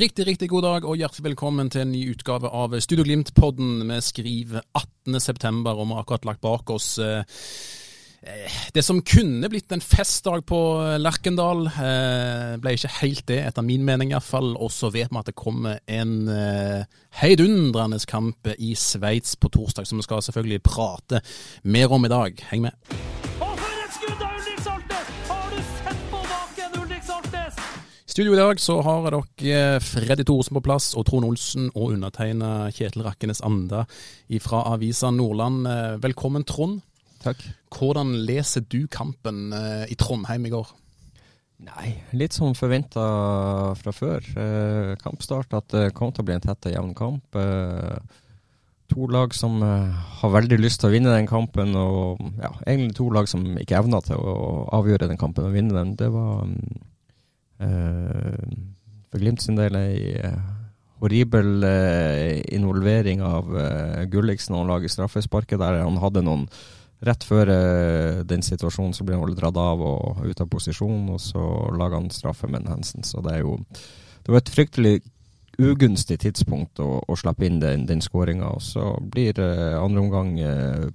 Riktig, 0.00 0.24
riktig 0.24 0.46
god 0.48 0.62
dag 0.64 0.84
og 0.88 0.96
hjertelig 0.96 1.26
velkommen 1.26 1.68
til 1.68 1.82
en 1.82 1.90
ny 1.92 1.98
utgave 2.14 2.48
av 2.56 2.72
Studio 2.80 3.04
Glimt-podden. 3.04 3.82
Vi 3.84 3.98
skriver 4.00 4.62
18.9 4.72 5.58
og 5.74 5.82
vi 5.82 5.88
har 5.90 6.00
akkurat 6.00 6.24
lagt 6.24 6.40
bak 6.40 6.72
oss 6.72 6.94
eh, 7.04 7.20
eh, 8.24 8.56
det 8.72 8.86
som 8.86 9.02
kunne 9.04 9.50
blitt 9.52 9.68
en 9.76 9.84
festdag 9.84 10.46
på 10.48 10.62
Lerkendal. 11.04 11.66
Eh, 11.68 12.56
ble 12.64 12.74
ikke 12.78 12.94
helt 13.02 13.26
det, 13.28 13.42
etter 13.50 13.66
min 13.66 13.84
mening 13.84 14.14
iallfall. 14.14 14.54
Og 14.56 14.72
så 14.72 14.88
vet 14.88 15.12
vi 15.12 15.20
at 15.20 15.28
det 15.28 15.36
kommer 15.36 15.84
en 15.84 16.16
heidundrende 17.20 18.00
kamp 18.08 18.54
i 18.56 18.72
Sveits 18.72 19.36
på 19.36 19.52
torsdag, 19.52 19.84
som 19.84 20.00
vi 20.00 20.08
skal 20.08 20.24
selvfølgelig 20.24 20.64
prate 20.64 21.20
mer 21.68 21.92
om 21.92 22.08
i 22.08 22.16
dag. 22.16 22.46
Heng 22.48 22.70
med. 22.70 23.19
Studio 28.10 28.34
i 28.34 28.38
dag 28.40 28.58
så 28.58 28.80
har 28.82 29.06
dere 29.06 29.78
Freddy 29.84 30.24
Thoresen 30.26 30.56
på 30.56 30.64
plass, 30.66 30.90
og 30.98 31.06
Trond 31.06 31.28
Olsen 31.28 31.68
og 31.76 31.92
undertegna 31.94 32.70
Kjetil 32.74 33.04
Rakkenes 33.06 33.42
Anda 33.46 33.84
fra 34.42 34.64
Avisa 34.72 35.12
Nordland. 35.14 35.68
Eh, 35.70 35.96
Velkommen, 36.02 36.44
Trond. 36.44 36.80
Takk. 37.22 37.44
Hvordan 37.70 38.16
leser 38.26 38.64
du 38.66 38.88
kampen 38.90 39.52
eh, 39.54 39.84
i 39.92 39.98
Trondheim 40.00 40.48
i 40.48 40.52
går? 40.52 40.74
Nei, 41.68 41.92
litt 42.16 42.34
som 42.34 42.56
forventa 42.56 43.06
fra 43.78 43.94
før. 43.94 44.26
Eh, 44.42 44.96
kampstart 45.04 45.54
at 45.54 45.70
det 45.70 45.86
kom 45.94 46.10
til 46.10 46.24
å 46.24 46.30
bli 46.30 46.38
en 46.38 46.46
tett 46.48 46.66
og 46.66 46.74
jevn 46.74 46.94
kamp. 46.98 47.38
Eh, 47.38 48.20
to 48.90 49.06
lag 49.12 49.36
som 49.36 49.60
eh, 49.62 50.04
har 50.20 50.34
veldig 50.34 50.58
lyst 50.58 50.82
til 50.82 50.90
å 50.90 50.94
vinne 50.96 51.14
den 51.14 51.30
kampen, 51.30 51.76
og 51.78 52.18
ja, 52.40 52.56
egentlig 52.64 52.96
to 52.98 53.10
lag 53.14 53.30
som 53.30 53.46
ikke 53.54 53.78
evna 53.84 54.02
til 54.02 54.18
å 54.18 54.64
avgjøre 54.80 55.12
den 55.12 55.20
kampen 55.20 55.46
og 55.46 55.54
vinne 55.54 55.76
den. 55.76 55.94
Det 56.00 56.10
var 56.10 56.48
mm, 56.48 56.56
eh, 56.58 56.89
for 57.60 59.20
Glimt 59.20 59.42
sin 59.44 59.58
del 59.58 59.76
ei 59.76 60.16
eh, 60.16 60.36
horribel 61.00 61.64
eh, 61.66 62.40
involvering 62.56 63.22
av 63.24 63.48
Gulliksen 64.12 64.56
og 64.56 64.68
laget 64.68 64.94
straffesparket 64.94 65.60
der 65.60 65.82
han 65.84 65.98
hadde 66.00 66.24
noen 66.24 66.46
Rett 67.00 67.24
før 67.24 67.48
eh, 67.48 68.18
den 68.28 68.42
situasjonen 68.44 68.92
så 68.92 69.06
ble 69.08 69.16
han 69.16 69.36
dratt 69.36 69.56
av 69.56 69.80
og 69.80 70.20
ut 70.20 70.42
av 70.42 70.50
posisjon, 70.52 71.06
og 71.14 71.20
så 71.22 71.44
laga 71.72 71.96
han 71.96 72.10
straffe 72.12 72.50
med 72.50 72.68
Hansen. 72.68 73.06
Så 73.08 73.22
det 73.24 73.38
er 73.38 73.46
jo 73.46 73.56
Det 74.20 74.34
var 74.34 74.42
et 74.42 74.52
fryktelig 74.52 75.00
ugunstig 75.60 76.18
tidspunkt 76.20 76.80
å, 76.80 77.00
å 77.00 77.16
slippe 77.16 77.46
inn 77.46 77.58
den, 77.60 77.86
den 77.88 78.04
skåringa. 78.04 78.52
Og 78.52 78.60
så 78.62 78.92
blir 79.00 79.40
eh, 79.40 79.78
andre 79.80 80.02
omgang 80.04 80.34
eh, 80.44 80.90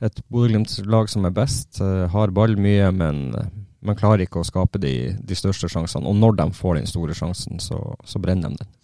et 0.00 0.22
Bodø-Glimt-lag 0.32 1.12
som 1.12 1.28
er 1.28 1.36
best. 1.36 1.82
eh, 1.84 2.08
har 2.08 2.32
ball 2.32 2.56
mye, 2.56 2.88
men 2.96 3.20
eh, 3.36 3.52
man 3.80 3.96
klarer 3.96 4.26
ikke 4.26 4.42
å 4.42 4.46
skape 4.46 4.80
de, 4.82 4.94
de 5.16 5.38
største 5.38 5.70
sjansene. 5.72 6.08
Og 6.08 6.18
når 6.18 6.36
de 6.42 6.50
får 6.56 6.80
den 6.80 6.90
store 6.90 7.16
sjansen, 7.16 7.60
så, 7.62 7.80
så 8.04 8.20
brenner 8.22 8.52
de 8.52 8.62
den. 8.62 8.76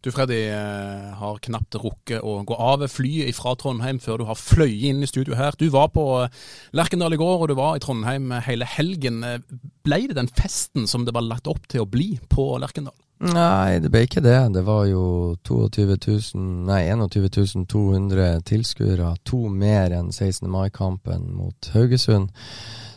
Du 0.00 0.08
Freddy 0.08 0.46
eh, 0.48 1.08
har 1.20 1.40
knapt 1.44 1.76
rukket 1.76 2.24
å 2.24 2.38
gå 2.48 2.56
av 2.56 2.86
flyet 2.88 3.36
fra 3.36 3.52
Trondheim 3.60 3.98
før 4.00 4.22
du 4.22 4.24
har 4.30 4.38
fløyet 4.40 4.86
inn 4.88 5.04
i 5.04 5.08
studio 5.10 5.36
her. 5.36 5.52
Du 5.60 5.66
var 5.74 5.90
på 5.92 6.04
eh, 6.22 6.38
Lerkendal 6.72 7.12
i 7.12 7.18
går, 7.20 7.42
og 7.42 7.50
du 7.50 7.54
var 7.58 7.76
i 7.76 7.82
Trondheim 7.84 8.32
hele 8.46 8.64
helgen. 8.64 9.20
Eh, 9.28 9.42
Ble 9.84 10.06
det 10.08 10.16
den 10.16 10.32
festen 10.32 10.88
som 10.88 11.04
det 11.04 11.12
var 11.16 11.26
lagt 11.28 11.50
opp 11.52 11.68
til 11.68 11.84
å 11.84 11.88
bli 11.88 12.14
på 12.32 12.48
Lerkendal? 12.62 12.96
Nei, 13.20 13.76
det 13.84 13.90
ble 13.92 14.06
ikke 14.06 14.22
det. 14.24 14.38
Det 14.56 14.64
var 14.64 14.86
jo 14.88 15.36
22 15.44 15.84
000, 15.92 16.44
nei 16.70 16.86
21 16.88 17.66
200 17.68 18.40
tilskuere. 18.48 19.12
To 19.28 19.42
mer 19.52 19.92
enn 19.92 20.08
16. 20.08 20.48
mai-kampen 20.48 21.28
mot 21.36 21.68
Haugesund. 21.74 22.32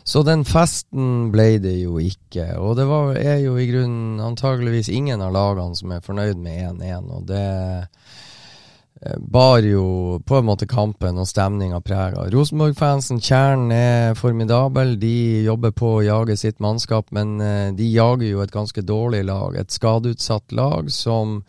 Så 0.04 0.20
den 0.22 0.44
festen 0.44 1.30
ble 1.32 1.56
det 1.64 1.78
jo 1.78 1.96
ikke. 1.96 2.58
Og 2.60 2.76
det 2.76 2.84
var, 2.90 3.16
er 3.16 3.40
jo 3.40 3.56
i 3.56 3.64
grunnen 3.70 4.20
antageligvis 4.20 4.92
ingen 4.92 5.24
av 5.24 5.32
lagene 5.32 5.78
som 5.78 5.94
er 5.96 6.04
fornøyd 6.04 6.42
med 6.44 6.82
1-1. 6.82 7.06
Og 7.08 7.22
det 7.30 7.46
eh, 7.80 9.16
bar 9.16 9.64
jo 9.64 10.18
på 10.28 10.36
en 10.36 10.48
måte 10.50 10.68
kampen 10.68 11.16
og 11.16 11.30
stemninga 11.30 11.80
prega. 11.80 12.26
Rosenborg-fansen, 12.34 13.22
kjernen 13.24 13.72
er 13.72 14.20
formidabel. 14.20 14.98
De 15.00 15.16
jobber 15.48 15.72
på 15.72 15.96
å 15.96 16.04
jage 16.04 16.36
sitt 16.36 16.60
mannskap, 16.60 17.08
men 17.16 17.38
eh, 17.40 17.72
de 17.72 17.88
jager 17.88 18.28
jo 18.28 18.44
et 18.44 18.52
ganske 18.52 18.84
dårlig 18.84 19.24
lag. 19.24 19.56
Et 19.56 19.80
skadeutsatt 19.80 20.52
lag 20.52 20.92
som 20.92 21.40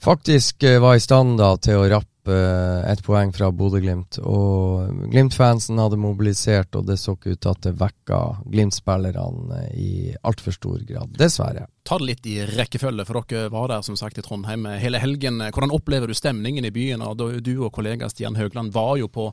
faktisk 0.00 0.64
eh, 0.64 0.80
var 0.80 0.96
i 0.96 1.04
stand 1.04 1.36
da 1.44 1.58
til 1.60 1.84
å 1.84 1.88
rappe 1.92 2.15
eh, 2.32 2.80
et 2.90 3.02
poeng 3.04 3.32
fra 3.34 3.50
Bodø-Glimt. 3.54 4.18
Og 4.26 5.08
Glimt-fansen 5.12 5.78
hadde 5.80 5.98
mobilisert, 6.00 6.74
og 6.78 6.88
det 6.88 6.98
så 7.02 7.16
ikke 7.16 7.36
ut 7.36 7.42
til 7.44 7.52
at 7.52 7.62
det 7.66 7.74
vekka 7.80 8.20
Glimt-spillerne 8.52 9.60
eh, 9.62 9.76
i 9.76 9.92
altfor 10.26 10.56
stor 10.56 10.82
grad. 10.88 11.14
Dessverre. 11.18 11.66
Ta 11.86 12.00
det 12.00 12.10
litt 12.10 12.28
i 12.30 12.40
rekkefølge, 12.50 13.06
for 13.06 13.22
dere 13.30 13.52
var 13.54 13.70
der 13.70 13.86
som 13.86 13.98
sagt 13.98 14.18
i 14.18 14.26
Trondheim 14.26 14.66
hele 14.80 15.00
helgen. 15.02 15.38
Hvordan 15.44 15.74
opplever 15.74 16.10
du 16.10 16.16
stemningen 16.18 16.66
i 16.66 16.74
byen? 16.74 17.04
Du 17.16 17.54
og 17.60 17.72
kollega 17.76 18.10
Stian 18.10 18.38
Høgland 18.38 18.74
var 18.74 18.96
jo 19.00 19.08
på 19.12 19.30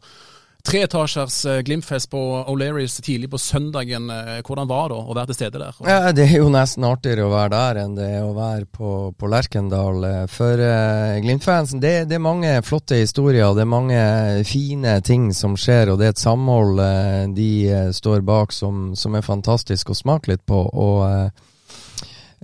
treetasjers 0.63 1.45
eh, 1.45 1.59
Glimt-fest 1.59 2.09
på 2.09 2.19
O'Learys 2.47 3.01
tidlig 3.03 3.29
på 3.29 3.37
søndagen. 3.37 4.09
Eh, 4.09 4.39
Hvordan 4.47 4.69
var 4.69 4.89
det 4.89 4.97
å 4.97 5.15
være 5.15 5.31
til 5.31 5.37
stede 5.37 5.59
der? 5.59 5.79
Ja, 5.83 6.11
det 6.15 6.27
er 6.29 6.39
jo 6.39 6.49
nesten 6.53 6.87
artigere 6.87 7.27
å 7.27 7.33
være 7.33 7.51
der 7.53 7.81
enn 7.83 7.97
det 7.97 8.07
er 8.15 8.23
å 8.23 8.33
være 8.37 8.65
på, 8.71 8.93
på 9.19 9.31
Lerkendal. 9.31 10.03
eh, 10.07 10.25
For 10.31 10.63
uh, 10.63 11.19
Glimt-fansen, 11.23 11.83
det, 11.83 11.93
det 12.09 12.17
er 12.17 12.23
mange 12.23 12.55
flotte 12.65 13.01
historier, 13.01 13.51
det 13.53 13.65
er 13.65 13.73
mange 13.73 14.01
fine 14.47 14.97
ting 15.03 15.31
som 15.35 15.57
skjer, 15.59 15.91
og 15.91 15.99
det 15.99 16.09
er 16.09 16.15
et 16.15 16.23
samhold 16.23 16.79
uh, 16.79 17.27
de 17.35 17.51
står 17.93 18.23
bak 18.25 18.55
som, 18.55 18.93
som 18.95 19.19
er 19.19 19.25
fantastisk 19.25 19.91
å 19.91 19.97
smake 19.97 20.31
litt 20.31 20.45
på. 20.47 20.63
og 20.73 21.03
eh, 21.09 21.49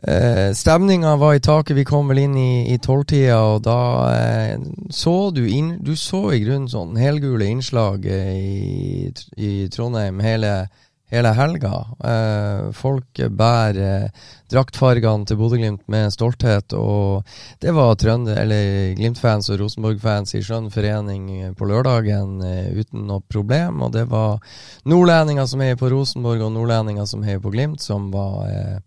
Eh, 0.03 0.53
Stemninga 0.53 1.15
var 1.15 1.33
i 1.33 1.39
taket. 1.39 1.75
Vi 1.77 1.85
kom 1.85 2.07
vel 2.07 2.23
inn 2.23 2.37
i, 2.37 2.73
i 2.73 2.77
tolvtida, 2.79 3.39
og 3.43 3.63
da 3.67 3.79
eh, 4.15 4.59
så 4.89 5.31
du 5.35 5.43
inn, 5.47 5.77
Du 5.83 5.95
så 5.99 6.29
i 6.31 6.43
grunnen 6.45 6.69
sånn 6.71 6.95
helgule 6.99 7.49
innslag 7.51 8.05
eh, 8.07 8.37
i, 8.39 9.09
i 9.35 9.51
Trondheim 9.67 10.21
hele, 10.23 10.69
hele 11.11 11.33
helga. 11.35 11.73
Eh, 11.99 12.71
folk 12.79 13.19
bærer 13.27 13.81
eh, 14.05 14.25
draktfargene 14.49 15.27
til 15.27 15.41
Bodø-Glimt 15.41 15.83
med 15.91 16.15
stolthet, 16.15 16.71
og 16.79 17.27
det 17.59 17.75
var 17.75 17.99
trønder, 17.99 18.39
eller 18.39 18.95
Glimt-fans 18.95 19.51
og 19.51 19.59
Rosenborg-fans 19.65 20.37
i 20.39 20.45
skjønn 20.45 20.71
forening 20.71 21.31
eh, 21.41 21.51
på 21.51 21.67
lørdagen 21.67 22.39
uten 22.39 23.03
noe 23.03 23.19
problem. 23.27 23.83
Og 23.83 23.97
det 23.99 24.07
var 24.07 24.39
nordlendinger 24.87 25.43
som 25.51 25.59
heier 25.67 25.75
på 25.75 25.91
Rosenborg, 25.91 26.47
og 26.47 26.55
nordlendinger 26.55 27.09
som 27.09 27.27
heier 27.27 27.43
på 27.43 27.51
Glimt, 27.51 27.83
som 27.83 28.13
var 28.15 28.79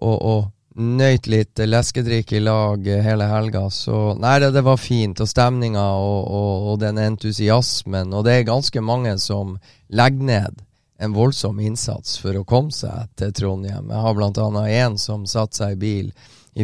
og, 0.00 0.16
og 0.20 0.80
nøyt 0.80 1.26
litt 1.26 1.60
leskedrikk 1.66 2.32
i 2.32 2.40
lag 2.40 2.86
hele 3.04 3.26
helga. 3.28 3.66
Så 3.70 4.14
nei, 4.20 4.38
det, 4.42 4.52
det 4.56 4.64
var 4.66 4.80
fint. 4.80 5.20
Og 5.20 5.28
stemninga 5.28 5.84
og, 5.98 6.24
og, 6.24 6.66
og 6.72 6.80
den 6.82 6.98
entusiasmen. 7.02 8.14
Og 8.14 8.26
det 8.26 8.38
er 8.38 8.50
ganske 8.50 8.82
mange 8.84 9.16
som 9.22 9.56
legger 9.88 10.28
ned 10.32 10.66
en 11.00 11.14
voldsom 11.16 11.60
innsats 11.64 12.18
for 12.20 12.36
å 12.36 12.44
komme 12.44 12.74
seg 12.76 13.08
til 13.16 13.32
Trondheim. 13.32 13.88
Jeg 13.88 14.04
har 14.04 14.26
annet 14.26 14.60
en 14.82 14.98
som 15.00 15.24
satte 15.28 15.62
seg 15.62 15.78
i 15.78 15.80
bil 15.80 16.12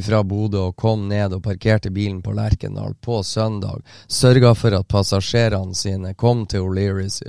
fra 0.04 0.20
Bodø 0.26 0.66
og 0.68 0.76
kom 0.76 1.06
ned 1.08 1.32
og 1.32 1.44
parkerte 1.46 1.90
bilen 1.94 2.18
på 2.22 2.34
Lerkendal 2.36 2.94
på 3.00 3.22
søndag. 3.24 3.80
Sørga 4.06 4.52
for 4.58 4.76
at 4.76 4.88
passasjerene 4.92 5.74
sine 5.78 6.12
kom 6.14 6.44
til 6.50 6.66
O'Learys 6.66 7.22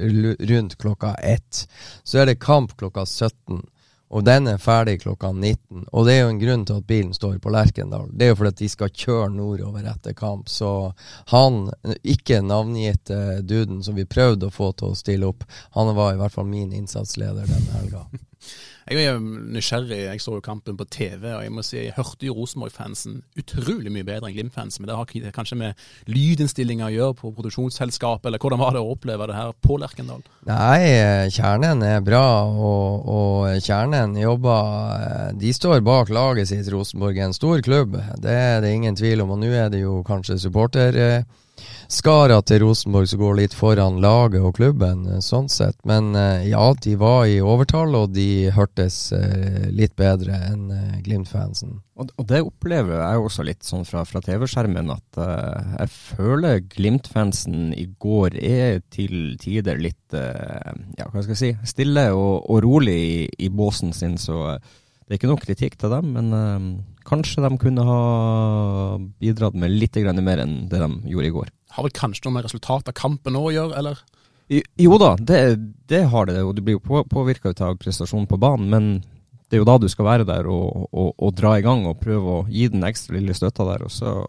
rundt 0.52 0.76
klokka 0.82 1.14
ett. 1.24 1.64
Så 2.04 2.20
er 2.20 2.28
det 2.28 2.42
kamp 2.44 2.76
klokka 2.76 3.06
17. 3.06 3.62
Og 4.08 4.24
den 4.24 4.48
er 4.48 4.62
ferdig 4.62 5.02
klokka 5.02 5.34
19. 5.34 5.88
Og 5.92 6.06
det 6.08 6.14
er 6.16 6.22
jo 6.22 6.30
en 6.32 6.40
grunn 6.40 6.64
til 6.68 6.80
at 6.80 6.88
bilen 6.88 7.14
står 7.16 7.40
på 7.44 7.52
Lerkendal. 7.52 8.08
Det 8.14 8.28
er 8.28 8.32
jo 8.32 8.38
fordi 8.40 8.54
at 8.54 8.62
de 8.62 8.70
skal 8.72 8.94
kjøre 9.04 9.34
nordover 9.36 9.90
etter 9.92 10.16
kamp. 10.16 10.48
Så 10.52 10.70
han, 11.34 11.66
ikke 12.04 12.40
navngitte 12.46 13.42
duden 13.44 13.84
som 13.84 14.00
vi 14.00 14.08
prøvde 14.08 14.48
å 14.48 14.56
få 14.56 14.72
til 14.80 14.94
å 14.94 15.00
stille 15.00 15.28
opp, 15.28 15.44
han 15.76 15.92
var 15.98 16.16
i 16.16 16.22
hvert 16.22 16.36
fall 16.36 16.48
min 16.48 16.72
innsatsleder 16.72 17.52
denne 17.52 17.82
helga. 17.82 18.08
Jeg 18.88 19.04
er 19.04 19.18
nysgjerrig. 19.20 19.98
Jeg 20.06 20.22
så 20.24 20.38
jo 20.38 20.44
kampen 20.44 20.78
på 20.80 20.86
TV, 20.88 21.26
og 21.34 21.42
jeg 21.44 21.52
må 21.52 21.64
si 21.66 21.76
jeg 21.76 21.96
hørte 21.98 22.28
jo 22.30 22.38
Rosenborg-fansen 22.38 23.18
utrolig 23.40 23.92
mye 23.92 24.06
bedre 24.08 24.30
enn 24.30 24.36
Glimt-fansen. 24.38 24.84
Men 24.84 24.92
det 24.92 24.98
har 25.00 25.34
kanskje 25.36 25.58
med 25.60 25.82
lydinnstillingen 26.08 26.88
å 26.88 26.94
gjøre 26.94 27.18
på 27.20 27.34
produksjonsselskapet, 27.36 28.30
eller 28.30 28.40
hvordan 28.40 28.62
var 28.62 28.78
det 28.78 28.84
å 28.84 28.94
oppleve 28.94 29.28
det 29.28 29.36
her 29.36 29.52
på 29.60 29.76
Lerkendal? 29.82 30.24
Nei, 30.48 31.28
kjernen 31.36 31.84
er 31.84 32.00
bra, 32.06 32.24
og, 32.48 33.10
og 33.12 33.66
kjernen 33.66 34.16
jobber 34.22 35.36
De 35.36 35.52
står 35.56 35.84
bak 35.84 36.14
laget 36.14 36.48
sitt. 36.54 36.72
Rosenborg 36.72 37.20
en 37.24 37.36
stor 37.36 37.60
klubb, 37.64 38.00
det 38.24 38.38
er 38.38 38.64
det 38.64 38.72
ingen 38.76 38.96
tvil 38.96 39.26
om. 39.26 39.36
Og 39.36 39.44
nå 39.44 39.52
er 39.52 39.68
det 39.74 39.84
jo 39.84 40.00
kanskje 40.08 40.40
supporter 40.48 40.96
skara 41.88 42.42
til 42.44 42.62
Rosenborg 42.66 43.08
som 43.10 43.22
går 43.22 43.36
litt 43.40 43.56
foran 43.56 44.00
laget 44.04 44.44
og 44.44 44.58
klubben, 44.60 45.06
eh, 45.08 45.22
sånn 45.24 45.48
sett. 45.52 45.78
Men 45.88 46.14
eh, 46.16 46.50
ja, 46.52 46.64
de 46.84 46.96
var 47.00 47.26
i 47.28 47.40
overtall, 47.42 47.96
og 47.96 48.14
de 48.16 48.50
hørtes 48.56 49.12
eh, 49.16 49.68
litt 49.72 49.96
bedre 50.00 50.36
enn 50.50 50.68
Glimt-fansen. 51.06 51.80
Og, 51.98 52.12
det 52.30 52.44
opplever 52.46 53.00
jeg 53.00 53.24
også 53.24 53.46
litt 53.48 53.66
sånn 53.66 53.88
fra, 53.88 54.04
fra 54.06 54.22
TV-skjermen, 54.22 54.92
at 54.94 55.20
jeg 55.80 55.94
føler 55.94 56.60
Glimt-fansen 56.76 57.72
i 57.74 57.88
går 57.98 58.38
er 58.38 58.84
til 58.94 59.38
tider 59.42 59.80
litt 59.82 60.14
ja, 60.14 61.08
hva 61.10 61.24
skal 61.24 61.34
jeg 61.34 61.40
si, 61.40 61.50
stille 61.68 62.06
og, 62.14 62.46
og 62.46 62.62
rolig 62.68 62.98
i, 62.98 63.18
i, 63.48 63.50
båsen 63.50 63.96
sin. 63.98 64.20
Så 64.22 64.38
det 64.60 65.16
er 65.16 65.18
ikke 65.18 65.32
noe 65.32 65.42
kritikk 65.42 65.80
til 65.82 65.96
dem, 65.96 66.14
men 66.14 66.78
kanskje 67.08 67.42
de 67.48 67.58
kunne 67.62 67.88
ha 67.88 68.02
bidratt 69.18 69.58
med 69.58 69.74
litt 69.74 69.98
mer 70.22 70.46
enn 70.46 70.60
det 70.70 70.84
de 70.84 70.92
gjorde 71.10 71.32
i 71.32 71.38
går 71.40 71.54
har 71.78 71.86
vel 71.86 71.94
kanskje 71.96 72.26
noe 72.26 72.36
med 72.40 72.48
resultatet 72.48 72.92
av 72.92 72.98
kampen 72.98 73.38
nå 73.38 73.44
å 73.48 73.54
gjøre, 73.54 73.78
eller? 73.78 74.02
Jo 74.80 74.98
da, 74.98 75.12
det, 75.20 75.42
det 75.92 76.06
har 76.12 76.28
det, 76.30 76.40
og 76.42 76.56
du 76.56 76.64
blir 76.64 76.78
jo 76.78 76.84
på, 76.84 77.04
påvirka 77.12 77.52
av 77.66 77.78
prestasjonen 77.82 78.30
på 78.30 78.40
banen. 78.40 78.70
Men 78.72 78.90
det 79.48 79.58
er 79.58 79.64
jo 79.64 79.68
da 79.68 79.78
du 79.80 79.88
skal 79.92 80.08
være 80.08 80.28
der 80.28 80.48
og, 80.52 80.88
og, 80.92 81.14
og, 81.16 81.34
dra 81.36 81.58
i 81.58 81.66
gang 81.66 81.86
og 81.88 82.00
prøve 82.00 82.40
å 82.40 82.46
gi 82.52 82.68
den 82.72 82.86
ekstra 82.88 83.18
lille 83.18 83.36
støtta 83.36 83.68
der. 83.68 83.84
og 83.88 83.92
så 83.92 84.20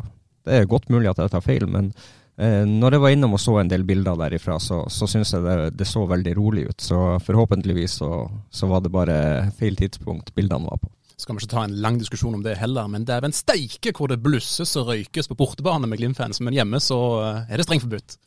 Det 0.45 0.59
er 0.59 0.71
godt 0.71 0.91
mulig 0.91 1.11
at 1.11 1.23
jeg 1.23 1.33
tar 1.35 1.45
feil, 1.45 1.69
men 1.71 1.93
eh, 2.37 2.67
når 2.67 2.97
jeg 2.97 3.05
var 3.05 3.15
innom 3.15 3.39
og 3.39 3.43
så 3.43 3.57
en 3.63 3.71
del 3.71 3.87
bilder 3.87 4.19
derifra, 4.19 4.59
så, 4.63 4.85
så 4.91 5.07
syns 5.11 5.35
jeg 5.35 5.47
det, 5.47 5.57
det, 5.79 5.87
så 5.87 6.05
veldig 6.11 6.35
rolig 6.39 6.69
ut. 6.69 6.81
Så 6.83 7.01
forhåpentligvis 7.27 7.99
så, 8.03 8.13
så 8.51 8.71
var 8.71 8.83
det 8.83 8.95
bare 8.95 9.19
feil 9.59 9.79
tidspunkt 9.79 10.35
bildene 10.35 10.67
var 10.67 10.83
på 10.83 10.91
skal 11.19 11.35
vi 11.35 11.43
ikke 11.43 11.51
ta 11.51 11.65
en 11.67 11.79
lang 11.83 11.99
diskusjon 11.99 12.37
om 12.39 12.45
det 12.45 12.59
heller, 12.61 12.87
men 12.91 13.07
dæven 13.07 13.35
steike 13.35 13.93
hvor 13.97 14.11
det 14.11 14.21
blusses 14.23 14.77
og 14.79 14.93
røykes 14.93 15.31
på 15.31 15.37
bortebane 15.39 15.91
med 15.91 15.99
Glimt-fans, 15.99 16.39
men 16.45 16.55
hjemme 16.55 16.79
så 16.83 16.99
eh, 17.25 17.41
er 17.51 17.59
det 17.59 17.67
strengt 17.67 17.85
forbudt. 17.87 18.19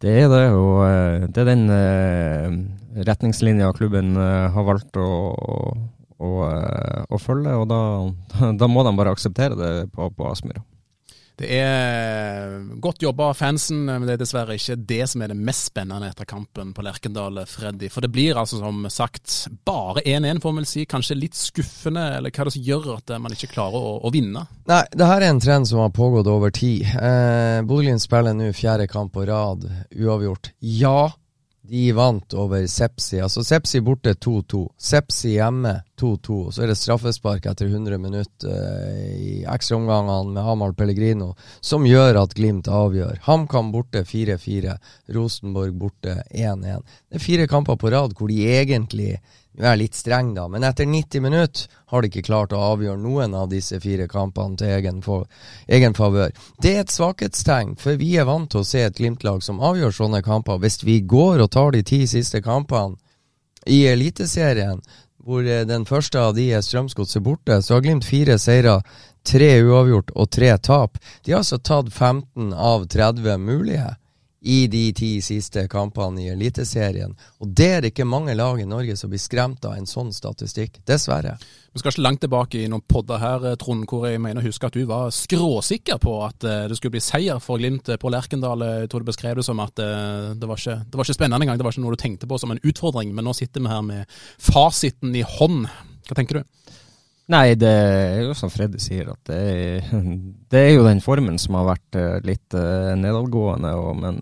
Det 0.00 0.14
er 0.24 0.30
det, 0.32 0.46
og 0.56 0.78
eh, 0.88 1.26
det 1.28 1.42
er 1.42 1.50
den 1.50 1.66
uh, 1.68 2.48
retningslinja 3.06 3.70
klubben 3.76 4.16
har 4.16 4.66
valgt 4.66 4.96
å, 5.00 5.08
å, 6.16 6.30
å, 7.04 7.20
følge, 7.20 7.56
og 7.60 7.68
da, 7.68 7.80
da, 8.60 8.70
må 8.72 8.86
de 8.86 8.94
bare 8.96 9.12
akseptere 9.14 9.58
det 9.60 9.72
på, 9.92 10.08
på 10.16 10.30
Aspmyra. 10.30 10.64
Det 11.34 11.48
er 11.50 12.60
godt 12.82 13.02
jobba 13.02 13.32
av 13.32 13.38
fansen, 13.38 13.80
men 13.88 14.04
det 14.06 14.14
er 14.14 14.20
dessverre 14.20 14.54
ikke 14.54 14.76
det 14.86 15.00
som 15.10 15.24
er 15.24 15.32
det 15.32 15.38
mest 15.38 15.72
spennende 15.72 16.12
etter 16.12 16.28
kampen 16.30 16.70
på 16.76 16.84
Lerkendal, 16.86 17.40
Freddy. 17.50 17.90
For 17.90 18.04
det 18.04 18.12
blir 18.14 18.38
altså 18.38 18.60
som 18.60 18.84
sagt 18.92 19.48
bare 19.66 20.04
1-1, 20.06 20.38
får 20.44 20.54
man 20.54 20.62
vel 20.62 20.70
si. 20.70 20.84
Kanskje 20.86 21.18
litt 21.18 21.38
skuffende, 21.38 22.06
eller 22.20 22.30
hva 22.30 22.44
er 22.44 22.50
det 22.50 22.54
som 22.54 22.68
gjør 22.68 22.88
at 22.98 23.14
man 23.24 23.34
ikke 23.34 23.50
klarer 23.56 23.90
å, 23.90 23.96
å 24.06 24.14
vinne? 24.14 24.46
Nei, 24.70 24.84
det 24.94 25.10
her 25.10 25.24
er 25.24 25.34
en 25.34 25.42
trend 25.42 25.70
som 25.70 25.82
har 25.82 25.90
pågått 25.96 26.30
over 26.30 26.54
tid. 26.54 26.86
Eh, 26.94 27.58
Bodø-Glimt 27.66 28.04
spiller 28.04 28.38
nå 28.38 28.52
fjerde 28.54 28.86
kamp 28.90 29.16
på 29.16 29.26
rad 29.26 29.66
uavgjort. 29.90 30.54
Ja, 30.62 31.10
de 31.68 31.92
vant 31.92 32.34
over 32.34 32.66
Sepsi. 32.68 33.18
Altså 33.24 33.44
Sepsi 33.44 33.80
borte 33.84 34.12
2-2. 34.14 34.60
Sepsi 34.76 35.34
hjemme 35.38 35.78
2-2. 36.00 36.38
Så 36.52 36.64
er 36.64 36.70
det 36.70 36.76
straffespark 36.76 37.46
etter 37.48 37.70
100 37.70 37.98
minutter 38.02 38.50
uh, 38.52 39.14
i 39.16 39.44
ekstraomgangene 39.48 40.34
med 40.34 40.50
Amahl 40.52 40.74
Pellegrino 40.76 41.32
som 41.64 41.86
gjør 41.88 42.20
at 42.20 42.36
Glimt 42.36 42.68
avgjør. 42.68 43.22
HamKam 43.24 43.72
borte 43.72 44.04
4-4. 44.04 44.76
Rosenborg 45.16 45.78
borte 45.80 46.18
1-1. 46.28 46.84
Det 47.08 47.20
er 47.20 47.24
fire 47.24 47.48
kamper 47.48 47.80
på 47.80 47.94
rad 47.94 48.12
hvor 48.18 48.28
de 48.28 48.44
egentlig 48.58 49.14
jeg 49.54 49.70
er 49.70 49.78
litt 49.78 49.94
streng, 49.94 50.32
da, 50.34 50.48
men 50.50 50.64
etter 50.66 50.86
90 50.90 51.22
minutter 51.22 51.68
har 51.92 52.02
de 52.02 52.08
ikke 52.10 52.24
klart 52.26 52.54
å 52.56 52.62
avgjøre 52.72 52.98
noen 52.98 53.36
av 53.38 53.52
disse 53.52 53.78
fire 53.82 54.08
kampene 54.10 54.58
til 54.58 54.72
egen, 54.74 54.98
for, 55.04 55.28
egen 55.70 55.94
favør. 55.94 56.34
Det 56.58 56.72
er 56.74 56.82
et 56.82 56.94
svakhetstegn, 56.94 57.76
for 57.78 58.00
vi 58.00 58.16
er 58.18 58.26
vant 58.26 58.50
til 58.50 58.64
å 58.64 58.66
se 58.66 58.82
et 58.82 58.98
Glimt-lag 58.98 59.44
som 59.46 59.62
avgjør 59.62 59.94
sånne 59.94 60.24
kamper. 60.26 60.58
Hvis 60.58 60.82
vi 60.82 60.98
går 61.06 61.44
og 61.44 61.52
tar 61.54 61.70
de 61.76 61.84
ti 61.86 62.02
siste 62.10 62.42
kampene 62.42 62.98
i 63.70 63.84
Eliteserien, 63.92 64.82
hvor 65.24 65.46
eh, 65.46 65.64
den 65.68 65.86
første 65.88 66.20
av 66.20 66.34
de 66.36 66.50
er 66.52 66.64
Strømsgodset 66.64 67.22
borte, 67.24 67.62
så 67.62 67.76
har 67.76 67.86
Glimt 67.86 68.04
fire 68.08 68.40
seire, 68.42 68.80
tre 69.24 69.54
uavgjort 69.62 70.10
og 70.18 70.32
tre 70.34 70.50
tap. 70.58 70.98
De 71.24 71.32
har 71.32 71.44
altså 71.44 71.62
tatt 71.62 71.94
15 71.94 72.50
av 72.52 72.88
30 72.90 73.38
mulige 73.40 73.94
i 74.44 74.66
de 74.68 74.92
ti 74.92 75.10
siste 75.24 75.62
kampene 75.72 76.20
i 76.20 76.28
Eliteserien. 76.34 77.14
Og 77.40 77.48
det 77.56 77.68
er 77.70 77.78
det 77.80 77.94
ikke 77.94 78.04
mange 78.04 78.34
lag 78.36 78.60
i 78.60 78.66
Norge 78.68 78.96
som 79.00 79.08
blir 79.12 79.22
skremt 79.22 79.64
av 79.64 79.78
en 79.78 79.88
sånn 79.88 80.12
statistikk, 80.12 80.82
dessverre. 80.84 81.38
Vi 81.72 81.80
skal 81.80 81.94
ikke 81.94 82.04
langt 82.04 82.20
tilbake 82.22 82.60
i 82.60 82.68
noen 82.68 82.84
podder 82.86 83.22
her, 83.22 83.46
Trond, 83.58 83.86
hvor 83.88 84.04
jeg 84.06 84.20
mener 84.20 84.44
å 84.44 84.46
huske 84.46 84.68
at 84.68 84.76
du 84.76 84.84
var 84.86 85.08
skråsikker 85.16 85.96
på 86.02 86.18
at 86.26 86.44
eh, 86.44 86.66
det 86.68 86.76
skulle 86.78 86.98
bli 86.98 87.02
seier 87.02 87.40
for 87.42 87.58
Glimt 87.58 87.88
på 87.88 88.12
Lerkendal. 88.12 88.66
Jeg 88.68 88.92
tror 88.92 89.02
du 89.02 89.08
beskrev 89.08 89.40
det 89.40 89.46
som 89.48 89.64
at 89.64 89.80
eh, 89.82 90.34
det 90.36 90.50
var, 90.50 90.60
ikke, 90.60 90.76
det 90.84 91.00
var 91.00 91.08
ikke 91.08 91.18
spennende 91.18 91.48
engang, 91.48 91.58
det 91.58 91.66
var 91.66 91.74
ikke 91.74 91.86
noe 91.86 91.96
du 91.96 92.04
tenkte 92.04 92.28
på 92.30 92.38
som 92.38 92.52
en 92.52 92.62
utfordring. 92.62 93.16
Men 93.16 93.26
nå 93.26 93.34
sitter 93.34 93.64
vi 93.64 93.72
her 93.72 93.82
med 93.88 94.20
fasiten 94.36 95.16
i 95.16 95.24
hånd. 95.24 95.64
Hva 96.04 96.20
tenker 96.20 96.42
du? 96.42 96.78
Nei, 97.32 97.54
det 97.56 97.70
er 97.70 98.18
jo 98.26 98.34
som 98.36 98.50
Freddy 98.52 98.80
sier, 98.82 99.08
at 99.14 99.30
det 99.30 99.36
er, 99.40 99.92
det 100.52 100.60
er, 100.60 100.72
jo 100.74 100.84
den 100.84 101.00
formen 101.04 101.38
som 101.40 101.56
har 101.56 101.70
vært 101.72 101.96
eh, 102.00 102.18
litt 102.26 102.56
uh, 102.56 102.92
nedadgående. 103.00 103.70
Og, 103.80 103.96
men, 104.02 104.18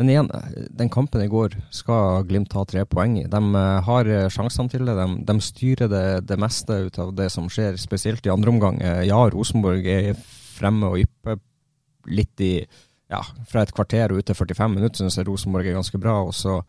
men, 0.00 0.12
igjen, 0.12 0.30
den 0.78 0.92
kampen 0.92 1.20
i 1.24 1.28
går 1.28 1.58
skal 1.74 2.24
Glimt 2.28 2.48
ta 2.54 2.64
tre 2.64 2.86
poeng 2.88 3.18
i. 3.20 3.26
De 3.28 3.64
har 3.88 4.12
sjansene 4.32 4.72
til 4.72 4.88
det. 4.88 4.96
De, 4.96 5.08
de 5.28 5.38
styrer 5.44 5.92
det, 5.92 6.04
det, 6.30 6.40
meste 6.40 6.80
ut 6.88 7.00
av 7.04 7.12
det 7.18 7.28
som 7.34 7.50
skjer, 7.52 7.76
spesielt 7.80 8.24
i 8.24 8.32
andre 8.32 8.56
omgang. 8.56 8.80
Ja, 9.04 9.20
Rosenborg 9.34 9.84
er 9.84 10.14
fremme 10.56 10.94
og 10.94 11.04
ypper 11.04 11.40
litt 12.08 12.40
i 12.40 12.54
ja, 13.10 13.20
fra 13.50 13.66
et 13.66 13.74
kvarter 13.74 14.12
og 14.14 14.22
ut 14.22 14.30
til 14.30 14.38
45 14.38 14.72
minutter, 14.78 15.02
syns 15.02 15.18
jeg 15.18 15.28
Rosenborg 15.28 15.66
er 15.66 15.76
ganske 15.76 16.00
bra. 16.00 16.22
og 16.24 16.32
så 16.36 16.62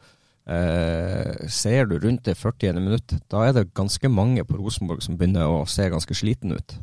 Eh, 0.49 1.47
ser 1.49 1.85
du 1.85 1.99
rundt 1.99 2.25
det 2.25 2.35
40. 2.35 2.79
minutt, 2.81 3.13
da 3.29 3.45
er 3.45 3.53
det 3.53 3.73
ganske 3.77 4.09
mange 4.09 4.43
på 4.47 4.57
Rosenborg 4.57 5.03
som 5.05 5.17
begynner 5.17 5.45
å 5.45 5.65
se 5.69 5.85
ganske 5.91 6.17
sliten 6.17 6.55
ut. 6.57 6.75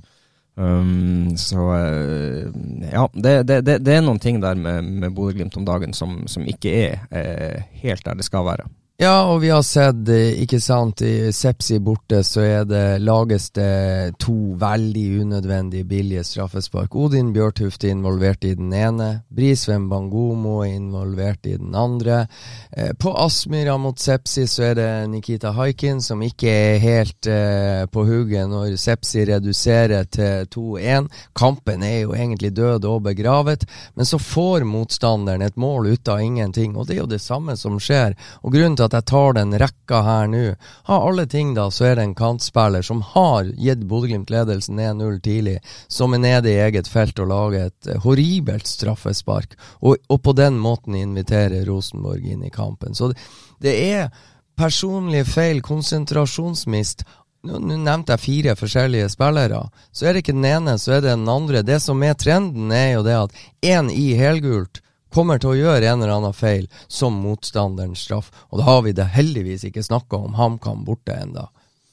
Um, 0.59 1.37
så 1.39 1.65
eh, 1.77 2.49
ja, 2.91 3.05
det, 3.15 3.35
det, 3.47 3.61
det, 3.63 3.77
det, 3.87 3.93
er 3.95 4.03
noen 4.03 4.19
ting 4.19 4.41
der 4.43 4.59
med, 4.59 4.83
med 4.83 5.15
Bodø-Glimt 5.15 5.55
om 5.59 5.67
dagen 5.67 5.95
som, 5.95 6.25
som 6.27 6.47
ikke 6.51 6.73
er 6.75 7.05
eh, 7.15 7.69
helt 7.85 8.03
der 8.07 8.19
det 8.19 8.27
skal 8.27 8.47
være. 8.47 8.67
Ja, 9.01 9.29
og 9.31 9.45
vi 9.45 9.51
har 9.55 9.63
sett, 9.63 10.09
eh, 10.11 10.41
ikke 10.43 10.59
sant, 10.59 11.05
i 11.07 11.31
Sepsi 11.31 11.77
borte 11.79 12.19
så 12.27 12.41
er 12.43 12.65
det 12.67 12.99
lages 12.99 13.45
det 13.55 14.17
to 14.19 14.57
veldig 14.59 15.21
unødvendige 15.21 15.87
billige 15.87 16.25
straffespark. 16.27 16.97
Odin 16.99 17.31
Bjørtuft 17.31 17.85
er 17.85 17.93
involvert 17.95 18.43
i 18.43 18.57
den 18.59 18.73
ene. 18.75 19.23
Brisveen 19.31 19.87
Bangomo 19.89 20.65
er 20.65 20.73
involvert 20.81 21.47
i 21.47 21.55
den 21.61 21.77
andre. 21.79 22.27
Eh, 22.73 22.91
på 22.99 23.13
Aspmyra 23.15 23.77
mot 23.79 23.95
Sepsi 24.03 24.49
så 24.51 24.65
er 24.73 24.75
det 24.75 25.11
Nikita 25.13 25.53
Haikin 25.55 26.03
som 26.03 26.19
ikke 26.27 26.51
er 26.51 26.83
helt 26.83 27.31
eh, 27.31 27.87
på 27.87 28.03
hugget 28.03 28.51
når 28.51 28.75
Sepsi 28.83 29.23
reduserer 29.31 30.11
til 30.11 30.51
2-1. 30.51 31.07
Kampen 31.39 31.87
er 31.87 32.01
jo 32.01 32.17
egentlig 32.19 32.51
død 32.57 32.91
og 32.91 33.07
begravet, 33.07 33.63
men 33.95 34.05
så 34.05 34.19
får 34.19 34.67
motstanderen 34.67 35.47
et 35.47 35.57
mål 35.57 35.87
ut 35.95 36.09
av 36.09 36.19
ingenting, 36.19 36.75
og 36.75 36.89
det 36.91 36.99
er 36.99 37.05
jo 37.05 37.11
det 37.15 37.23
samme 37.23 37.55
som 37.55 37.79
skjer. 37.79 38.19
Og 38.43 38.51
grunnen 38.51 38.75
til 38.75 38.88
at 38.89 38.97
jeg 38.97 39.07
tar 39.11 39.37
den 39.37 39.53
rekka 39.61 40.01
her 40.07 40.31
nå. 40.33 40.45
Av 40.89 41.07
alle 41.11 41.27
ting, 41.31 41.53
da, 41.57 41.69
så 41.75 41.91
er 41.91 41.99
det 41.99 42.07
en 42.09 42.17
kantspiller 42.19 42.85
som 42.87 43.03
har 43.15 43.51
gitt 43.55 43.85
Bodø-Glimt 43.89 44.33
ledelsen 44.33 44.81
1-0 44.81 45.21
tidlig, 45.25 45.59
som 45.89 46.17
er 46.17 46.25
nede 46.25 46.53
i 46.53 46.59
eget 46.65 46.89
felt 46.91 47.21
og 47.23 47.31
lager 47.33 47.69
et 47.69 47.93
eh, 47.93 48.01
horribelt 48.05 48.67
straffespark, 48.71 49.55
og, 49.81 50.01
og 50.09 50.23
på 50.25 50.35
den 50.39 50.59
måten 50.63 50.97
inviterer 50.99 51.69
Rosenborg 51.69 52.27
inn 52.27 52.43
i 52.47 52.53
kampen. 52.55 52.97
Så 52.97 53.13
det, 53.13 53.21
det 53.63 53.77
er 53.93 54.11
personlige 54.59 55.29
feil, 55.29 55.63
konsentrasjonsmist. 55.63 57.07
Nå, 57.47 57.61
nå, 57.63 57.77
nevnte 57.79 58.17
jeg 58.17 58.25
fire 58.25 58.57
forskjellige 58.59 59.13
spillere. 59.13 59.63
Så 59.95 60.09
er 60.09 60.17
det 60.17 60.25
ikke 60.25 60.35
den 60.35 60.49
ene, 60.49 60.75
så 60.81 60.97
er 60.97 61.05
det 61.05 61.15
den 61.15 61.31
andre. 61.31 61.63
Det 61.63 61.79
som 61.83 62.03
er 62.03 62.19
trenden, 62.19 62.73
er 62.75 62.97
jo 62.97 63.07
det 63.07 63.17
at 63.21 63.41
én 63.63 63.93
i 63.95 64.11
helgult 64.19 64.83
kommer 65.15 65.41
til 65.41 65.53
å 65.53 65.59
gjøre 65.59 65.89
en 65.89 66.03
eller 66.03 66.17
annen 66.17 66.37
feil 66.37 66.67
som 66.87 67.17
motstanderens 67.23 68.05
straff. 68.07 68.33
Og 68.51 68.61
da 68.61 68.69
har 68.69 68.83
vi 68.87 68.97
det 68.97 69.11
heldigvis 69.15 69.67
ikke 69.69 69.87
snakka 69.87 70.21
om 70.29 70.37
HamKam 70.39 70.85
borte 70.89 71.17
enda. 71.17 71.49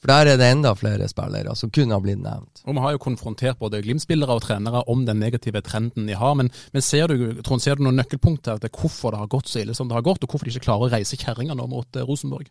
For 0.06 0.12
der 0.12 0.28
er 0.30 0.38
det 0.38 0.48
enda 0.52 0.70
flere 0.78 1.08
spillere 1.10 1.54
som 1.58 1.72
kunne 1.74 1.96
ha 1.96 2.02
blitt 2.02 2.20
nevnt. 2.22 2.60
Og 2.62 2.76
Vi 2.76 2.82
har 2.84 2.92
jo 2.94 3.02
konfrontert 3.02 3.58
både 3.58 3.80
Glimt-spillere 3.82 4.36
og 4.36 4.44
trenere 4.44 4.84
om 4.92 5.06
den 5.06 5.18
negative 5.18 5.62
trenden 5.66 6.06
de 6.06 6.14
har. 6.14 6.36
Men, 6.38 6.50
men 6.72 6.84
ser, 6.84 7.10
du, 7.10 7.40
Trond, 7.42 7.64
ser 7.64 7.74
du 7.74 7.82
noen 7.86 7.98
nøkkelpunkter 7.98 8.60
til 8.62 8.70
hvorfor 8.70 9.14
det 9.14 9.22
har 9.24 9.32
gått 9.32 9.50
så 9.50 9.64
ille 9.64 9.74
som 9.74 9.88
det 9.88 9.96
har 9.96 10.06
gått, 10.06 10.22
og 10.22 10.30
hvorfor 10.30 10.46
de 10.46 10.54
ikke 10.54 10.68
klarer 10.68 10.86
å 10.86 10.92
reise 10.94 11.18
kjerringa 11.18 11.56
nå 11.58 11.66
mot 11.72 11.98
eh, 11.98 12.06
Rosenborg? 12.06 12.50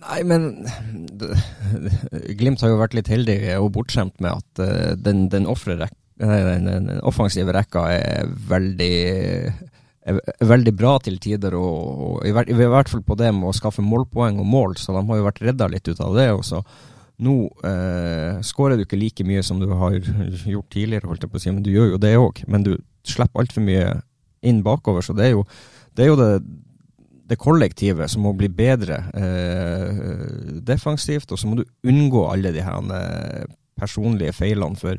Nei, 0.00 0.20
men 0.26 0.48
Glimt 2.40 2.62
har 2.62 2.72
jo 2.72 2.80
vært 2.80 2.94
litt 2.96 3.10
heldig 3.10 3.38
og 3.58 3.72
bortskjemt 3.74 4.18
med 4.22 4.38
at 4.38 4.62
uh, 4.62 4.92
den, 4.98 5.28
den, 5.32 5.46
den, 6.20 6.88
offensive 7.08 7.54
rekka 7.56 7.86
er 7.96 8.30
veldig 8.50 8.94
er 10.10 10.48
veldig 10.48 10.72
bra 10.76 10.94
til 11.04 11.18
tider, 11.20 11.54
og, 11.56 12.22
i, 12.26 12.32
hvert, 12.32 12.88
fall 12.88 13.02
på 13.04 13.16
det 13.20 13.30
med 13.36 13.50
å 13.50 13.56
skaffe 13.56 13.84
målpoeng 13.84 14.40
og 14.40 14.48
mål, 14.48 14.78
så 14.80 14.94
de 14.96 15.04
har 15.06 15.20
jo 15.20 15.26
vært 15.26 15.42
redda 15.44 15.68
litt 15.70 15.90
ut 15.90 16.00
av 16.00 16.16
det. 16.16 16.30
også. 16.32 16.62
Nå 17.20 17.34
eh, 17.68 18.40
skårer 18.46 18.78
du 18.78 18.86
ikke 18.86 18.98
like 19.00 19.26
mye 19.28 19.42
som 19.44 19.60
du 19.60 19.68
har 19.76 19.98
gjort 20.54 20.70
tidligere, 20.72 21.10
holdt 21.10 21.26
jeg 21.26 21.32
på 21.32 21.40
å 21.40 21.44
si, 21.44 21.52
men 21.52 21.66
du 21.66 21.72
gjør 21.74 21.94
jo 21.94 22.00
det 22.00 22.14
òg. 22.16 22.42
Men 22.48 22.64
du 22.66 22.72
slipper 23.06 23.44
altfor 23.44 23.64
mye 23.66 23.92
inn 24.46 24.64
bakover, 24.64 25.04
så 25.04 25.16
det 25.16 25.28
er 25.28 25.34
jo 25.34 25.44
det, 25.92 26.04
er 26.04 26.08
jo 26.08 26.16
det, 26.16 26.30
det 27.28 27.40
kollektivet 27.40 28.08
som 28.10 28.24
må 28.24 28.32
bli 28.38 28.48
bedre 28.48 29.02
eh, 29.12 30.60
defensivt, 30.64 31.34
og 31.34 31.40
så 31.40 31.50
må 31.50 31.60
du 31.60 31.66
unngå 31.84 32.24
alle 32.30 32.54
de 32.56 32.64
her 32.64 32.94
eh, 32.96 33.50
personlige 33.76 34.32
feilene. 34.36 34.80
for 34.80 34.96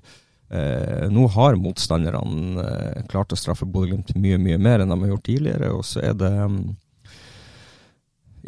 Eh, 0.51 1.10
nå 1.10 1.27
har 1.31 1.55
motstanderne 1.55 2.63
eh, 2.63 3.03
klart 3.08 3.31
å 3.31 3.39
straffe 3.39 3.63
Bodø-Glimt 3.63 4.12
mye, 4.20 4.39
mye 4.41 4.58
mer 4.60 4.84
enn 4.84 4.91
de 4.91 4.98
har 5.00 5.13
gjort 5.13 5.27
tidligere. 5.29 5.70
Og 5.77 5.86
så 5.88 6.03
er 6.10 6.17
det 6.20 6.31
mm, 6.31 6.62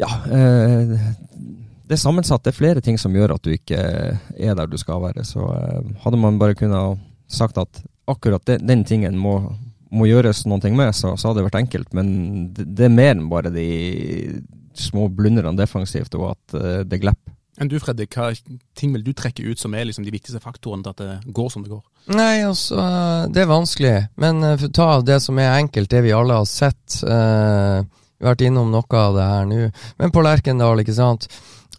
Ja. 0.02 0.10
Eh, 0.28 0.96
det 1.84 1.96
er 1.96 2.00
sammensatt. 2.00 2.44
Det 2.44 2.52
er 2.52 2.58
flere 2.58 2.82
ting 2.84 2.98
som 3.00 3.14
gjør 3.14 3.36
at 3.36 3.44
du 3.44 3.52
ikke 3.54 3.78
er 3.78 4.56
der 4.56 4.68
du 4.68 4.76
skal 4.80 5.02
være. 5.04 5.24
Så 5.24 5.48
eh, 5.48 5.92
hadde 6.04 6.20
man 6.20 6.40
bare 6.40 6.56
kunnet 6.58 7.00
sagt 7.28 7.60
at 7.60 7.80
akkurat 8.10 8.44
den, 8.48 8.66
den 8.68 8.84
tingen 8.84 9.16
må, 9.20 9.38
må 9.88 10.08
gjøres 10.08 10.44
noe 10.48 10.72
med, 10.76 10.92
så, 10.92 11.14
så, 11.16 11.30
hadde 11.30 11.40
det 11.40 11.48
vært 11.48 11.62
enkelt. 11.62 11.92
Men 11.96 12.08
det, 12.56 12.68
det, 12.76 12.88
er 12.88 12.98
mer 12.98 13.14
enn 13.14 13.30
bare 13.32 13.52
de 13.54 13.68
små 14.76 15.08
blunderne 15.08 15.56
defensivt, 15.56 16.16
og 16.18 16.34
at 16.34 16.56
uh, 16.58 16.80
det 16.84 17.00
glipper. 17.00 17.33
Enn 17.60 17.70
du 17.70 17.76
Fredrik, 17.78 18.16
hva 18.18 18.32
ting 18.74 18.94
vil 18.96 19.04
du 19.06 19.12
trekke 19.14 19.44
ut 19.46 19.60
som 19.60 19.74
er 19.78 19.86
liksom 19.86 20.06
de 20.06 20.14
viktigste 20.14 20.42
faktorene 20.42 20.82
til 20.82 20.94
at 20.94 21.02
det 21.02 21.34
går 21.36 21.52
som 21.52 21.62
det 21.62 21.70
går? 21.70 21.82
Nei, 22.14 22.42
altså, 22.44 22.78
det 23.32 23.44
er 23.44 23.50
vanskelig. 23.50 23.96
Men 24.20 24.42
uh, 24.42 24.56
for 24.58 24.68
å 24.68 24.74
ta 24.74 24.88
det 25.06 25.20
som 25.22 25.38
er 25.38 25.54
enkelt, 25.54 25.90
det 25.92 26.02
vi 26.04 26.14
alle 26.16 26.40
har 26.40 26.48
sett. 26.50 27.00
Eh, 27.06 27.84
vært 28.24 28.44
innom 28.46 28.70
noe 28.72 29.00
av 29.00 29.16
det 29.16 29.26
her 29.28 29.46
nå. 29.48 29.60
Men 30.00 30.12
på 30.14 30.24
Lerkendal, 30.24 30.82
ikke 30.82 30.96
sant. 30.96 31.28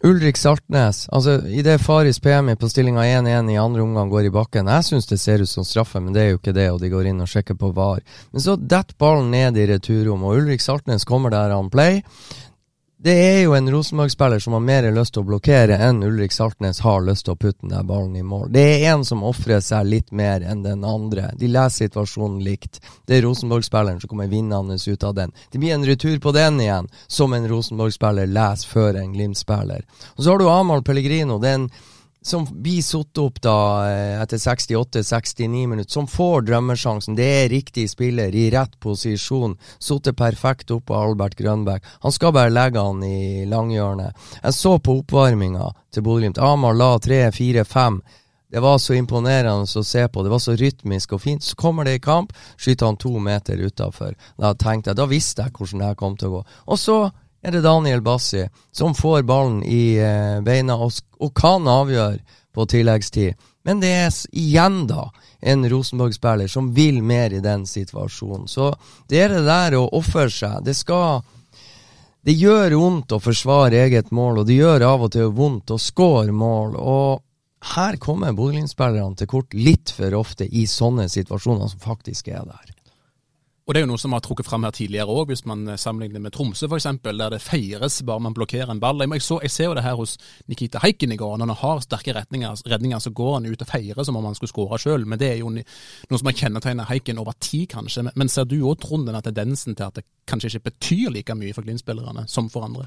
Ulrik 0.04 0.36
Saltnes. 0.36 1.06
altså 1.08 1.38
Idet 1.48 1.80
Faris 1.80 2.18
PMI 2.20 2.56
på 2.60 2.68
stillinga 2.68 3.00
1-1 3.00 3.52
i 3.52 3.56
andre 3.56 3.82
omgang 3.82 4.10
går 4.12 4.28
i 4.28 4.32
bakken 4.34 4.68
Jeg 4.68 4.84
syns 4.84 5.08
det 5.08 5.18
ser 5.18 5.40
ut 5.40 5.48
som 5.48 5.64
straffe, 5.64 6.00
men 6.00 6.12
det 6.12 6.22
er 6.22 6.28
jo 6.30 6.40
ikke 6.40 6.54
det, 6.56 6.66
og 6.70 6.80
de 6.82 6.90
går 6.92 7.08
inn 7.10 7.22
og 7.24 7.30
sjekker 7.30 7.56
på 7.58 7.72
VAR. 7.76 8.02
Men 8.32 8.44
så 8.44 8.56
detter 8.56 8.98
ballen 9.00 9.30
ned 9.32 9.56
i 9.56 9.66
returrommet, 9.72 10.28
og 10.28 10.42
Ulrik 10.42 10.64
Saltnes 10.64 11.08
kommer 11.08 11.32
der 11.32 11.54
han 11.56 11.72
play. 11.72 12.02
Det 12.98 13.12
er 13.12 13.42
jo 13.42 13.52
en 13.52 13.68
Rosenborg-spiller 13.70 14.38
som 14.38 14.54
har 14.56 14.62
mer 14.64 14.86
lyst 14.96 15.12
til 15.12 15.20
å 15.20 15.26
blokkere 15.28 15.76
enn 15.84 15.98
Ulrik 16.00 16.32
Saltnes 16.32 16.78
har 16.80 17.02
lyst 17.04 17.26
til 17.26 17.34
å 17.34 17.36
putte 17.36 17.60
den 17.60 17.74
der 17.74 17.84
ballen 17.84 18.14
i 18.16 18.22
mål. 18.24 18.46
Det 18.54 18.62
er 18.64 18.86
en 18.94 19.02
som 19.04 19.24
ofrer 19.28 19.60
seg 19.60 19.84
litt 19.90 20.14
mer 20.16 20.40
enn 20.40 20.62
den 20.64 20.80
andre. 20.80 21.26
De 21.36 21.50
leser 21.52 21.90
situasjonen 21.90 22.40
likt. 22.40 22.80
Det 23.04 23.18
er 23.18 23.26
Rosenborg-spilleren 23.26 24.00
som 24.00 24.08
kommer 24.08 24.30
vinnende 24.32 24.78
ut 24.80 25.04
av 25.04 25.12
den. 25.18 25.34
Det 25.52 25.60
blir 25.60 25.74
en 25.76 25.84
retur 25.84 26.16
på 26.24 26.32
den 26.32 26.56
igjen, 26.64 26.88
som 27.06 27.36
en 27.36 27.48
Rosenborg-spiller 27.52 28.32
leser 28.32 28.72
før 28.72 28.96
en 29.02 29.12
Glimt-spiller. 29.12 29.84
Og 30.16 30.24
så 30.24 30.32
har 30.32 30.40
du 30.40 30.48
Amahl 30.48 30.84
Pellegrino. 30.86 31.36
Det 31.36 31.52
er 31.52 31.60
en 31.60 31.68
som 32.26 32.46
blir 32.62 32.82
satt 32.82 33.18
opp 33.18 33.38
da 33.42 33.56
eh, 33.86 34.22
etter 34.22 34.36
68-69 34.36 35.66
minutter, 35.66 35.92
som 35.92 36.08
får 36.10 36.42
drømmesjansen. 36.48 37.14
Det 37.14 37.28
er 37.42 37.48
riktig 37.52 37.86
spiller 37.90 38.34
i 38.34 38.48
rett 38.50 38.74
posisjon. 38.82 39.54
Sittet 39.78 40.18
perfekt 40.18 40.70
opp 40.74 40.88
på 40.90 40.98
Albert 40.98 41.38
Grønbæk. 41.38 41.86
Han 42.02 42.12
skal 42.12 42.34
bare 42.34 42.50
legge 42.50 42.82
han 42.82 43.02
i 43.06 43.46
langhjørnet. 43.46 44.28
Jeg 44.42 44.58
så 44.58 44.76
på 44.78 44.98
oppvarminga 45.00 45.70
til 45.94 46.06
Bodø-Glimt. 46.06 46.42
Amar 46.42 46.74
la 46.74 46.96
tre, 46.98 47.20
fire, 47.32 47.64
fem. 47.64 48.00
Det 48.50 48.62
var 48.62 48.78
så 48.78 48.94
imponerende 48.94 49.66
å 49.66 49.84
se 49.84 50.02
på. 50.08 50.22
Det 50.22 50.32
var 50.32 50.42
så 50.42 50.56
rytmisk 50.58 51.14
og 51.14 51.22
fint. 51.22 51.46
Så 51.46 51.54
kommer 51.58 51.86
det 51.86 51.96
i 51.98 52.02
kamp, 52.02 52.34
skyter 52.58 52.90
han 52.90 52.98
to 52.98 53.18
meter 53.22 53.62
utafor. 53.62 54.14
Da 54.38 54.54
tenkte 54.54 54.90
jeg, 54.90 54.98
da 54.98 55.06
visste 55.10 55.46
jeg 55.46 55.54
hvordan 55.54 55.82
det 55.82 55.92
her 55.92 55.98
kom 56.02 56.18
til 56.18 56.30
å 56.30 56.36
gå. 56.38 56.42
Og 56.74 56.80
så 56.80 56.98
er 57.46 57.54
det 57.54 57.62
Daniel 57.62 58.00
Bassi 58.02 58.42
som 58.74 58.94
får 58.94 59.22
ballen 59.22 59.60
i 59.62 59.98
eh, 60.02 60.40
beina 60.42 60.74
og, 60.82 60.96
og, 61.22 61.30
kan 61.34 61.68
avgjøre 61.70 62.18
på 62.54 62.66
tilleggstid. 62.66 63.36
Men 63.62 63.82
det 63.82 63.92
er 63.94 64.16
igjen 64.34 64.80
da 64.90 65.04
en 65.46 65.62
Rosenborg-spiller 65.70 66.50
som 66.50 66.72
vil 66.74 66.98
mer 67.06 67.34
i 67.34 67.42
den 67.44 67.66
situasjonen. 67.66 68.48
Så 68.50 68.72
det 69.06 69.20
er 69.22 69.36
det 69.36 69.44
der 69.46 69.76
å 69.78 69.86
ofre 69.94 70.26
seg. 70.30 70.64
Det 70.66 70.74
skal 70.74 71.22
Det 72.26 72.34
gjør 72.34 72.74
vondt 72.74 73.12
å 73.14 73.22
forsvare 73.22 73.84
eget 73.84 74.10
mål, 74.10 74.40
og 74.40 74.46
det 74.48 74.56
gjør 74.58 74.82
av 74.82 75.04
og 75.06 75.12
til 75.14 75.30
vondt 75.30 75.70
å 75.70 75.78
score 75.78 76.32
mål. 76.32 76.74
og 76.74 77.22
her 77.76 77.96
kommer 77.96 78.34
Bodø-Glimt-spillerne 78.34 79.16
til 79.16 79.26
kort 79.30 79.54
litt 79.54 79.90
for 79.94 80.14
ofte 80.14 80.46
i 80.46 80.66
sånne 80.66 81.08
situasjoner 81.08 81.70
som 81.70 81.80
faktisk 81.82 82.28
er 82.28 82.42
der. 82.46 82.75
Og 83.66 83.74
Det 83.74 83.80
er 83.80 83.82
jo 83.82 83.88
noe 83.90 83.98
som 83.98 84.12
har 84.14 84.22
trukket 84.22 84.46
fram 84.46 84.62
her 84.62 84.70
tidligere 84.70 85.10
òg, 85.10 85.32
hvis 85.32 85.42
man 85.50 85.64
sammenligner 85.74 86.22
med 86.22 86.30
Tromsø 86.36 86.68
f.eks., 86.70 86.84
der 87.02 87.32
det 87.34 87.40
feires 87.42 87.96
bare 88.06 88.22
man 88.22 88.34
blokkerer 88.34 88.70
en 88.70 88.78
ball. 88.78 89.02
Jeg, 89.02 89.22
så, 89.26 89.40
jeg 89.42 89.50
ser 89.50 89.66
jo 89.66 89.74
det 89.74 89.82
her 89.82 89.96
hos 89.98 90.12
Nikita 90.46 90.78
Heiken 90.84 91.10
i 91.10 91.18
går. 91.18 91.34
Når 91.34 91.50
han 91.50 91.58
har 91.64 91.82
sterke 91.82 92.14
redninger, 92.14 92.62
redninger 92.70 93.02
så 93.02 93.10
går 93.10 93.32
han 93.34 93.48
ut 93.50 93.64
og 93.66 93.66
feirer 93.72 94.06
som 94.06 94.20
om 94.20 94.28
han 94.28 94.38
skulle 94.38 94.52
skåre 94.52 94.78
sjøl. 94.78 95.08
Men 95.10 95.18
det 95.18 95.32
er 95.32 95.40
jo 95.40 95.50
noe 95.50 96.20
som 96.20 96.30
har 96.30 96.38
kjennetegnet 96.38 96.86
Heiken 96.92 97.18
over 97.18 97.34
tid, 97.42 97.66
kanskje. 97.74 98.06
Men 98.14 98.30
ser 98.30 98.46
du 98.46 98.60
òg, 98.60 98.78
Trond, 98.84 99.08
denne 99.10 99.24
tendensen 99.26 99.74
til 99.74 99.88
at 99.88 99.98
det 99.98 100.06
kanskje 100.30 100.52
ikke 100.54 100.68
betyr 100.70 101.10
like 101.18 101.34
mye 101.34 101.56
for 101.56 101.66
Glimt-spillerne 101.66 102.28
som 102.30 102.46
for 102.52 102.68
andre? 102.68 102.86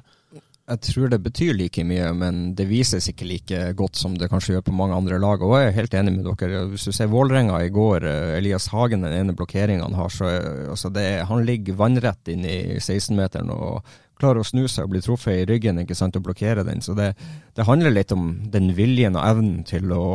Jeg 0.69 0.81
tror 0.85 1.09
det 1.09 1.21
betyr 1.25 1.55
like 1.57 1.83
mye, 1.87 2.11
men 2.13 2.41
det 2.57 2.67
vises 2.69 3.07
ikke 3.09 3.25
like 3.25 3.61
godt 3.77 3.97
som 3.97 4.13
det 4.19 4.27
kanskje 4.29 4.53
gjør 4.55 4.67
på 4.67 4.75
mange 4.77 4.97
andre 4.97 5.17
lag. 5.21 5.41
Og 5.41 5.55
jeg 5.57 5.69
er 5.69 5.77
helt 5.79 5.95
enig 5.97 6.13
med 6.13 6.27
dere. 6.29 6.65
Hvis 6.69 6.85
du 6.85 6.91
ser 6.93 7.09
Vålerenga 7.09 7.57
i 7.65 7.71
går, 7.73 8.05
eh, 8.05 8.35
Elias 8.37 8.67
Hagen, 8.69 9.01
den 9.01 9.15
ene 9.17 9.33
blokkeringa 9.37 9.87
han 9.87 9.97
har, 9.97 10.13
så 10.13 10.29
eh, 10.29 10.69
altså 10.69 10.91
det, 10.93 11.07
han 11.25 11.41
ligger 11.47 11.79
vannrett 11.79 12.29
inn 12.29 12.45
i 12.45 12.77
16-meteren 12.77 13.49
og 13.55 13.81
klarer 14.19 14.43
å 14.43 14.45
snu 14.45 14.67
seg 14.67 14.85
og 14.85 14.93
bli 14.93 15.01
truffet 15.01 15.41
i 15.41 15.47
ryggen 15.49 15.81
ikke 15.81 15.97
sant, 15.97 16.19
og 16.19 16.27
blokkere 16.27 16.65
den. 16.67 16.83
Så 16.85 16.93
det, 16.97 17.13
det 17.55 17.65
handler 17.65 17.95
litt 17.95 18.13
om 18.13 18.31
den 18.51 18.73
viljen 18.77 19.17
og 19.17 19.25
evnen 19.25 19.65
til 19.67 19.89
å 19.95 20.05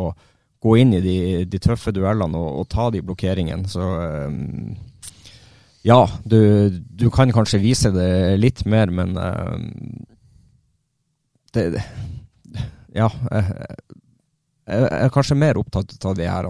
gå 0.65 0.79
inn 0.81 0.95
i 0.97 1.03
de, 1.05 1.19
de 1.51 1.61
tøffe 1.61 1.93
duellene 1.93 2.39
og, 2.41 2.61
og, 2.63 2.69
ta 2.73 2.89
de 2.93 3.03
blokkeringene. 3.05 3.69
Så 3.69 3.85
um, 3.85 4.77
ja, 5.85 6.01
du, 6.25 6.71
du, 6.73 7.11
kan 7.13 7.33
kanskje 7.35 7.61
vise 7.61 7.93
det 7.93 8.39
litt 8.41 8.65
mer, 8.69 8.93
men 8.93 9.19
um, 9.19 9.67
det, 11.55 11.85
Ja. 12.95 13.09
Jeg, 14.65 14.81
jeg, 14.81 15.01
er 15.05 15.11
kanskje 15.13 15.37
mer 15.37 15.59
opptatt 15.61 16.07
av 16.09 16.15
de 16.17 16.29
her 16.29 16.47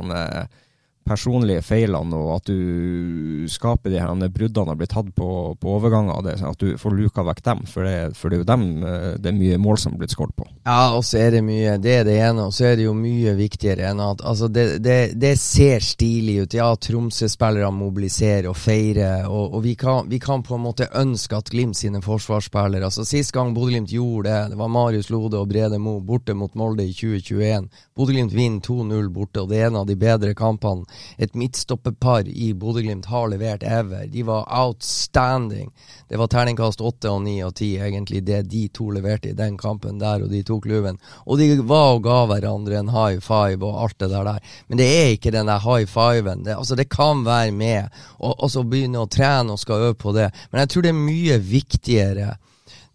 personlige 1.04 1.62
feilene, 1.64 2.16
og 2.16 2.38
at 2.38 2.48
du 2.48 3.46
skaper 3.50 3.92
de 3.92 4.00
her 4.00 4.28
bruddene 4.32 4.72
og 4.72 4.80
blir 4.80 4.90
tatt 4.90 5.10
på, 5.16 5.28
på 5.60 5.74
overganger. 5.76 6.22
Det, 6.24 6.36
at 6.48 6.60
du 6.60 6.78
får 6.80 6.96
luka 6.96 7.24
vekk 7.26 7.42
dem, 7.44 7.62
for 7.68 7.86
det, 7.86 7.96
for 8.18 8.30
det 8.30 8.38
er 8.38 8.42
jo 8.42 8.48
dem 8.48 8.64
eh, 8.82 9.10
det 9.20 9.30
er 9.30 9.36
mye 9.36 9.60
mål 9.60 9.80
som 9.80 9.94
har 9.94 10.02
blitt 10.02 10.14
skåret 10.14 10.34
på. 10.38 10.46
Ja, 10.64 10.94
og 10.96 11.04
så 11.04 11.20
er 11.20 11.36
det 11.36 11.42
mye 11.44 11.76
Det 11.82 11.94
er 12.00 12.06
det 12.08 12.16
ene, 12.18 12.48
og 12.48 12.54
så 12.56 12.70
er 12.70 12.78
det 12.80 12.86
jo 12.86 12.94
mye 12.96 13.34
viktigere 13.38 13.90
enn 13.90 14.00
at 14.02 14.24
altså 14.24 14.48
det, 14.48 14.66
det, 14.84 14.98
det 15.20 15.34
ser 15.40 15.84
stilig 15.84 16.38
ut. 16.44 16.56
Ja, 16.56 16.70
Tromsø-spillerne 16.74 17.74
mobiliserer 17.76 18.48
og 18.50 18.58
feirer, 18.58 19.28
og, 19.28 19.58
og 19.58 19.64
vi, 19.66 19.74
kan, 19.78 20.08
vi, 20.10 20.20
kan, 20.22 20.44
på 20.44 20.56
en 20.56 20.64
måte 20.64 20.88
ønske 21.00 21.38
at 21.38 21.52
Glimt 21.54 21.76
sine 21.78 22.00
forsvarsspillere 22.02 22.88
altså 22.88 23.04
Sist 23.06 23.32
gang 23.34 23.52
Bodø-Glimt 23.54 23.92
gjorde 23.92 24.30
det, 24.30 24.54
det 24.54 24.58
var 24.58 24.72
Marius 24.72 25.10
Lode 25.12 25.38
og 25.38 25.48
Brede 25.50 25.78
Mo 25.78 25.98
borte 26.04 26.34
mot 26.34 26.54
Molde 26.58 26.86
i 26.86 26.94
2021. 26.94 27.68
Bodø-Glimt 27.94 28.34
vinner 28.34 28.64
2-0 28.64 29.10
borte, 29.14 29.44
og 29.44 29.52
det 29.52 29.60
er 29.60 29.68
en 29.68 29.80
av 29.82 29.86
de 29.88 29.96
bedre 29.98 30.34
kampene 30.38 30.88
et 31.16 31.34
midtstopperpar 31.34 32.28
i 32.28 32.52
Bodø-Glimt 32.54 33.08
har 33.10 33.28
levert 33.32 33.62
ever. 33.62 34.06
De 34.10 34.22
var 34.26 34.46
outstanding. 34.50 35.72
Det 36.08 36.20
var 36.20 36.30
terningkast 36.32 36.80
åtte 36.84 37.10
og 37.10 37.22
ni 37.24 37.38
og 37.44 37.54
ti, 37.58 37.74
egentlig, 37.78 38.24
det 38.26 38.44
de 38.52 38.66
to 38.74 38.90
leverte 38.94 39.32
i 39.32 39.38
den 39.38 39.58
kampen 39.60 39.98
der, 40.02 40.24
og 40.24 40.32
de 40.32 40.42
tok 40.46 40.68
luven. 40.70 41.00
Og 41.26 41.40
de 41.40 41.50
var 41.62 41.96
og 41.96 42.04
ga 42.06 42.20
hverandre 42.30 42.80
en 42.80 42.92
high 42.94 43.20
five 43.24 43.64
og 43.64 43.82
alt 43.84 43.98
det 44.00 44.10
der. 44.12 44.32
Men 44.68 44.80
det 44.80 44.88
er 44.90 45.12
ikke 45.16 45.34
den 45.34 45.50
der 45.50 45.62
high 45.64 45.88
fiven. 45.90 46.44
Det, 46.44 46.56
altså, 46.56 46.78
det 46.78 46.90
kan 46.92 47.24
være 47.26 47.52
med, 47.52 47.92
og, 48.18 48.34
og 48.38 48.50
så 48.50 48.64
begynne 48.64 49.02
å 49.02 49.10
trene 49.10 49.54
og 49.54 49.62
skal 49.62 49.90
øve 49.90 50.00
på 50.00 50.14
det. 50.16 50.30
Men 50.50 50.64
jeg 50.64 50.74
tror 50.74 50.86
det 50.86 50.94
er 50.94 51.04
mye 51.04 51.38
viktigere 51.38 52.34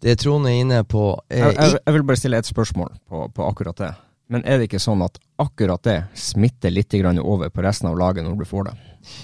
det 0.00 0.16
Trond 0.16 0.48
er 0.48 0.60
inne 0.62 0.84
på 0.88 1.02
eh, 1.28 1.42
jeg, 1.42 1.56
jeg, 1.58 1.80
jeg, 1.84 1.94
vil 1.94 2.04
bare 2.08 2.20
stille 2.20 2.38
et 2.40 2.48
spørsmål 2.48 2.94
på, 3.08 3.26
på 3.36 3.44
akkurat 3.44 3.82
det. 3.82 3.90
Men 4.30 4.44
er 4.46 4.60
det 4.60 4.68
ikke 4.68 4.82
sånn 4.82 5.02
at 5.02 5.18
akkurat 5.42 5.82
det 5.82 5.98
smitter 6.14 6.70
litt 6.70 6.94
over 6.94 7.50
på 7.50 7.62
resten 7.66 7.88
av 7.90 7.98
laget 7.98 8.24
når 8.24 8.38
du 8.38 8.46
får 8.46 8.68
det? 8.68 8.76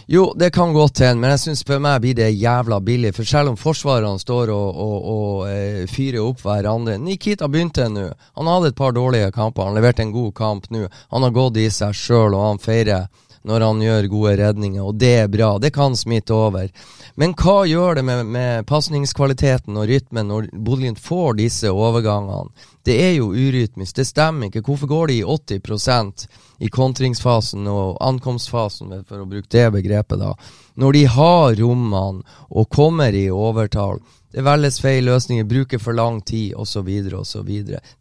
Jo, 0.06 0.32
det 0.36 0.50
kan 0.50 0.72
godt 0.72 0.98
hende, 1.04 1.20
men 1.20 1.34
jeg 1.34 1.42
syns 1.42 1.62
for 1.66 1.82
meg 1.82 2.00
blir 2.02 2.16
det 2.16 2.30
jævla 2.32 2.80
billig. 2.80 3.12
For 3.14 3.28
selv 3.28 3.52
om 3.52 3.58
forsvarerne 3.60 4.18
står 4.18 4.50
og, 4.54 4.80
og, 4.86 4.96
og 5.12 5.50
eh, 5.50 5.84
fyrer 5.90 6.22
opp 6.24 6.40
hverandre 6.42 6.96
Nikita 6.98 7.48
begynte 7.52 7.86
nå. 7.92 8.08
Han 8.40 8.50
hadde 8.50 8.72
et 8.72 8.78
par 8.78 8.96
dårlige 8.96 9.30
kamper. 9.36 9.68
Han 9.68 9.76
leverte 9.76 10.02
en 10.02 10.14
god 10.16 10.34
kamp 10.34 10.70
nå. 10.74 10.86
Han 11.12 11.26
har 11.26 11.36
gått 11.36 11.60
i 11.60 11.68
seg 11.70 11.94
sjøl, 11.94 12.34
og 12.34 12.46
han 12.48 12.62
feirer 12.62 13.06
når 13.46 13.62
han 13.62 13.82
gjør 13.82 14.08
gode 14.10 14.32
redninger, 14.40 14.82
og 14.82 14.96
det 14.98 15.12
er 15.20 15.28
bra. 15.30 15.52
Det 15.62 15.70
kan 15.74 15.94
smitte 15.94 16.34
over. 16.34 16.66
Men 17.14 17.34
hva 17.38 17.60
gjør 17.68 18.00
det 18.00 18.02
med, 18.08 18.24
med 18.34 18.66
pasningskvaliteten 18.66 19.78
og 19.78 19.86
rytmen 19.86 20.26
når 20.32 20.48
Bodø-Glimt 20.52 20.98
får 21.00 21.38
disse 21.38 21.70
overgangene? 21.70 22.50
Det 22.86 22.94
er 23.02 23.16
jo 23.16 23.32
urytmisk. 23.34 23.96
Det 23.96 24.06
stemmer 24.06 24.46
ikke. 24.46 24.62
Hvorfor 24.62 24.86
går 24.86 25.10
de 25.10 25.14
i 25.18 25.24
80% 25.24 26.26
i 26.62 26.68
kontringsfasen 26.70 27.66
og 27.66 27.96
ankomstfasen, 28.00 28.92
for 29.08 29.24
å 29.24 29.26
bruke 29.26 29.50
det 29.50 29.64
begrepet, 29.74 30.20
da? 30.22 30.36
Når 30.78 30.94
de 30.94 31.02
har 31.10 31.56
rommene 31.58 32.22
og 32.48 32.70
kommer 32.70 33.16
i 33.16 33.26
overtall. 33.32 33.98
Det 34.30 34.44
velges 34.44 34.78
feil 34.84 35.06
løsninger, 35.08 35.48
bruker 35.48 35.80
for 35.82 35.96
lang 35.96 36.20
tid 36.20 36.54
osv. 36.54 36.88
osv. 37.18 37.50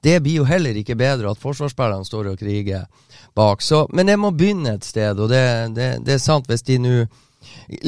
Det 0.03 0.15
blir 0.21 0.41
jo 0.41 0.45
heller 0.45 0.77
ikke 0.77 0.97
bedre 0.99 1.31
at 1.31 1.41
forsvarsspillerne 1.41 2.05
står 2.05 2.33
og 2.33 2.39
kriger 2.39 2.85
bak. 3.33 3.61
Så, 3.65 3.87
men 3.89 4.11
det 4.11 4.19
må 4.19 4.35
begynne 4.35 4.75
et 4.75 4.85
sted, 4.85 5.17
og 5.17 5.31
det, 5.31 5.45
det, 5.75 5.91
det 6.05 6.17
er 6.17 6.25
sant 6.25 6.49
hvis 6.51 6.65
de 6.67 6.77
nå 6.83 6.95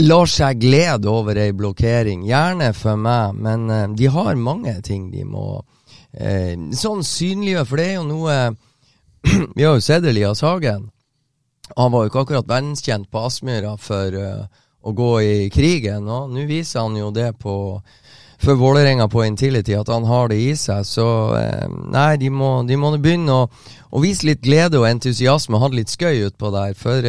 lar 0.01 0.29
seg 0.31 0.61
glede 0.61 1.09
over 1.11 1.37
ei 1.37 1.53
blokkering. 1.53 2.25
Gjerne 2.25 2.73
for 2.73 2.97
meg, 2.97 3.37
men 3.37 3.69
uh, 3.69 3.83
de 3.93 4.09
har 4.13 4.39
mange 4.39 4.79
ting 4.81 5.11
de 5.11 5.27
må 5.27 5.59
uh, 6.21 6.53
sånn 6.75 7.03
synliggjør, 7.05 7.67
for 7.69 7.81
det 7.81 7.87
er 7.87 7.97
jo 7.97 8.07
noe 8.07 8.37
Vi 9.57 9.65
har 9.65 9.75
jo 9.75 9.83
sett 9.83 10.05
Elias 10.07 10.43
Hagen. 10.45 10.87
Han 11.75 11.91
var 11.91 12.05
jo 12.05 12.11
ikke 12.11 12.23
akkurat 12.23 12.47
verdenskjent 12.47 13.09
på 13.11 13.23
Aspmyra 13.27 13.73
for 13.81 14.15
uh, 14.15 14.45
å 14.87 14.93
gå 14.95 15.13
i 15.25 15.49
krigen, 15.51 16.07
og 16.07 16.31
nå 16.31 16.45
viser 16.47 16.85
han 16.85 16.95
jo 16.99 17.11
det 17.11 17.33
på 17.41 17.55
for 18.37 18.53
Vålerenga 18.53 19.07
på 19.09 19.23
Intility, 19.25 19.73
at 19.73 19.89
han 19.89 20.05
har 20.05 20.27
det 20.29 20.37
i 20.37 20.51
seg. 20.53 20.83
Så 20.85 21.05
nei, 21.89 22.19
de 22.21 22.29
må, 22.29 22.51
de 22.69 22.75
må 22.77 22.91
begynne 23.01 23.33
å, 23.33 23.47
å, 23.89 24.01
vise 24.03 24.27
litt 24.29 24.43
glede 24.45 24.77
og 24.77 24.85
entusiasme 24.85 25.57
ha 25.57 25.69
det 25.71 25.79
litt 25.79 25.89
skøy 25.89 26.27
utpå 26.27 26.51
der. 26.53 26.75
For 26.77 27.01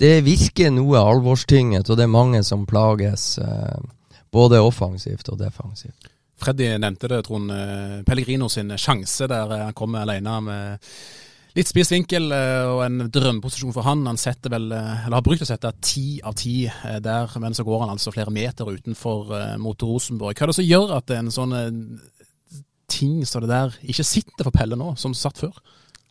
det 0.00 0.12
virker 0.24 0.72
noe 0.72 1.02
alvorstynget, 1.04 1.92
og 1.92 2.00
det 2.00 2.06
er 2.06 2.16
mange 2.16 2.40
som 2.48 2.64
plages. 2.64 3.34
både 4.32 4.60
offensivt 4.64 5.28
og 5.28 5.38
defensivt. 5.44 6.08
Freddy 6.38 6.70
nevnte 6.78 7.10
det, 7.10 7.22
Trond. 7.26 7.52
Pellegrino 8.06 8.48
sin 8.52 8.70
sjanse 8.78 9.26
der 9.30 9.56
han 9.68 9.74
kommer 9.76 10.04
alene 10.04 10.36
med 10.46 10.92
litt 11.58 11.66
spiss 11.66 11.90
vinkel 11.90 12.30
og 12.30 12.84
en 12.84 13.08
drømmeposisjon 13.10 13.72
for 13.74 13.86
han. 13.88 14.04
Han 14.06 14.20
setter 14.20 14.52
vel, 14.52 14.68
eller 14.70 15.16
har 15.16 15.24
brukt 15.26 15.42
å 15.42 15.48
sette 15.48 15.72
ti 15.82 16.20
av 16.22 16.36
ti 16.38 16.60
der, 17.02 17.32
men 17.42 17.56
så 17.56 17.64
går 17.66 17.82
han 17.82 17.94
altså 17.96 18.14
flere 18.14 18.30
meter 18.30 18.70
utenfor 18.70 19.32
mot 19.58 19.82
Rosenborg. 19.82 20.38
Hva 20.38 20.46
er 20.46 20.52
det 20.52 20.58
som 20.60 20.68
gjør 20.68 20.94
at 21.00 21.10
en 21.16 21.32
sånn 21.34 21.56
ting 22.88 23.20
som 23.26 23.44
det 23.44 23.52
der 23.52 23.76
ikke 23.84 24.06
sitter 24.06 24.48
for 24.48 24.54
Pelle 24.54 24.78
nå, 24.78 24.94
som 25.00 25.16
satt 25.16 25.40
før? 25.42 25.58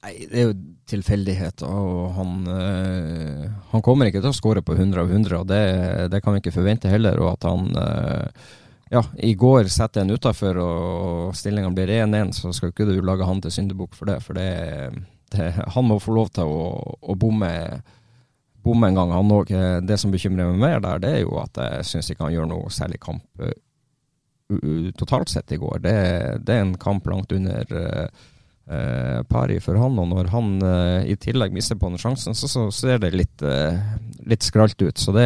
Nei, 0.06 0.28
Det 0.30 0.40
er 0.40 0.46
jo 0.52 0.58
tilfeldigheter. 0.88 1.66
og 1.66 2.14
han, 2.16 2.48
øh, 2.48 3.50
han, 3.72 3.82
kommer 3.82 4.06
ikke 4.08 4.22
til 4.22 4.30
å 4.30 4.38
skåre 4.38 4.62
på 4.62 4.78
100 4.78 5.02
av 5.02 5.12
100, 5.12 5.40
og 5.40 5.48
det, 5.48 6.12
det, 6.12 6.22
kan 6.24 6.34
vi 6.34 6.44
ikke 6.44 6.56
forvente 6.60 6.90
heller. 6.90 7.20
og 7.20 7.34
at 7.34 7.50
han 7.50 7.76
øh, 7.76 8.30
ja, 8.90 9.04
i 9.18 9.34
går 9.34 9.68
setter 9.72 10.02
en 10.02 10.16
utafor 10.16 10.58
og 10.64 11.36
stillinga 11.36 11.72
blir 11.76 11.92
1-1, 12.06 12.32
så 12.38 12.54
skal 12.56 12.72
ikke 12.72 12.88
du 12.88 12.96
lage 13.04 13.28
han 13.28 13.42
til 13.44 13.54
syndebukk 13.54 13.98
for 13.98 14.08
det. 14.10 14.22
For 14.24 14.38
det, 14.38 14.48
det, 15.34 15.52
han 15.76 15.88
må 15.90 16.00
få 16.00 16.16
lov 16.16 16.32
til 16.38 16.48
å, 16.48 16.70
å 17.04 17.18
bomme, 17.20 17.52
bomme, 18.64 18.90
en 18.90 19.00
gang, 19.02 19.14
han 19.18 19.36
òg. 19.36 19.52
Det 19.84 20.00
som 20.00 20.14
bekymrer 20.14 20.54
meg 20.54 20.64
mer 20.64 20.84
der, 20.84 21.04
det 21.04 21.14
er 21.18 21.24
jo 21.26 21.36
at 21.44 21.60
jeg 21.60 21.92
syns 21.92 22.14
ikke 22.14 22.30
han 22.30 22.38
gjør 22.38 22.52
noe 22.54 22.72
særlig 22.74 23.02
kamp 23.04 23.44
uh, 23.44 23.54
uh, 24.56 24.90
totalt 24.96 25.36
sett 25.36 25.52
i 25.52 25.60
går. 25.60 25.84
Det, 25.84 25.98
det, 26.48 26.56
er 26.56 26.64
en 26.64 26.76
kamp 26.80 27.12
langt 27.12 27.36
under 27.36 27.78
uh, 27.78 28.28
pari 29.28 29.60
for 29.64 29.80
han, 29.80 30.00
og 30.00 30.14
når 30.16 30.32
han 30.32 30.54
i 31.08 31.16
tillegg 31.24 31.54
mister 31.56 31.78
på 31.80 31.88
den 31.88 32.00
sjansen, 32.02 32.36
så, 32.36 32.50
så 32.52 32.70
ser 32.76 33.00
det 33.00 33.14
litt, 33.16 33.44
litt 34.28 34.44
skralt 34.44 34.82
ut. 34.84 35.00
Så 35.00 35.14
det 35.16 35.24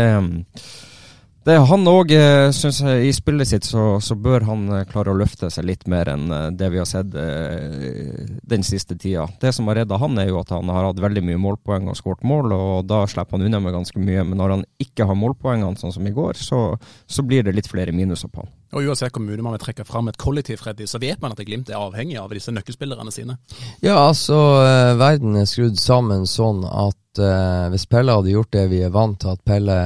det 1.48 1.56
han 1.72 1.88
òg, 1.90 2.12
syns 2.54 2.82
jeg, 2.84 3.08
i 3.10 3.14
spillet 3.16 3.50
sitt 3.50 3.66
så, 3.66 3.96
så, 4.04 4.14
bør 4.14 4.46
han 4.46 4.68
klare 4.92 5.10
å 5.10 5.18
løfte 5.18 5.50
seg 5.50 5.66
litt 5.66 5.88
mer 5.90 6.12
enn 6.14 6.28
det 6.54 6.70
vi 6.70 6.78
har 6.78 6.86
sett 6.90 7.16
eh, 7.18 8.28
den 8.46 8.66
siste 8.68 8.94
tida. 8.94 9.26
Det 9.42 9.50
som 9.58 9.72
har 9.72 9.82
redda 9.82 9.98
han, 10.02 10.20
er 10.22 10.30
jo 10.30 10.38
at 10.44 10.54
han 10.54 10.70
har 10.70 10.92
hatt 10.92 11.02
veldig 11.02 11.26
mye 11.32 11.42
målpoeng 11.42 11.90
og 11.90 11.98
skåret 11.98 12.22
mål, 12.30 12.54
og 12.54 12.86
da 12.90 13.04
slipper 13.10 13.40
han 13.40 13.50
unna 13.50 13.64
med 13.64 13.74
ganske 13.80 14.02
mye. 14.02 14.26
Men 14.28 14.38
når 14.38 14.56
han 14.58 14.66
ikke 14.86 15.10
har 15.10 15.18
målpoengene, 15.18 15.82
sånn 15.82 15.98
som 15.98 16.06
i 16.06 16.14
går, 16.14 16.38
så, 16.38 16.64
så 17.10 17.26
blir 17.26 17.48
det 17.48 17.58
litt 17.58 17.72
flere 17.72 17.96
minuser 17.96 18.30
på 18.30 18.46
han. 18.46 18.54
Og 18.72 18.88
Uansett 18.88 19.12
kommune 19.12 19.44
man 19.44 19.56
vil 19.58 19.64
trekke 19.66 19.86
fram 19.88 20.08
et 20.08 20.20
kollektiv, 20.20 20.62
Freddy, 20.62 20.88
så 20.88 21.00
vet 21.02 21.20
man 21.22 21.36
at 21.36 21.44
Glimt 21.44 21.70
er 21.70 21.80
avhengig 21.80 22.18
av 22.22 22.32
disse 22.32 22.54
nøkkelspillerne 22.56 23.12
sine. 23.12 23.38
Ja, 23.84 23.98
altså, 24.08 24.38
eh, 24.64 24.94
verden 25.00 25.36
er 25.36 25.50
skrudd 25.50 25.80
sammen 25.80 26.24
sånn 26.30 26.64
at 26.66 27.20
eh, 27.20 27.68
hvis 27.74 27.88
Pelle 27.92 28.16
hadde 28.16 28.32
gjort 28.32 28.54
det 28.56 28.66
vi 28.72 28.80
er 28.86 28.94
vant 28.96 29.20
til 29.20 29.34
at 29.34 29.44
Pelle 29.48 29.78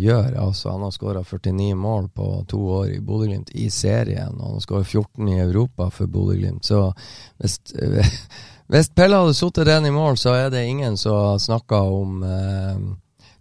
gjør, 0.00 0.38
altså 0.46 0.72
han 0.72 0.86
har 0.86 0.96
skåra 0.96 1.24
49 1.26 1.74
mål 1.76 2.08
på 2.16 2.30
to 2.48 2.62
år 2.78 2.94
i 2.94 3.02
Bodø-Glimt 3.04 3.52
i 3.60 3.68
serien, 3.74 4.40
og 4.40 4.56
han 4.56 4.64
skåra 4.64 4.86
14 4.88 5.28
i 5.34 5.40
Europa 5.44 5.90
for 5.92 6.08
Bodø-Glimt, 6.08 6.64
så 6.64 6.86
hvis, 7.42 7.60
hvis 8.72 8.90
Pelle 8.96 9.20
hadde 9.20 9.36
sittet 9.36 9.68
den 9.68 9.90
i 9.90 9.94
mål, 9.94 10.16
så 10.16 10.38
er 10.38 10.50
det 10.54 10.64
ingen 10.64 10.96
som 10.96 11.36
snakker 11.36 11.92
om 12.00 12.24
eh, 12.24 12.90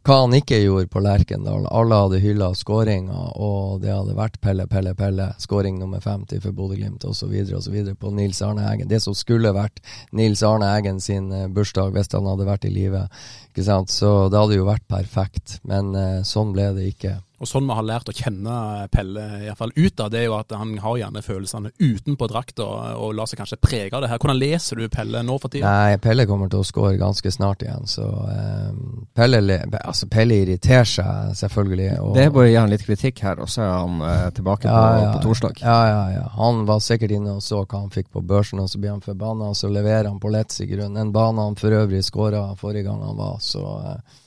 hva 0.09 0.23
han 0.23 0.33
ikke 0.33 0.57
gjorde 0.63 0.89
på 0.89 1.01
Lerkendal. 1.05 1.67
Alle 1.69 1.97
hadde 2.01 2.19
hylla 2.23 2.47
skåringa, 2.57 3.17
og 3.37 3.83
det 3.83 3.91
hadde 3.93 4.15
vært 4.17 4.39
Pelle, 4.41 4.65
Pelle, 4.65 4.95
Pelle. 4.97 5.27
Skåring 5.37 5.77
nummer 5.77 6.01
50 6.01 6.41
for 6.41 6.55
Bodø-Glimt 6.57 7.05
osv. 7.05 7.35
osv. 7.53 7.77
på 7.93 8.13
Nils 8.17 8.41
Arne 8.41 8.65
Eggen. 8.71 8.89
Det 8.89 9.03
som 9.03 9.13
skulle 9.13 9.53
vært 9.53 9.83
Nils 10.17 10.41
Arne 10.41 10.71
Eggen 10.79 10.97
sin 11.03 11.29
uh, 11.29 11.45
bursdag 11.53 11.93
hvis 11.93 12.09
han 12.15 12.25
hadde 12.25 12.49
vært 12.49 12.65
i 12.65 12.73
live. 12.73 13.05
Så 13.53 14.13
det 14.31 14.39
hadde 14.39 14.57
jo 14.57 14.65
vært 14.65 14.87
perfekt, 14.89 15.59
men 15.69 15.93
uh, 15.93 16.25
sånn 16.25 16.55
ble 16.57 16.71
det 16.79 16.89
ikke. 16.95 17.19
Og 17.39 17.47
sånn 17.47 17.67
vi 17.69 17.75
har 17.75 17.86
lært 17.88 18.10
å 18.12 18.15
kjenne 18.15 18.54
Pelle 18.91 19.25
iallfall 19.45 19.71
ut 19.75 20.02
av, 20.04 20.10
det 20.12 20.21
er 20.21 20.25
jo 20.28 20.36
at 20.36 20.52
han 20.60 20.73
har 20.84 20.97
gjerne 20.99 21.23
følelsene 21.23 21.71
utenpå 21.80 22.28
drakta 22.28 22.65
og, 22.65 22.82
og 22.99 23.13
lar 23.15 23.30
seg 23.32 23.39
kanskje 23.39 23.60
prege 23.63 23.95
av 23.95 24.04
det 24.04 24.10
her. 24.12 24.19
Hvordan 24.19 24.39
leser 24.41 24.82
du 24.82 24.89
Pelle 24.91 25.21
nå 25.23 25.38
for 25.39 25.54
tida? 25.54 25.71
Nei, 25.71 25.99
Pelle 26.04 26.28
kommer 26.28 26.52
til 26.52 26.60
å 26.60 26.67
skåre 26.67 26.97
ganske 26.99 27.32
snart 27.32 27.63
igjen, 27.63 27.88
så 27.88 28.06
um, 28.06 29.08
Pelle, 29.15 29.39
altså, 29.80 30.10
Pelle 30.12 30.41
irriterer 30.43 30.89
seg 30.89 31.34
selvfølgelig. 31.39 31.89
Og, 32.04 32.13
det 32.17 32.28
er 32.28 32.36
bare 32.36 32.49
å 32.49 32.52
gi 32.52 32.60
han 32.60 32.73
litt 32.73 32.86
kritikk 32.88 33.23
her, 33.23 33.39
og 33.39 33.52
så 33.52 33.63
er 33.63 33.73
han 33.73 34.04
uh, 34.04 34.30
tilbake 34.36 34.67
ja, 34.67 34.75
på, 34.75 35.02
ja, 35.06 35.12
på, 35.15 35.25
torsdag. 35.30 35.63
Ja, 35.63 35.80
ja, 35.88 36.06
ja. 36.17 36.25
Han 36.36 36.65
var 36.67 36.84
sikkert 36.84 37.15
inne 37.15 37.38
og 37.39 37.43
så 37.45 37.63
hva 37.63 37.84
han 37.86 37.93
fikk 37.93 38.12
på 38.15 38.23
børsen, 38.25 38.60
og 38.60 38.71
så 38.71 38.82
blir 38.82 38.97
han 38.97 39.06
forbanna, 39.06 39.54
og 39.54 39.60
så 39.60 39.71
leverer 39.71 40.12
han 40.12 40.19
på 40.19 40.32
Letz 40.34 40.60
i 40.65 40.67
grunnen. 40.69 40.99
En 40.99 41.15
bane 41.15 41.47
han 41.47 41.60
for 41.60 41.75
øvrig 41.75 42.04
skåra 42.04 42.49
forrige 42.60 42.89
gang 42.89 43.04
han 43.06 43.19
var, 43.19 43.39
så 43.43 43.63
uh, 43.63 44.25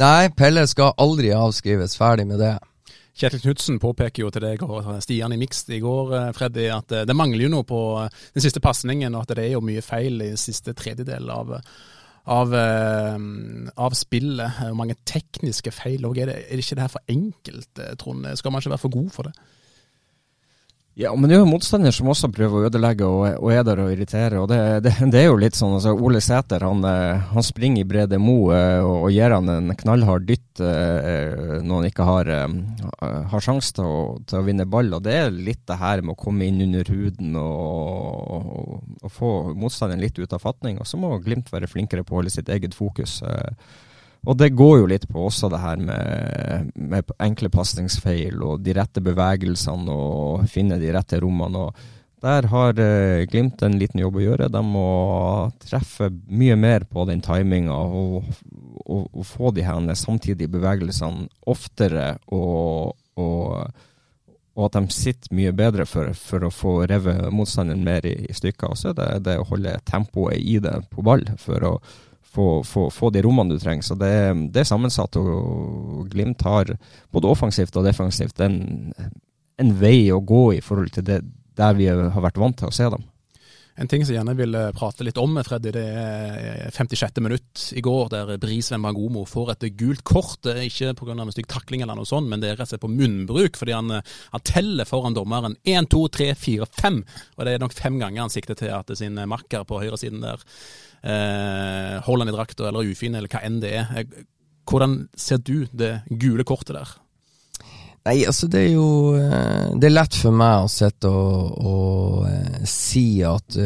Nei, 0.00 0.30
Pelle 0.34 0.64
skal 0.66 0.94
aldri 0.98 1.30
avskrives. 1.34 1.94
Ferdig 1.98 2.26
med 2.26 2.40
det. 2.42 2.56
Kjetil 3.14 3.44
Knutsen 3.44 3.76
påpeker 3.78 4.24
jo 4.24 4.30
til 4.34 4.42
deg 4.42 4.62
og 4.66 4.88
Stian 5.04 5.32
i 5.36 5.38
Mixed 5.38 5.70
i 5.70 5.78
går, 5.82 6.14
eh, 6.18 6.30
Freddy, 6.34 6.64
at 6.74 6.90
eh, 6.90 7.04
det 7.06 7.14
mangler 7.14 7.46
jo 7.46 7.50
noe 7.52 7.66
på 7.68 7.80
eh, 8.02 8.22
den 8.34 8.42
siste 8.42 8.62
pasningen, 8.62 9.14
og 9.14 9.22
at 9.22 9.36
det 9.38 9.44
er 9.44 9.52
jo 9.52 9.62
mye 9.62 9.84
feil 9.86 10.18
i 10.24 10.32
siste 10.40 10.74
tredjedel 10.74 11.30
av, 11.30 11.52
av, 12.34 12.56
av 13.86 13.94
spillet. 13.94 14.58
Hvor 14.58 14.78
mange 14.80 14.98
tekniske 15.06 15.70
feil. 15.76 16.02
Og 16.08 16.18
er, 16.18 16.34
er 16.40 16.50
det 16.50 16.64
ikke 16.64 16.80
det 16.80 16.88
her 16.88 16.96
for 16.96 17.14
enkelt, 17.14 17.84
Trond? 18.02 18.26
Skal 18.40 18.50
man 18.50 18.64
ikke 18.64 18.74
være 18.74 18.86
for 18.88 18.96
god 18.98 19.12
for 19.14 19.30
det? 19.30 19.53
Ja, 20.94 21.10
men 21.18 21.26
det 21.26 21.34
er 21.34 21.40
jo 21.42 21.48
motstander 21.50 21.90
som 21.90 22.06
også 22.12 22.28
prøver 22.30 22.54
å 22.54 22.66
ødelegge 22.68 23.06
og, 23.10 23.24
og 23.42 23.48
er 23.50 23.64
der 23.66 23.80
og 23.82 23.90
irritere. 23.90 24.38
og 24.38 24.46
det, 24.52 24.58
det, 24.84 24.92
det, 25.10 25.24
er 25.24 25.26
jo 25.26 25.40
litt 25.42 25.56
sånn, 25.58 25.72
altså 25.74 25.90
Ole 25.98 26.20
Sæter 26.22 26.62
han, 26.62 26.84
eh, 26.86 27.24
han 27.32 27.42
springer 27.42 27.82
i 27.82 27.88
Brede 27.90 28.20
Mo 28.22 28.52
eh, 28.54 28.78
og, 28.78 29.00
og, 29.00 29.08
gir 29.10 29.34
han 29.34 29.50
en 29.50 29.74
knallhard 29.80 30.28
dytt 30.28 30.62
eh, 30.62 31.58
når 31.66 31.80
han 31.80 31.88
ikke 31.88 32.06
har, 32.06 32.30
har 33.32 33.42
sjanse 33.42 33.74
til, 33.74 34.20
til, 34.22 34.38
å 34.38 34.46
vinne 34.46 34.68
ball. 34.70 34.92
og 34.94 35.02
Det 35.02 35.16
er 35.18 35.34
litt 35.34 35.64
det 35.66 35.80
her 35.82 36.04
med 36.04 36.14
å 36.14 36.22
komme 36.28 36.46
inn 36.46 36.62
under 36.68 36.86
huden 36.94 37.34
og, 37.42 38.78
og 39.02 39.10
få 39.10 39.32
motstanderen 39.50 40.04
litt 40.04 40.22
ut 40.22 40.38
av 40.38 40.46
fatning. 40.46 40.78
Og 40.78 40.86
så 40.86 41.00
må 41.00 41.16
Glimt 41.24 41.50
være 41.50 41.70
flinkere 41.70 42.06
på 42.06 42.14
å 42.14 42.20
holde 42.20 42.36
sitt 42.36 42.50
eget 42.54 42.74
fokus. 42.78 43.18
Og 44.24 44.36
det 44.40 44.54
går 44.56 44.78
jo 44.80 44.86
litt 44.88 45.04
på 45.10 45.26
også 45.28 45.50
det 45.52 45.60
her 45.60 45.80
med, 45.80 46.70
med 46.74 47.12
enkle 47.22 47.50
pasningsfeil 47.52 48.40
og 48.44 48.62
de 48.64 48.74
rette 48.76 49.02
bevegelsene 49.04 49.92
og 49.92 50.46
finne 50.50 50.78
de 50.80 50.92
rette 50.94 51.20
rommene. 51.20 51.66
og 51.66 52.24
Der 52.24 52.48
har 52.48 52.80
eh, 52.80 53.24
Glimt 53.28 53.62
en 53.62 53.76
liten 53.80 54.00
jobb 54.00 54.16
å 54.16 54.24
gjøre. 54.24 54.50
De 54.52 54.62
må 54.64 54.88
treffe 55.66 56.08
mye 56.28 56.56
mer 56.56 56.86
på 56.88 57.04
den 57.10 57.20
timinga 57.24 57.76
og, 57.76 58.30
og, 58.84 59.10
og, 59.12 59.24
få 59.28 59.52
de 59.52 59.66
her 59.66 59.92
samtidige 59.98 60.52
bevegelsene 60.56 61.28
oftere 61.52 62.14
og, 62.32 62.96
og, 63.20 63.84
og 64.56 64.64
at 64.70 64.80
de 64.80 64.96
sitter 64.96 65.36
mye 65.36 65.52
bedre 65.52 65.84
for, 65.90 66.16
for 66.16 66.48
å 66.48 66.54
få 66.54 66.78
revet 66.88 67.28
motstanderen 67.28 67.84
mer 67.84 68.08
i, 68.08 68.16
i 68.24 68.40
stykker. 68.40 68.72
Og 68.72 68.80
så 68.80 68.94
er 68.94 68.98
det 69.02 69.12
det 69.28 69.38
å 69.42 69.46
holde 69.52 69.76
tempoet 69.84 70.40
i 70.40 70.56
det 70.64 70.78
på 70.94 71.04
ball 71.04 71.28
for 71.44 71.68
å 71.74 71.76
få, 72.34 72.48
få, 72.66 72.88
få 72.90 73.10
de 73.14 73.22
rommene 73.24 73.54
du 73.54 73.62
trenger. 73.62 73.86
Så 73.86 73.96
det, 73.98 74.10
det 74.54 74.64
er 74.64 74.68
sammensatt, 74.68 75.16
og 75.20 76.04
Glimt 76.12 76.42
har 76.46 76.74
både 77.14 77.30
offensivt 77.30 77.76
og 77.78 77.86
defensivt 77.86 78.42
en, 78.44 78.92
en 79.60 79.74
vei 79.80 80.10
å 80.12 80.22
gå 80.24 80.44
i 80.58 80.62
forhold 80.64 80.94
til 80.94 81.06
det 81.06 81.22
der 81.54 81.74
vi 81.78 81.86
har 81.86 82.22
vært 82.22 82.40
vant 82.42 82.56
til 82.58 82.70
å 82.70 82.74
se 82.74 82.88
dem. 82.90 83.04
En 83.74 83.88
ting 83.90 84.04
som 84.04 84.12
jeg 84.12 84.20
gjerne 84.20 84.36
vil 84.38 84.54
prate 84.76 85.02
litt 85.02 85.18
om, 85.18 85.32
Freddy, 85.42 85.72
det 85.74 85.82
er 85.82 86.70
56. 86.70 87.16
minutt 87.24 87.62
i 87.74 87.82
går, 87.82 88.12
der 88.12 88.36
Brisveen 88.38 88.84
Bangomo 88.86 89.24
får 89.26 89.50
et 89.56 89.66
gult 89.80 90.04
kort. 90.06 90.36
Det 90.46 90.52
er 90.54 90.68
ikke 90.68 90.92
pga. 91.00 91.16
en 91.16 91.32
stygg 91.34 91.48
takling 91.50 91.82
eller 91.82 91.98
noe 91.98 92.06
sånt, 92.06 92.30
men 92.30 92.42
det 92.42 92.52
er 92.52 92.54
rett 92.54 92.68
og 92.68 92.70
slett 92.70 92.84
på 92.84 92.92
munnbruk. 92.92 93.58
Fordi 93.58 93.74
han, 93.74 93.90
han 93.98 94.46
teller 94.46 94.86
foran 94.86 95.18
dommeren 95.18 95.58
1, 95.66 95.90
2, 95.90 96.04
3, 96.18 96.28
4, 96.38 96.70
5. 96.70 97.00
Og 97.34 97.42
det 97.42 97.56
er 97.56 97.64
nok 97.64 97.74
fem 97.74 97.98
ganger 97.98 98.28
han 98.28 98.34
sikter 98.34 98.58
til 98.58 98.70
at 98.78 98.94
sin 98.94 99.18
makker 99.18 99.66
på 99.66 99.82
høyresiden 99.82 100.22
der 100.22 100.46
eh, 101.04 101.96
holder 102.04 102.30
i 102.30 102.34
drakta 102.34 102.68
eller 102.68 102.90
ufin, 102.90 103.14
eller 103.14 103.30
hva 103.30 103.42
enn 103.44 103.60
det 103.62 103.72
er. 103.78 104.04
Hvordan 104.64 105.04
ser 105.16 105.42
du 105.44 105.66
det 105.72 105.98
gule 106.08 106.46
kortet 106.48 106.78
der? 106.78 106.94
Nei, 108.04 108.18
altså 108.28 108.50
det 108.52 108.60
er 108.66 108.72
jo 108.74 108.88
eh, 109.16 109.70
Det 109.80 109.88
er 109.88 109.94
lett 109.94 110.16
for 110.18 110.36
meg 110.36 110.66
å 110.66 110.68
sitte 110.68 111.08
og, 111.08 111.54
og 111.64 112.26
uh, 112.28 112.58
si 112.68 113.22
at 113.24 113.56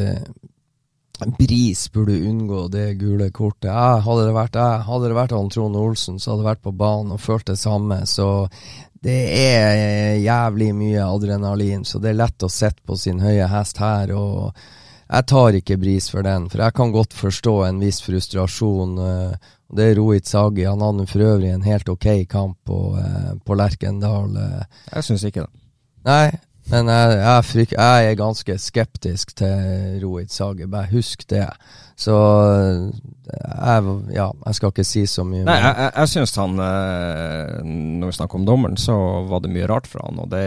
Bris 1.39 1.89
burde 1.91 2.15
unngå 2.15 2.69
det 2.71 2.93
gule 3.01 3.27
kortet. 3.35 3.73
Jeg, 3.73 4.03
hadde 4.05 4.27
det 4.29 4.35
vært 4.37 4.59
jeg, 4.59 4.85
hadde 4.87 5.09
det 5.11 5.17
vært 5.19 5.35
han 5.35 5.51
Trond 5.51 5.79
Olsen, 5.79 6.21
så 6.23 6.31
hadde 6.31 6.45
jeg 6.45 6.51
vært 6.53 6.67
på 6.69 6.75
banen 6.79 7.17
og 7.17 7.23
følt 7.23 7.49
det 7.51 7.59
samme. 7.59 8.05
Så 8.07 8.29
det 9.03 9.19
er 9.35 10.19
jævlig 10.23 10.71
mye 10.79 11.07
adrenalin, 11.07 11.83
så 11.83 11.99
det 12.03 12.13
er 12.13 12.21
lett 12.21 12.47
å 12.47 12.51
sitte 12.51 12.87
på 12.87 12.95
sin 12.99 13.19
høye 13.23 13.51
hest 13.51 13.83
her. 13.83 14.15
og 14.15 14.55
jeg 15.09 15.27
tar 15.31 15.57
ikke 15.57 15.79
bris 15.81 16.11
for 16.13 16.27
den, 16.27 16.49
for 16.53 16.61
jeg 16.61 16.77
kan 16.77 16.93
godt 16.93 17.17
forstå 17.17 17.55
en 17.69 17.81
viss 17.81 18.03
frustrasjon. 18.05 18.99
Uh, 19.01 19.55
det 19.77 19.91
er 19.91 19.99
Rohit 19.99 20.29
Sagi. 20.29 20.65
Han 20.65 20.81
hadde 20.85 21.07
for 21.09 21.25
øvrig 21.25 21.51
en 21.53 21.65
helt 21.67 21.89
ok 21.93 22.07
kamp 22.29 22.57
på, 22.65 22.97
eh, 22.97 23.33
på 23.45 23.55
Lerkendal. 23.55 24.37
Eh. 24.37 24.63
Jeg 24.95 25.05
syns 25.05 25.25
ikke 25.29 25.45
det. 25.45 25.51
Nei, 26.09 26.31
men 26.71 26.89
jeg, 26.93 27.19
jeg, 27.19 27.45
fryk, 27.49 27.75
jeg, 27.77 28.07
er 28.09 28.19
ganske 28.19 28.57
skeptisk 28.61 29.35
til 29.39 30.01
Rohit 30.03 30.33
Sage, 30.33 30.69
Bare 30.71 30.91
husk 30.93 31.25
det. 31.31 31.47
Så 31.99 32.15
jeg, 33.27 33.95
ja, 34.15 34.29
jeg 34.31 34.55
skal 34.59 34.71
ikke 34.71 34.87
si 34.87 35.03
så 35.11 35.25
mye. 35.27 35.43
Nei, 35.49 35.57
jeg, 35.59 35.75
jeg, 35.83 35.93
jeg 35.97 36.11
syns 36.13 36.37
han 36.39 36.61
eh, 36.63 37.57
Når 37.67 38.13
vi 38.13 38.17
snakker 38.21 38.39
om 38.39 38.47
dommeren, 38.47 38.79
så 38.79 38.95
var 39.27 39.43
det 39.43 39.51
mye 39.55 39.67
rart 39.71 39.89
fra 39.91 40.05
han. 40.07 40.21
Og 40.23 40.31
det, 40.31 40.45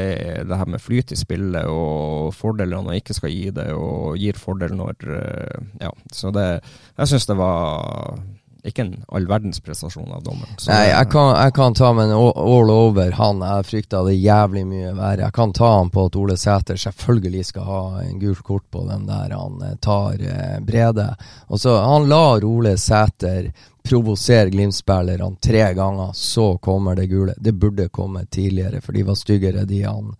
det 0.47 0.59
her 0.61 0.71
med 0.71 0.83
flyt 0.83 1.11
i 1.11 1.19
spillet 1.19 1.67
og 1.67 2.31
fordeler 2.37 2.79
han 2.79 2.95
ikke 2.95 3.17
skal 3.17 3.33
gi 3.33 3.49
det, 3.55 3.67
og 3.75 4.15
gir 4.21 4.39
fordel 4.39 4.77
når 4.79 5.09
Ja, 5.81 5.91
så 6.13 6.31
det 6.35 6.47
Jeg 6.53 7.11
syns 7.11 7.27
det 7.27 7.39
var 7.39 8.15
ikke 8.63 8.83
en 8.83 8.91
all 9.07 9.25
verdens 9.27 9.59
prestasjon 9.59 10.11
av 10.13 10.21
dommeren. 10.23 10.53
Nei, 10.67 10.83
jeg 10.91 11.07
kan, 11.13 11.31
jeg 11.33 11.53
kan, 11.57 11.73
ta 11.77 11.91
med 11.97 12.11
en 12.11 12.13
all 12.17 12.71
over 12.73 13.15
han. 13.17 13.41
Jeg 13.41 13.67
frykta 13.69 14.03
det 14.05 14.13
jævlig 14.19 14.65
mye 14.69 14.93
verre. 14.93 15.25
Jeg 15.25 15.35
kan 15.37 15.53
ta 15.57 15.71
han 15.79 15.89
på 15.93 16.05
at 16.09 16.17
Ole 16.21 16.37
Sæter 16.37 16.77
selvfølgelig 16.77 17.45
skal 17.49 17.65
ha 17.65 17.81
en 18.03 18.19
gult 18.21 18.43
kort 18.45 18.67
på 18.69 18.85
den 18.89 19.07
der 19.09 19.33
han 19.33 19.65
eh, 19.65 19.75
tar 19.81 20.21
eh, 20.21 20.59
Brede. 20.65 21.09
Og 21.47 21.59
så 21.59 21.79
Han 21.81 22.09
lar 22.09 22.45
Ole 22.45 22.77
Sæter 22.77 23.51
provosere 23.81 24.49
Glimt-spillerne 24.53 25.35
tre 25.41 25.73
ganger, 25.73 26.13
så 26.13 26.57
kommer 26.57 26.95
det 26.95 27.09
gule. 27.09 27.33
Det 27.37 27.51
burde 27.51 27.89
komme 27.89 28.25
tidligere, 28.25 28.81
for 28.81 28.93
de 28.93 29.03
var 29.03 29.17
styggere, 29.17 29.65
de 29.65 29.81
han 29.83 30.13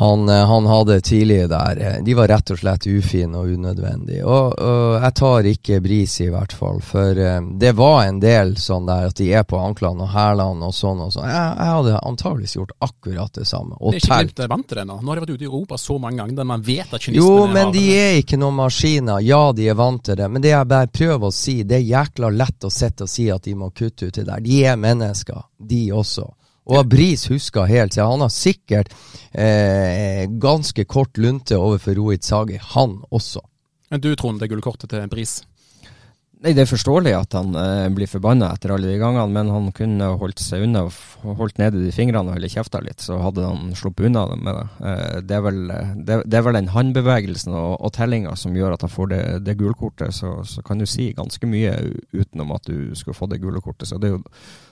han, 0.00 0.28
eh, 0.28 0.46
han, 0.46 0.66
hadde 0.66 1.00
tidlig 1.00 1.48
der. 1.48 1.76
Eh, 1.76 2.04
de 2.04 2.14
var 2.14 2.28
rett 2.28 2.50
og 2.50 2.58
slett 2.58 2.86
ufine 2.86 3.38
og 3.38 3.48
unødvendige. 3.50 4.22
Og, 4.24 4.52
og, 4.54 4.92
jeg 5.02 5.14
tar 5.18 5.48
ikke 5.50 5.80
bris 5.82 6.12
i 6.22 6.28
hvert 6.30 6.54
fall, 6.54 6.78
for 6.86 7.18
um, 7.18 7.48
det 7.58 7.72
var 7.74 8.04
en 8.04 8.20
del 8.22 8.54
sånn 8.62 8.86
der 8.86 9.08
at 9.08 9.18
de 9.18 9.26
er 9.34 9.42
på 9.42 9.58
anklene 9.58 10.06
og 10.06 10.12
hælene 10.14 10.70
og 10.70 10.76
sånn 10.76 11.02
og 11.02 11.10
sånn. 11.16 11.26
Jeg, 11.26 11.50
jeg, 11.50 11.72
hadde 11.80 12.04
antageligvis 12.12 12.54
gjort 12.60 12.76
akkurat 12.86 13.40
det 13.40 13.48
samme. 13.50 13.74
Og 13.80 13.96
det 13.96 14.04
er 14.04 14.06
ikke 14.06 14.20
Glimt 14.28 14.54
vant 14.54 14.68
til 14.70 14.80
det 14.80 14.86
nå. 14.86 15.00
Nå 15.02 15.10
har 15.10 15.18
de 15.18 15.26
vært 15.26 15.34
ute 15.34 15.48
i 15.48 15.50
Europa 15.50 15.82
så 15.82 15.98
mange 15.98 16.22
ganger 16.22 16.38
der 16.38 16.50
man 16.52 16.66
vet 16.70 16.94
at 16.94 17.02
kynismen 17.08 17.26
Jo, 17.26 17.50
men 17.58 17.74
de 17.74 17.84
er 17.98 18.22
ikke 18.22 18.38
noen 18.38 18.58
maskiner. 18.62 19.26
Ja, 19.26 19.42
de 19.50 19.66
er 19.66 19.82
vant 19.82 20.06
til 20.06 20.22
det. 20.22 20.30
Men 20.30 20.46
det 20.46 20.54
jeg 20.54 20.72
bare 20.76 20.94
prøver 20.94 21.26
å 21.26 21.34
si, 21.34 21.58
det 21.66 21.80
er 21.80 21.86
jækla 21.90 22.30
lett 22.38 22.70
å 22.70 22.70
sitte 22.70 23.10
og 23.10 23.10
si 23.18 23.26
at 23.34 23.50
de 23.50 23.58
må 23.58 23.74
kutte 23.74 24.12
ut 24.12 24.22
det 24.22 24.28
der. 24.30 24.46
De 24.46 24.62
er 24.62 24.78
mennesker, 24.78 25.42
de 25.58 25.88
også. 25.90 26.30
Og 26.68 26.88
Bris 26.88 27.24
husker 27.32 27.68
helt, 27.68 27.94
så 27.96 28.04
han 28.10 28.20
har 28.20 28.32
sikkert 28.32 28.92
eh, 29.32 30.26
ganske 30.40 30.84
kort 30.84 31.16
lunte 31.16 31.56
overfor 31.56 31.96
Rohit 31.96 32.26
Sagi, 32.28 32.58
han 32.74 32.98
også. 33.08 33.40
Men 33.88 34.02
du, 34.04 34.10
Trond, 34.16 34.40
det 34.40 34.50
gullkortet 34.52 34.92
til 34.92 35.08
Bris? 35.08 35.38
Nei, 36.38 36.52
Det 36.54 36.62
er 36.62 36.70
forståelig 36.70 37.12
at 37.18 37.34
han 37.34 37.56
eh, 37.58 37.88
blir 37.90 38.06
forbanna 38.06 38.52
etter 38.54 38.70
alle 38.70 38.92
de 38.92 38.98
gangene, 39.00 39.26
men 39.34 39.48
han 39.50 39.72
kunne 39.74 40.12
holdt 40.20 40.38
seg 40.38 40.62
unna 40.68 40.84
og 40.86 41.40
holdt 41.40 41.58
nede 41.58 41.80
de 41.82 41.90
fingrene 41.94 42.30
og 42.30 42.36
holdt 42.36 42.52
kjefta 42.52 42.78
litt, 42.84 43.02
så 43.02 43.16
hadde 43.18 43.42
han 43.42 43.72
sluppet 43.74 44.06
unna 44.06 44.22
med 44.36 44.54
det. 44.54 44.66
Eh, 44.86 45.16
det, 45.26 45.34
er 45.34 45.42
vel, 45.48 45.58
eh, 45.74 45.90
det, 45.96 46.20
det, 46.30 46.38
er 46.38 46.46
vel 46.46 46.60
den 46.60 46.70
håndbevegelsen 46.70 47.56
og, 47.58 47.72
og 47.82 47.92
tellinga 47.96 48.36
som 48.38 48.54
gjør 48.54 48.76
at 48.76 48.86
han 48.86 48.94
får 48.94 49.10
det, 49.10 49.20
det 49.48 49.56
gulkortet. 49.58 50.14
Så, 50.14 50.36
så, 50.46 50.62
kan 50.62 50.78
du 50.78 50.86
si 50.86 51.10
ganske 51.16 51.50
mye 51.50 51.74
utenom 52.14 52.54
at 52.54 52.70
du 52.70 52.94
skulle 52.94 53.18
få 53.18 53.26
det 53.32 53.42
gule 53.42 53.62
kortet. 53.64 53.90
Så 53.90 53.98
det 53.98 54.12
er 54.12 54.16
jo 54.16 54.22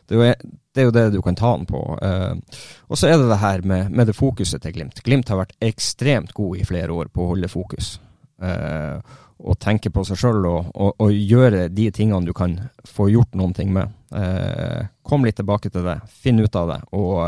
det 0.07 0.15
er, 0.15 0.23
jo, 0.23 0.55
det 0.71 0.81
er 0.81 0.87
jo 0.87 0.95
det 0.95 1.07
du 1.17 1.21
kan 1.25 1.35
ta 1.35 1.51
han 1.57 1.67
på. 1.67 1.83
Eh, 1.99 2.63
og 2.87 2.99
så 2.99 3.11
er 3.11 3.19
det 3.19 3.27
det 3.33 3.43
her 3.43 3.67
med, 3.67 3.91
med, 3.91 4.07
det 4.07 4.15
fokuset 4.15 4.63
til 4.63 4.79
Glimt. 4.79 5.03
Glimt 5.03 5.35
har 5.35 5.43
vært 5.43 5.57
ekstremt 5.59 6.31
god 6.37 6.63
i 6.63 6.67
flere 6.69 6.95
år 6.95 7.11
på 7.11 7.25
å 7.25 7.33
holde 7.35 7.51
fokus. 7.51 7.97
Uh, 8.37 9.01
og 9.39 9.59
tenke 9.61 9.91
på 9.93 10.05
seg 10.09 10.19
sjøl 10.21 10.47
og, 10.49 10.71
og, 10.73 10.95
og, 11.03 11.13
gjøre 11.13 11.67
de 11.69 11.91
tingene 11.95 12.25
du 12.25 12.33
kan 12.37 12.57
få 12.89 13.11
gjort 13.13 13.37
noen 13.37 13.53
ting 13.57 13.73
med. 13.75 13.93
Eh, 14.17 14.87
kom 15.05 15.27
litt 15.27 15.37
tilbake 15.37 15.71
til 15.73 15.85
det. 15.87 15.99
Finn 16.09 16.41
ut 16.41 16.57
av 16.57 16.73
det. 16.73 16.79
Og 16.97 17.21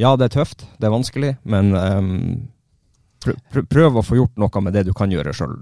ja, 0.00 0.14
det 0.18 0.28
er 0.28 0.34
tøft, 0.34 0.66
det 0.78 0.88
er 0.88 0.96
vanskelig, 0.96 1.32
men 1.46 1.70
um, 1.74 2.18
prøv 3.70 3.98
å 3.98 4.04
få 4.04 4.18
gjort 4.18 4.36
noe 4.40 4.62
med 4.64 4.76
det 4.76 4.84
du 4.88 4.92
kan 4.96 5.12
gjøre 5.12 5.32
sjøl. 5.36 5.56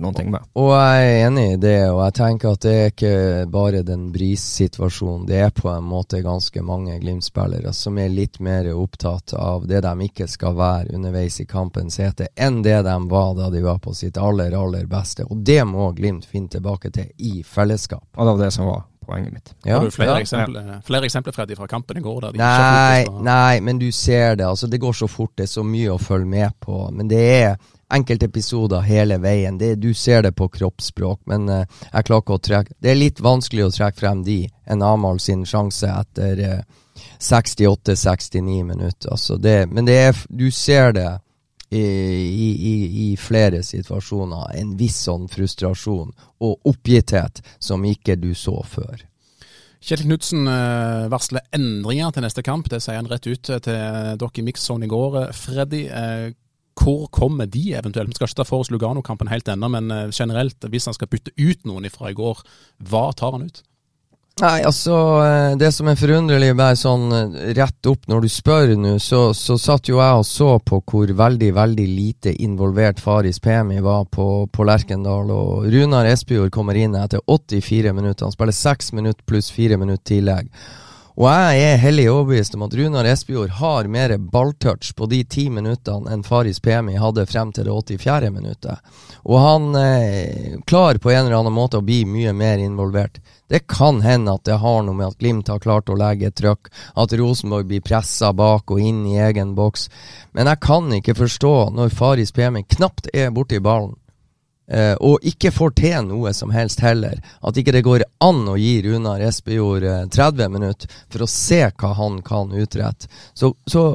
Og 0.59 0.71
jeg 0.75 1.07
er 1.07 1.27
enig 1.27 1.47
i 1.55 1.61
det, 1.63 1.79
og 1.91 2.03
jeg 2.05 2.17
tenker 2.19 2.57
at 2.57 2.67
det 2.67 2.75
er 2.75 2.93
ikke 2.93 3.15
bare 3.53 3.83
den 3.87 4.09
Bris-situasjonen. 4.15 5.27
Det 5.29 5.41
er 5.47 5.55
på 5.55 5.71
en 5.73 5.87
måte 5.89 6.23
ganske 6.25 6.65
mange 6.67 6.99
Glimt-spillere 7.03 7.73
som 7.77 7.99
er 7.99 8.13
litt 8.13 8.41
mer 8.43 8.69
opptatt 8.75 9.35
av 9.39 9.67
det 9.69 9.83
de 9.87 10.09
ikke 10.09 10.29
skal 10.31 10.57
være 10.59 10.95
underveis 10.97 11.41
i 11.43 11.49
kampens 11.49 11.99
hete, 12.03 12.29
enn 12.37 12.63
det 12.67 12.81
de 12.87 12.97
var 13.11 13.35
da 13.39 13.51
de 13.53 13.65
var 13.65 13.83
på 13.83 13.95
sitt 13.97 14.21
aller, 14.21 14.55
aller 14.57 14.89
beste. 14.91 15.27
Og 15.29 15.45
det 15.47 15.63
må 15.69 15.93
Glimt 15.97 16.29
finne 16.29 16.53
tilbake 16.53 16.93
til 16.95 17.11
i 17.19 17.43
fellesskap. 17.47 18.07
Og 18.17 18.27
det 18.27 18.33
var 18.33 18.45
det 18.45 18.55
som 18.55 18.71
var 18.71 18.89
poenget 19.07 19.33
mitt. 19.33 19.53
Ja, 19.65 19.79
Har 19.79 19.85
du 19.85 19.95
flere, 19.95 20.17
ja. 20.17 20.21
eksempler, 20.25 20.73
flere 20.87 21.09
eksempler 21.09 21.35
Freddy, 21.37 21.57
fra 21.59 21.69
kampen 21.71 21.99
i 21.99 22.05
går? 22.05 22.31
nei, 22.39 23.05
nei, 23.23 23.61
men 23.61 23.79
du 23.79 23.91
ser 23.93 24.37
det. 24.37 24.47
altså 24.47 24.67
Det 24.67 24.81
går 24.81 24.93
så 24.93 25.09
fort, 25.09 25.37
det 25.37 25.49
er 25.49 25.55
så 25.55 25.65
mye 25.67 25.95
å 25.95 26.01
følge 26.01 26.27
med 26.27 26.59
på. 26.61 26.89
Men 26.93 27.09
det 27.11 27.23
er 27.23 27.57
enkeltepisoder 27.93 28.81
hele 28.81 29.19
veien. 29.19 29.59
Det, 29.59 29.75
du 29.75 29.95
ser 29.95 30.23
det 30.23 30.33
på 30.37 30.49
kroppsspråk, 30.49 31.21
men 31.31 31.49
uh, 31.49 31.65
jeg 31.93 32.07
klarer 32.09 32.25
ikke 32.25 32.39
å 32.39 32.45
trekke 32.47 32.77
Det 32.79 32.93
er 32.93 33.01
litt 33.01 33.21
vanskelig 33.21 33.67
å 33.67 33.75
trekke 33.75 34.01
frem 34.01 34.23
de 34.27 34.39
enn 34.65 34.85
Amahl 34.87 35.21
sin 35.21 35.45
sjanse 35.49 35.91
etter 35.91 36.41
uh, 36.41 36.55
eh, 36.61 36.81
68-69 37.21 38.65
minutter. 38.65 39.11
Altså 39.11 39.37
det, 39.37 39.67
men 39.71 39.89
det 39.89 39.99
er, 40.09 40.25
du 40.29 40.51
ser 40.51 40.97
det 40.97 41.11
i, 41.79 42.49
i, 42.73 42.75
i, 43.05 43.07
flere 43.17 43.63
situasjoner 43.65 44.53
en 44.61 44.75
viss 44.77 44.99
sånn 45.07 45.29
frustrasjon 45.33 46.13
og 46.45 46.69
oppgitthet 46.69 47.41
som 47.63 47.85
ikke 47.89 48.19
du 48.21 48.33
så 48.37 48.59
før. 48.67 49.07
Kjetil 49.83 50.07
Knutsen 50.07 50.47
eh, 50.47 51.09
varsler 51.11 51.43
endringer 51.57 52.13
til 52.15 52.23
neste 52.23 52.45
kamp. 52.47 52.69
Det 52.71 52.79
sier 52.85 53.01
han 53.01 53.09
rett 53.11 53.27
ut 53.27 53.43
til 53.43 53.59
dere 53.65 54.31
i 54.39 54.45
Mix-Zone 54.47 54.87
i 54.87 54.93
går. 54.93 55.19
Freddy, 55.35 55.83
eh, 55.91 56.29
hvor 56.79 57.09
kommer 57.11 57.47
de 57.51 57.73
eventuelt? 57.75 58.09
Vi 58.09 58.15
skal 58.17 58.31
ikke 58.31 58.41
ta 58.43 58.47
for 58.49 58.63
oss 58.63 58.71
Lugano-kampen 58.71 59.31
helt 59.33 59.49
ennå, 59.49 59.69
men 59.73 59.91
eh, 59.91 60.09
generelt, 60.13 60.63
hvis 60.71 60.87
han 60.89 60.97
skal 60.97 61.11
bytte 61.11 61.35
ut 61.41 61.67
noen 61.69 61.91
fra 61.93 62.13
i 62.13 62.17
går, 62.17 62.45
hva 62.89 63.09
tar 63.17 63.35
han 63.37 63.49
ut? 63.49 63.63
Nei, 64.41 64.63
altså 64.65 64.95
eh, 65.21 65.55
Det 65.61 65.69
som 65.77 65.91
er 65.91 65.99
forunderlig, 66.01 66.55
bare 66.57 66.77
sånn 66.79 67.13
eh, 67.13 67.35
rett 67.59 67.89
opp 67.91 68.07
når 68.09 68.25
du 68.25 68.29
spør 68.33 68.73
nå, 68.81 68.95
så, 69.03 69.21
så 69.37 69.59
satt 69.61 69.91
jo 69.91 69.99
jeg 70.01 70.23
og 70.23 70.25
så 70.27 70.55
på 70.65 70.81
hvor 70.89 71.13
veldig, 71.19 71.51
veldig 71.59 71.87
lite 71.89 72.33
involvert 72.43 73.01
Faris 73.03 73.43
Pemi 73.45 73.83
var 73.85 74.07
på, 74.09 74.47
på 74.49 74.67
Lerkendal. 74.67 75.31
Og 75.31 75.69
Runar 75.73 76.09
Espejord 76.09 76.53
kommer 76.55 76.81
inn 76.81 76.97
etter 76.97 77.21
84 77.27 77.93
minutter. 77.93 78.25
Han 78.25 78.35
spiller 78.35 78.57
6 78.57 78.93
minutter 78.97 79.29
pluss 79.29 79.53
4 79.53 79.77
minutter 79.77 80.15
tillegg. 80.15 80.49
Og 81.13 81.27
jeg 81.29 81.65
er 81.67 81.81
hellig 81.83 82.07
overbevist 82.09 82.55
om 82.57 82.63
at 82.65 82.75
Runar 82.79 83.05
Espejord 83.05 83.51
har 83.59 83.89
mer 83.93 84.15
balltouch 84.17 84.95
på 84.97 85.09
de 85.11 85.21
ti 85.29 85.49
minuttene 85.53 86.09
enn 86.09 86.25
Faris 86.25 86.61
Pemi 86.65 86.97
hadde 86.97 87.27
frem 87.29 87.53
til 87.53 87.69
det 87.69 87.99
84. 88.01 88.31
minuttet. 88.33 88.81
Og 89.29 89.37
han 89.39 89.69
eh, 89.77 90.57
klarer 90.67 90.99
på 90.99 91.13
en 91.13 91.27
eller 91.27 91.37
annen 91.43 91.55
måte 91.55 91.83
å 91.83 91.85
bli 91.85 92.03
mye 92.09 92.33
mer 92.33 92.65
involvert. 92.65 93.21
Det 93.53 93.67
kan 93.69 94.01
hende 94.01 94.33
at 94.33 94.47
det 94.49 94.57
har 94.63 94.81
noe 94.87 94.97
med 94.97 95.13
at 95.13 95.19
Glimt 95.21 95.53
har 95.53 95.61
klart 95.61 95.93
å 95.93 95.99
legge 96.01 96.31
et 96.31 96.39
trøkk, 96.41 96.73
at 96.97 97.13
Rosenborg 97.21 97.69
blir 97.69 97.85
pressa 97.85 98.33
bak 98.33 98.73
og 98.73 98.81
inn 98.81 99.05
i 99.11 99.19
egen 99.21 99.53
boks. 99.59 99.91
Men 100.33 100.49
jeg 100.49 100.65
kan 100.65 100.89
ikke 100.97 101.19
forstå, 101.19 101.57
når 101.77 101.93
Faris 101.93 102.33
Pemi 102.33 102.65
knapt 102.65 103.13
er 103.13 103.29
borti 103.37 103.61
ballen, 103.61 103.99
Uh, 104.73 104.95
og 105.05 105.25
ikke 105.29 105.53
får 105.53 105.75
til 105.77 106.07
noe 106.09 106.33
som 106.33 106.53
helst 106.55 106.81
heller. 106.81 107.19
At 107.45 107.59
ikke 107.61 107.75
det 107.77 107.85
går 107.85 108.07
an 108.25 108.47
å 108.49 108.57
gi 108.57 108.79
Runar 108.87 109.21
Espejord 109.21 109.85
uh, 109.85 110.07
30 110.09 110.49
minutter 110.55 111.03
for 111.13 111.27
å 111.27 111.29
se 111.29 111.67
hva 111.69 111.93
han 111.99 112.23
kan 112.25 112.55
utrette. 112.57 113.11
Så, 113.37 113.53
så, 113.69 113.91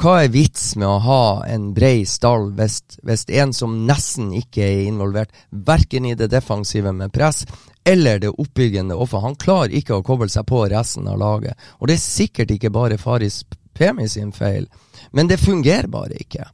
hva 0.00 0.20
er 0.22 0.30
vits 0.32 0.76
med 0.76 0.88
å 0.88 1.00
ha 1.04 1.24
en 1.48 1.70
brei 1.74 2.04
stall 2.08 2.50
hvis, 2.56 2.78
hvis 3.02 3.26
en 3.42 3.52
som 3.56 3.74
nesten 3.88 4.30
ikke 4.36 4.62
er 4.64 4.84
involvert, 4.86 5.34
verken 5.50 6.06
i 6.06 6.14
det 6.14 6.30
defensive 6.32 6.92
med 6.92 7.12
press 7.12 7.44
eller 7.84 8.20
det 8.20 8.28
oppbyggende 8.28 8.94
offer, 8.94 9.24
han 9.24 9.38
klarer 9.40 9.72
ikke 9.74 9.96
å 9.96 10.04
koble 10.04 10.28
seg 10.28 10.46
på 10.46 10.66
resten 10.68 11.08
av 11.08 11.18
laget. 11.18 11.56
Og 11.80 11.88
det 11.88 11.96
er 11.96 12.04
sikkert 12.04 12.52
ikke 12.54 12.72
bare 12.74 13.00
Faris 13.00 13.42
Pemi 13.74 14.08
sin 14.08 14.32
feil, 14.36 14.66
men 15.16 15.30
det 15.30 15.40
fungerer 15.40 15.88
bare 15.88 16.18
ikke. 16.20 16.44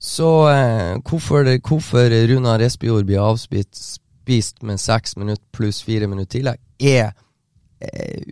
Så 0.00 0.48
eh, 0.48 0.96
hvorfor, 1.04 1.44
hvorfor 1.60 2.12
Runar 2.30 2.62
Espejord 2.64 3.04
blir 3.04 3.20
avspist 3.20 4.62
med 4.64 4.80
seks 4.80 5.18
minutter 5.20 5.44
pluss 5.52 5.82
fire 5.84 6.08
minutter 6.08 6.38
tillegg, 6.38 6.60
er, 6.80 7.10
er, 7.84 8.22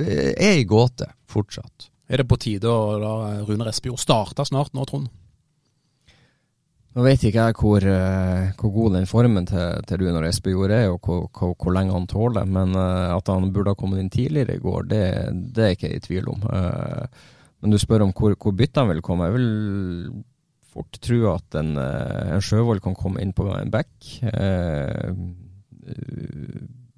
eh, 0.00 0.30
er 0.32 0.56
i 0.56 0.64
gåte 0.64 1.10
fortsatt. 1.28 1.90
Er 2.08 2.22
det 2.22 2.28
på 2.30 2.38
tide 2.40 2.72
å 2.72 2.96
la 3.00 3.12
Runar 3.44 3.68
Espejord 3.68 4.00
starte 4.00 4.48
snart 4.48 4.72
nå, 4.72 4.88
Trond? 4.88 5.12
Nå 6.92 7.04
vet 7.04 7.22
ikke 7.24 7.44
jeg 7.44 7.56
hvor, 7.60 7.84
uh, 7.88 8.48
hvor 8.60 8.72
god 8.72 8.96
den 8.98 9.06
formen 9.08 9.46
til, 9.48 9.84
til 9.88 10.02
Runar 10.02 10.26
Espejord 10.28 10.72
er, 10.76 10.90
og 10.92 10.98
hvor, 11.04 11.22
hvor, 11.28 11.54
hvor, 11.56 11.76
lenge 11.76 11.92
han 11.92 12.08
tåler. 12.08 12.48
Men 12.48 12.76
at 12.76 13.28
han 13.32 13.52
burde 13.52 13.72
ha 13.72 13.80
kommet 13.80 14.00
inn 14.00 14.12
tidligere 14.12 14.56
i 14.56 14.64
går, 14.64 14.88
det, 14.88 15.06
det 15.56 15.64
er 15.64 15.72
jeg 15.72 15.80
ikke 15.80 15.92
i 15.92 16.02
tvil 16.08 16.28
om. 16.34 16.44
Men 17.62 17.72
du 17.72 17.80
spør 17.80 18.04
om 18.04 18.12
hvor, 18.16 18.36
hvor 18.36 18.52
byttene 18.56 18.92
vil 18.92 19.04
komme. 19.04 19.28
Jeg 19.30 19.38
vil 19.38 19.48
fort 20.72 21.00
tro 21.04 21.20
at 21.34 21.58
en, 21.60 21.76
eh, 21.80 22.34
en 22.36 22.44
Sjøvold 22.44 22.82
kan 22.84 22.96
komme 22.98 23.22
inn 23.22 23.34
på 23.36 23.46
en 23.52 23.72
back. 23.72 23.92
Eh, 24.22 25.12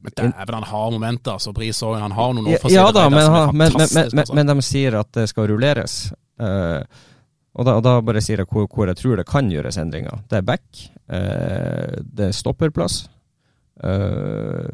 men 0.05 0.13
Dæven, 0.17 0.55
han 0.55 0.67
har 0.69 0.91
momenter, 0.93 1.33
altså. 1.33 1.51
òg. 1.51 1.99
Han 2.01 2.13
har 2.13 2.35
noen 2.37 2.51
offensive 2.53 2.77
ja, 2.77 2.91
da, 2.93 3.09
men, 3.09 3.25
han, 3.25 3.57
men, 3.57 3.73
men, 3.73 4.19
altså. 4.21 4.35
men, 4.37 4.51
de 4.51 4.57
sier 4.63 4.99
at 5.01 5.09
det 5.17 5.31
skal 5.31 5.49
rulleres. 5.49 6.13
Eh, 6.41 6.83
og, 7.55 7.65
da, 7.65 7.77
og, 7.79 7.83
da, 7.87 7.95
bare 8.05 8.21
sier 8.25 8.43
jeg 8.43 8.51
hvor, 8.51 8.67
hvor, 8.69 8.91
jeg 8.91 9.01
tror 9.01 9.17
det 9.17 9.25
kan 9.31 9.49
gjøres 9.49 9.79
endringer. 9.81 10.21
Det 10.29 10.43
er 10.43 10.45
back. 10.45 10.67
Eh, 11.09 12.03
det 12.05 12.29
er 12.29 12.37
stopperplass. 12.37 13.07
Uh, 13.85 14.71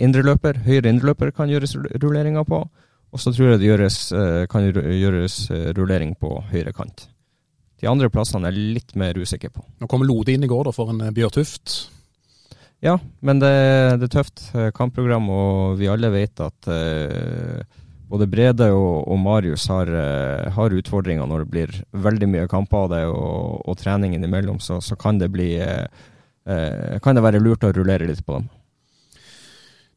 indreløper, 0.00 0.56
høyre 0.64 0.88
indreløper 0.88 1.34
kan 1.36 1.50
gjøres 1.52 1.74
rulleringer 1.76 2.46
på. 2.48 2.62
Og 3.12 3.22
så 3.22 3.32
tror 3.34 3.52
jeg 3.52 3.60
det 3.60 3.68
gjøres, 3.68 3.98
kan 4.50 4.64
gjøres 4.70 5.36
rullering 5.76 6.14
på 6.20 6.32
høyre 6.50 6.72
kant. 6.74 7.06
De 7.80 7.88
andre 7.90 8.08
plassene 8.12 8.48
er 8.48 8.56
jeg 8.56 8.76
litt 8.78 8.96
mer 8.96 9.18
usikker 9.18 9.52
på. 9.52 9.64
Nå 9.80 9.88
kom 9.90 10.04
Lode 10.06 10.32
inn 10.32 10.44
i 10.44 10.50
går 10.50 10.68
da 10.68 10.72
for 10.74 10.92
en 10.92 11.02
Bjørn 11.02 11.18
Bjørtuft. 11.18 11.76
Ja, 12.84 12.98
men 13.24 13.40
det, 13.40 13.52
det, 14.00 14.08
er 14.08 14.12
tøft 14.12 14.42
eh, 14.54 14.70
kampprogram, 14.76 15.28
og 15.32 15.78
vi 15.80 15.88
alle 15.88 16.10
vet 16.12 16.42
at 16.44 16.68
uh, 16.68 17.62
både 18.10 18.28
Brede 18.28 18.68
og, 18.76 19.06
og 19.08 19.18
Marius 19.22 19.64
har, 19.72 19.88
uh, 19.88 20.50
har, 20.52 20.76
utfordringer 20.76 21.28
når 21.28 21.44
det 21.44 21.52
blir 21.54 21.72
veldig 22.04 22.28
mye 22.34 22.50
kamper 22.52 22.84
av 22.84 22.92
det, 22.92 23.00
og, 23.08 23.64
og 23.64 23.78
treningen 23.80 24.28
imellom, 24.28 24.60
så, 24.60 24.78
så 24.84 24.98
kan 25.00 25.20
det 25.22 25.32
bli 25.32 25.54
uh, 25.56 25.88
kan 27.02 27.16
det 27.16 27.24
være 27.24 27.40
lurt 27.42 27.64
å 27.66 27.72
rullere 27.74 28.06
litt 28.06 28.22
på 28.22 28.36
dem. 28.36 28.44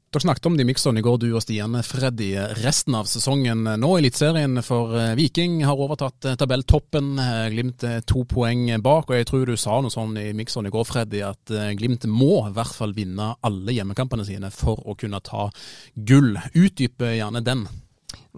Dere 0.09 0.23
snakket 0.23 0.45
om 0.49 0.55
de 0.57 0.65
mikserne 0.65 0.99
i 0.99 1.03
går, 1.05 1.17
du 1.21 1.27
og 1.37 1.43
Stian 1.43 1.75
Freddy. 1.85 2.31
Resten 2.63 2.95
av 2.97 3.05
sesongen 3.05 3.61
nå 3.77 3.89
i 3.93 3.99
Eliteserien 3.99 4.57
for 4.65 4.95
eh, 4.97 5.11
Viking 5.19 5.59
har 5.67 5.77
overtatt 5.77 6.25
eh, 6.25 6.37
tabelltoppen. 6.39 7.11
Glimt 7.53 7.59
Glimt 7.59 8.07
to 8.09 8.23
poeng 8.25 8.63
bak, 8.81 9.11
og 9.11 9.19
jeg 9.19 9.27
tror 9.29 9.43
du 9.45 9.53
sa 9.59 9.75
noe 9.83 9.93
sånn 9.93 10.15
i 10.17 10.31
mikseren 10.33 10.65
i 10.65 10.71
går, 10.73 10.87
Freddy, 10.89 11.21
at 11.27 11.53
Glimt 11.77 12.07
må 12.09 12.39
i 12.47 12.53
hvert 12.55 12.73
fall 12.73 12.95
vinne 12.97 13.35
alle 13.45 13.75
hjemmekampene 13.75 14.25
sine 14.25 14.49
for 14.49 14.81
å 14.81 14.95
kunne 14.97 15.21
ta 15.21 15.45
gull. 15.93 16.39
Utdype 16.57 17.13
gjerne 17.19 17.43
den. 17.45 17.67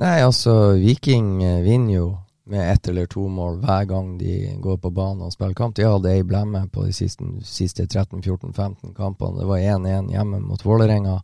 Nei, 0.02 0.18
altså 0.26 0.74
Viking 0.82 1.38
vinner 1.64 1.96
jo 1.96 2.10
med 2.52 2.74
ett 2.74 2.88
eller 2.92 3.08
to 3.08 3.24
mål 3.32 3.62
hver 3.64 3.86
gang 3.88 4.18
de 4.20 4.36
går 4.62 4.78
på 4.84 4.92
banen 4.92 5.24
og 5.24 5.34
spiller 5.34 5.56
kamp. 5.56 5.76
De 5.76 5.88
hadde 5.88 6.12
ei 6.12 6.24
blemme 6.28 6.66
på 6.74 6.84
de 6.84 6.94
siste, 6.94 7.24
siste 7.48 7.86
13-14-15 7.88 8.92
kampene. 8.98 9.40
Det 9.40 9.48
var 9.48 9.64
1-1 9.64 10.12
hjemme 10.12 10.42
mot 10.44 10.66
Vålerenga 10.66 11.22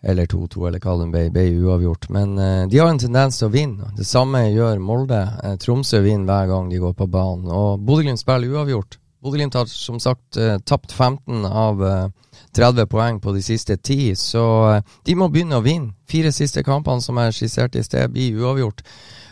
eller 0.00 0.26
2-2, 0.30 0.68
eller 0.68 0.78
hva 0.78 0.94
det 1.00 1.24
ble, 1.34 1.44
uavgjort. 1.58 2.06
Men 2.14 2.38
uh, 2.38 2.68
de 2.70 2.78
har 2.78 2.92
en 2.92 3.00
tendens 3.02 3.40
til 3.40 3.48
å 3.48 3.54
vinne. 3.54 3.90
Det 3.98 4.06
samme 4.06 4.44
gjør 4.46 4.78
Molde. 4.78 5.18
Uh, 5.42 5.56
Tromsø 5.58 6.04
vinner 6.04 6.30
hver 6.30 6.52
gang 6.52 6.70
de 6.70 6.78
går 6.82 6.94
på 6.94 7.10
banen. 7.10 7.50
Og 7.50 7.82
Bodø-Glimt 7.82 8.22
spiller 8.22 8.54
uavgjort. 8.54 9.00
Bodø-Glimt 9.24 9.58
har 9.58 9.66
som 9.72 9.98
sagt 9.98 10.38
uh, 10.38 10.60
tapt 10.62 10.94
15 10.94 11.42
av 11.50 11.82
30 12.54 12.86
poeng 12.86 13.18
på 13.20 13.34
de 13.34 13.42
siste 13.42 13.74
10, 13.76 14.14
så 14.16 14.44
de 15.04 15.14
må 15.18 15.26
begynne 15.34 15.58
å 15.58 15.66
vinne. 15.66 15.96
Fire 16.08 16.30
siste 16.32 16.62
kampene 16.66 17.02
som 17.02 17.18
jeg 17.18 17.34
skisserte 17.34 17.82
i 17.82 17.86
sted, 17.86 18.14
blir 18.14 18.38
uavgjort. 18.38 18.86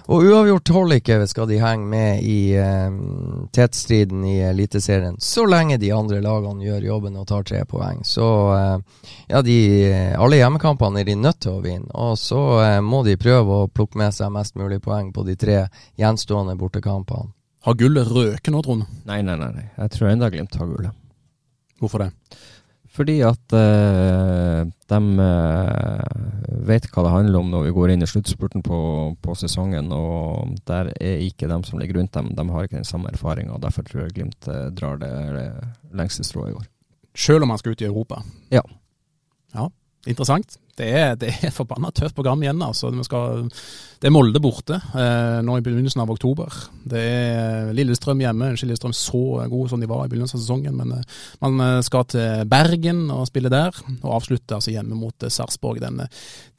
Og 0.07 0.23
uavgjort 0.23 0.71
holder 0.71 1.01
ikke 1.01 1.17
skal 1.27 1.49
de 1.51 1.57
henge 1.59 1.89
med 1.91 2.23
i 2.23 2.55
um, 2.63 3.47
tettstriden 3.55 4.23
i 4.29 4.37
Eliteserien, 4.47 5.17
så 5.19 5.43
lenge 5.51 5.81
de 5.83 5.91
andre 5.95 6.21
lagene 6.23 6.63
gjør 6.63 6.87
jobben 6.87 7.17
og 7.19 7.27
tar 7.27 7.43
tre 7.49 7.65
poeng. 7.67 8.05
Så 8.07 8.27
uh, 8.55 8.77
ja, 9.27 9.43
de, 9.43 9.57
alle 10.15 10.39
hjemmekampene 10.39 11.03
er 11.03 11.11
de 11.11 11.17
nødt 11.19 11.41
til 11.43 11.59
å 11.59 11.65
vinne. 11.65 11.91
Og 11.91 12.15
så 12.23 12.43
uh, 12.61 12.79
må 12.87 13.03
de 13.07 13.19
prøve 13.19 13.65
å 13.65 13.71
plukke 13.73 13.99
med 13.99 14.15
seg 14.15 14.31
mest 14.35 14.55
mulig 14.55 14.79
poeng 14.85 15.11
på 15.15 15.27
de 15.27 15.35
tre 15.41 15.65
gjenstående 15.99 16.55
bortekampene. 16.61 17.33
Har 17.67 17.75
gullet 17.75 18.07
røket 18.07 18.53
nå, 18.55 18.63
Trond? 18.63 18.87
Nei, 19.11 19.25
nei, 19.27 19.35
nei. 19.43 19.67
Jeg 19.75 19.91
tror 19.97 20.13
enda 20.13 20.31
Glimt 20.31 20.55
har 20.55 20.71
gullet. 20.71 20.95
Hvorfor 21.83 22.05
det? 22.05 22.13
Fordi 22.97 23.19
at 23.27 23.53
uh, 23.53 24.63
de 24.89 25.01
uh, 25.21 26.61
vet 26.67 26.87
hva 26.89 27.05
det 27.05 27.13
handler 27.13 27.43
om 27.43 27.51
når 27.53 27.67
vi 27.67 27.75
går 27.77 27.93
inn 27.93 28.05
i 28.07 28.09
sluttspurten 28.09 28.65
på, 28.65 28.79
på, 29.21 29.37
sesongen. 29.37 29.93
Og 29.93 30.57
der 30.69 30.93
er 30.97 31.25
ikke 31.27 31.51
dem 31.51 31.67
som 31.67 31.83
ligger 31.83 32.01
rundt 32.01 32.15
dem. 32.17 32.33
De 32.39 32.47
har 32.55 32.69
ikke 32.69 32.79
den 32.79 32.89
samme 32.89 33.13
erfaringa. 33.13 33.59
Derfor 33.61 33.85
tror 33.85 34.07
jeg 34.07 34.17
Glimt 34.17 34.49
uh, 34.49 34.69
drar 34.73 35.01
det, 35.03 35.13
det 35.37 35.49
lengste 35.99 36.25
strået 36.25 36.55
i 36.55 36.57
år. 36.57 36.69
Selv 37.17 37.45
om 37.45 37.53
han 37.53 37.61
skal 37.61 37.77
ut 37.77 37.85
i 37.85 37.89
Europa? 37.89 38.23
Ja. 38.53 38.65
Ja, 39.57 39.69
Interessant. 40.07 40.59
Det 40.77 40.89
er, 40.93 41.17
er 41.25 41.55
forbanna 41.55 41.91
tøft 41.95 42.17
program 42.17 42.43
igjen. 42.45 42.61
altså. 42.63 42.91
Skal, 43.07 43.47
det 44.01 44.11
er 44.11 44.13
Molde 44.13 44.41
borte 44.45 44.77
eh, 44.77 45.39
nå 45.45 45.57
i 45.57 45.63
begynnelsen 45.65 46.03
av 46.03 46.11
oktober. 46.13 46.53
Det 46.85 47.01
er 47.01 47.71
Lillestrøm 47.77 48.21
hjemme. 48.21 48.51
Ikke 48.53 48.69
Lillestrøm 48.69 48.93
så 48.97 49.23
god 49.49 49.71
som 49.73 49.81
de 49.81 49.89
var 49.89 50.05
i 50.05 50.11
begynnelsen 50.13 50.37
av 50.37 50.43
sesongen, 50.43 50.77
men 50.77 50.93
eh, 50.99 51.23
man 51.45 51.63
eh, 51.65 51.79
skal 51.87 52.05
til 52.13 52.45
Bergen 52.51 53.07
og 53.15 53.25
spille 53.31 53.53
der. 53.53 53.73
Og 54.03 54.19
avslutte 54.19 54.59
altså 54.59 54.75
hjemme 54.75 54.99
mot 54.99 55.25
eh, 55.25 55.33
Sarpsborg 55.33 55.81
den 55.81 56.03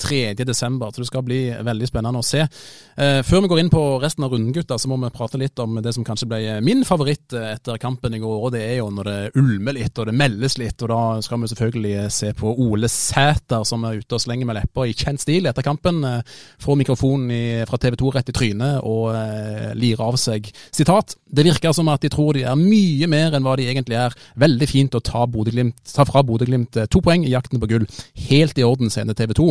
3. 0.01 0.23
Eh, 0.31 0.45
desember. 0.47 0.89
Så 0.91 1.03
det 1.03 1.11
skal 1.11 1.25
bli 1.27 1.41
veldig 1.67 1.91
spennende 1.91 2.23
å 2.23 2.25
se. 2.25 2.41
Eh, 2.41 3.19
før 3.27 3.45
vi 3.45 3.51
går 3.53 3.61
inn 3.61 3.71
på 3.73 3.83
resten 4.01 4.25
av 4.25 4.33
runden, 4.33 4.55
gutter, 4.55 4.81
så 4.81 4.89
må 4.89 4.97
vi 5.03 5.13
prate 5.13 5.37
litt 5.41 5.61
om 5.61 5.77
det 5.83 5.93
som 5.93 6.05
kanskje 6.07 6.29
ble 6.31 6.41
min 6.65 6.81
favoritt 6.89 7.37
etter 7.37 7.77
kampen 7.81 8.17
i 8.17 8.23
går. 8.23 8.37
og 8.47 8.55
Det 8.57 8.65
er 8.65 8.79
jo 8.79 8.89
når 8.97 9.11
det 9.11 9.19
ulmer 9.37 9.77
litt 9.77 10.01
og 10.01 10.09
det 10.09 10.17
meldes 10.17 10.57
litt. 10.57 10.81
og 10.81 10.89
Da 10.89 11.01
skal 11.21 11.43
vi 11.43 11.53
selvfølgelig 11.53 12.11
se 12.17 12.33
på 12.33 12.57
Ole 12.65 12.89
Sæter 12.89 13.61
som 13.67 13.85
er 13.85 14.01
ute 14.01 14.06
ute 14.07 14.15
og 14.15 14.23
slenger 14.23 14.47
med 14.47 14.57
leppa 14.57 14.85
i 14.87 14.95
kjent 14.95 15.21
stil 15.21 15.47
etter 15.49 15.65
kampen. 15.65 15.99
Eh, 16.07 16.35
får 16.63 16.79
mikrofonen 16.79 17.65
fra 17.67 17.77
TV 17.81 17.97
2 17.99 18.11
rett 18.15 18.31
i 18.31 18.35
trynet 18.35 18.79
og 18.87 19.11
eh, 19.15 19.73
lirer 19.75 20.03
av 20.03 20.17
seg 20.19 20.47
sitat. 20.71 21.17
Det 21.27 21.45
virker 21.45 21.75
som 21.75 21.89
at 21.91 22.01
de 22.01 22.11
tror 22.11 22.37
de 22.37 22.45
er 22.47 22.59
mye 22.59 23.07
mer 23.11 23.35
enn 23.35 23.45
hva 23.45 23.57
de 23.59 23.67
egentlig 23.67 23.97
er. 23.99 24.15
Veldig 24.39 24.69
fint 24.69 24.95
å 24.95 25.03
ta, 25.03 25.25
ta 25.27 26.07
fra 26.07 26.23
Bodø-Glimt 26.23 26.79
eh, 26.79 26.87
to 26.91 27.01
poeng 27.03 27.25
i 27.27 27.33
jakten 27.33 27.61
på 27.61 27.69
gull. 27.69 27.87
Helt 28.29 28.57
i 28.57 28.65
orden, 28.65 28.91
sender 28.93 29.17
TV 29.17 29.35
2. 29.37 29.49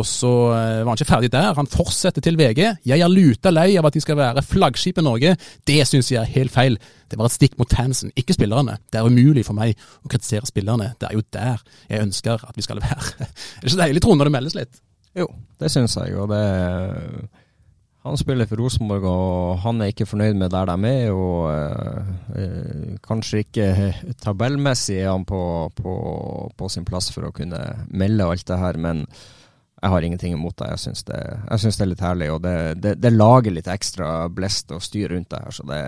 Og 0.00 0.06
så 0.06 0.30
var 0.30 0.86
han 0.86 0.96
ikke 0.96 1.10
ferdig 1.10 1.32
der. 1.34 1.52
Han 1.58 1.68
fortsetter 1.68 2.22
til 2.24 2.38
VG. 2.38 2.62
Jeg 2.86 3.02
er 3.02 3.10
luta 3.10 3.50
lei 3.52 3.74
av 3.78 3.88
at 3.88 3.96
de 3.96 4.02
skal 4.02 4.18
være 4.20 4.44
flaggskipet 4.46 5.04
Norge. 5.04 5.34
Det 5.66 5.82
syns 5.88 6.12
jeg 6.12 6.22
er 6.22 6.34
helt 6.38 6.54
feil. 6.54 6.78
Det 7.10 7.18
var 7.18 7.26
et 7.26 7.34
stikk 7.34 7.56
mot 7.58 7.72
fansen, 7.74 8.12
ikke 8.18 8.36
spillerne. 8.36 8.76
Det 8.92 9.00
er 9.00 9.06
umulig 9.10 9.42
for 9.46 9.58
meg 9.58 9.74
å 10.04 10.10
kritisere 10.10 10.46
spillerne. 10.46 10.92
Det 11.00 11.08
er 11.08 11.16
jo 11.18 11.24
der 11.34 11.64
jeg 11.90 12.04
ønsker 12.04 12.44
at 12.46 12.56
vi 12.58 12.62
skal 12.62 12.78
være. 12.82 13.26
Er 13.60 13.66
det 13.66 13.70
ikke 13.72 13.80
deilig, 13.90 14.04
tror 14.06 14.16
når 14.16 14.30
det 14.30 14.36
meldes 14.38 14.56
litt? 14.56 14.80
Jo, 15.18 15.26
det 15.58 15.70
syns 15.74 15.98
jeg. 15.98 16.14
Og 16.16 16.30
det 16.30 16.44
han 18.00 18.16
spiller 18.16 18.48
for 18.48 18.56
Rosenborg, 18.56 19.04
og 19.04 19.58
han 19.60 19.82
er 19.82 19.90
ikke 19.92 20.06
fornøyd 20.08 20.38
med 20.40 20.54
der 20.54 20.70
de 20.70 20.88
er. 20.88 21.10
Og 21.12 21.50
øh, 21.52 22.94
kanskje 23.04 23.42
ikke 23.44 23.66
tabellmessig 24.22 25.02
er 25.02 25.10
han 25.10 25.26
på, 25.28 25.42
på, 25.76 25.92
på, 26.56 26.70
sin 26.72 26.86
plass 26.88 27.10
for 27.12 27.28
å 27.28 27.34
kunne 27.36 27.60
melde 27.92 28.24
alt 28.24 28.46
det 28.48 28.58
her, 28.62 28.80
men 28.80 29.04
jeg 29.80 29.92
har 29.92 30.04
ingenting 30.04 30.32
imot 30.32 30.56
det. 30.60 30.70
Jeg 30.72 30.82
syns 30.86 31.04
det, 31.10 31.20
det 31.50 31.84
er 31.84 31.90
litt 31.92 32.04
herlig, 32.04 32.30
og 32.32 32.40
det, 32.44 32.56
det, 32.80 32.94
det, 33.00 33.12
lager 33.12 33.52
litt 33.52 33.68
ekstra 33.68 34.30
blest 34.32 34.72
og 34.76 34.80
styr 34.84 35.12
rundt 35.12 35.30
det 35.32 35.42
her. 35.44 35.56
Så 35.56 35.68
det, 35.68 35.82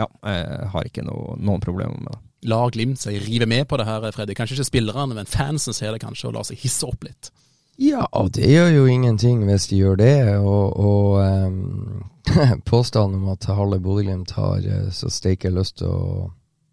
ja, 0.00 0.08
jeg 0.32 0.72
har 0.72 0.88
ikke 0.88 1.04
no, 1.04 1.36
noen 1.36 1.60
problemer 1.64 2.00
med 2.00 2.14
det. 2.14 2.22
Lar 2.48 2.72
Glimt 2.72 3.02
seg 3.02 3.20
rive 3.20 3.44
med 3.44 3.66
på 3.68 3.76
det 3.76 3.84
her, 3.84 4.08
Freddy? 4.16 4.32
Kanskje 4.36 4.56
ikke 4.56 4.70
spillerne, 4.70 5.12
men 5.16 5.28
fansen 5.28 5.76
ser 5.76 5.92
det 5.92 6.00
kanskje 6.00 6.30
og 6.30 6.38
lar 6.38 6.48
seg 6.48 6.60
hisse 6.62 6.88
opp 6.88 7.04
litt? 7.04 7.32
Ja, 7.80 8.04
det 8.28 8.44
gjør 8.44 8.74
jo 8.74 8.88
ingenting 8.92 9.46
hvis 9.48 9.70
de 9.70 9.78
gjør 9.80 9.96
det. 9.96 10.16
Og, 10.36 10.76
og 10.76 11.20
um, 11.24 12.02
påstanden 12.68 13.22
om 13.22 13.30
at 13.32 13.46
Halle 13.48 13.78
Bodø-Glimt 13.80 14.34
har 14.36 14.60
eh, 14.60 14.90
så 14.92 15.08
steike 15.08 15.48
lyst 15.54 15.78
til 15.80 15.88
å 15.88 16.28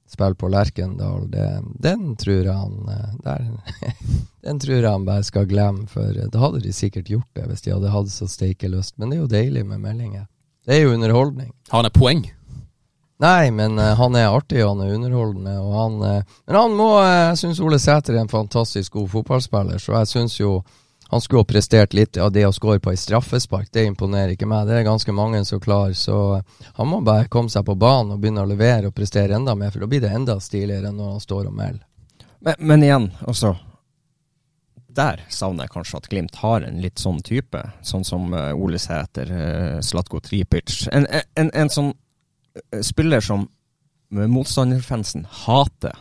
spille 0.07 0.35
på 0.39 0.49
Lerkendal, 0.51 1.27
det, 1.31 1.45
den 1.83 2.15
tror 2.19 2.47
jeg 2.47 2.55
han 2.55 2.91
eh, 2.91 3.15
der, 3.23 3.47
Den 4.47 4.59
tror 4.59 4.77
jeg 4.77 4.87
han 4.91 5.05
bare 5.07 5.23
skal 5.27 5.47
glemme, 5.47 5.87
for 5.91 6.11
eh, 6.11 6.29
da 6.31 6.41
hadde 6.43 6.63
de 6.63 6.73
sikkert 6.75 7.11
gjort 7.11 7.29
det 7.35 7.47
hvis 7.49 7.63
de 7.65 7.75
hadde 7.75 7.91
hatt 7.91 8.11
så 8.11 8.27
steike 8.31 8.71
lyst. 8.71 8.97
Men 8.97 9.11
det 9.11 9.17
er 9.17 9.23
jo 9.23 9.31
deilig 9.31 9.63
med 9.67 9.83
meldinger. 9.83 10.25
Det 10.67 10.75
er 10.75 10.85
jo 10.85 10.95
underholdning. 10.95 11.53
Har 11.71 11.83
han 11.83 11.87
et 11.87 11.95
poeng? 11.95 12.25
Nei, 13.23 13.47
men 13.49 13.79
uh, 13.79 13.95
han 13.97 14.15
er 14.19 14.29
artig 14.29 14.59
han 14.61 14.83
er 14.83 14.91
underholdende. 14.93 15.55
Og 15.63 15.71
han, 15.73 15.95
uh, 16.03 16.41
men 16.45 16.57
han 16.59 16.75
må 16.77 16.89
Jeg 17.01 17.39
syns 17.39 17.61
Ole 17.63 17.79
Sæter 17.81 18.13
er 18.13 18.25
en 18.25 18.29
fantastisk 18.29 18.93
god 18.99 19.07
fotballspiller, 19.15 19.79
så 19.81 19.95
jeg 19.95 20.11
syns 20.11 20.35
jo 20.37 20.51
han 21.09 21.21
skulle 21.21 21.39
ha 21.39 21.45
prestert 21.45 21.93
litt 21.93 22.17
av 22.17 22.31
det 22.31 22.45
å 22.47 22.53
score 22.53 22.79
på 22.83 22.91
ei 22.91 22.99
straffespark. 22.99 23.69
Det 23.71 23.85
imponerer 23.87 24.33
ikke 24.35 24.47
meg. 24.49 24.67
Det 24.67 24.79
er 24.79 24.87
ganske 24.87 25.13
mange 25.15 25.43
som 25.47 25.61
klarer, 25.63 25.95
så 25.95 26.41
han 26.75 26.89
må 26.89 26.99
bare 27.05 27.29
komme 27.31 27.51
seg 27.51 27.63
på 27.67 27.77
banen 27.79 28.15
og 28.15 28.19
begynne 28.23 28.43
å 28.43 28.49
levere 28.49 28.89
og 28.89 28.95
prestere 28.95 29.37
enda 29.37 29.55
mer, 29.55 29.71
for 29.71 29.83
da 29.85 29.91
blir 29.91 30.03
det 30.03 30.11
enda 30.11 30.39
stiligere 30.43 30.91
enn 30.91 30.99
når 30.99 31.13
han 31.15 31.23
står 31.23 31.47
og 31.47 31.55
melder. 31.55 31.85
Men, 32.39 32.59
men, 32.59 32.83
igjen, 32.83 33.07
altså 33.25 33.55
Der 34.97 35.23
savner 35.33 35.65
jeg 35.65 35.73
kanskje 35.73 35.97
at 35.97 36.07
Glimt 36.09 36.35
har 36.41 36.65
en 36.65 36.81
litt 36.81 36.99
sånn 37.01 37.21
type, 37.25 37.61
sånn 37.81 38.05
som 38.05 38.33
uh, 38.33 38.51
Ole 38.53 38.79
Sæter, 38.81 39.31
uh, 39.31 39.79
Slatko 39.81 40.19
Tripic. 40.21 40.83
En, 40.91 41.07
en, 41.37 41.51
en, 41.53 41.69
sånn 41.69 41.93
spiller 42.81 43.21
som 43.21 43.47
motstanderfansen 44.09 45.27
hater 45.45 45.95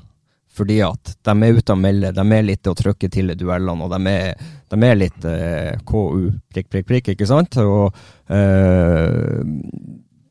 fordi 0.56 0.78
at 0.80 1.16
de 1.26 1.34
er 1.44 1.58
ute 1.58 1.74
og 1.74 1.80
melder, 1.82 2.14
de 2.16 2.24
er 2.32 2.46
litt 2.46 2.68
å 2.68 2.74
trykke 2.76 3.10
til 3.12 3.32
i 3.32 3.36
duellene, 3.36 3.84
og 3.84 3.92
de 3.92 4.12
er, 4.12 4.46
de 4.72 4.82
er 4.82 4.98
litt 4.98 5.24
eh, 5.28 5.76
KU, 5.86 6.32
prikk, 6.52 6.68
prikk, 6.72 6.86
prikk, 6.88 7.12
ikke 7.14 7.28
sant? 7.28 7.58
Og 7.62 7.94
eh, 8.32 9.40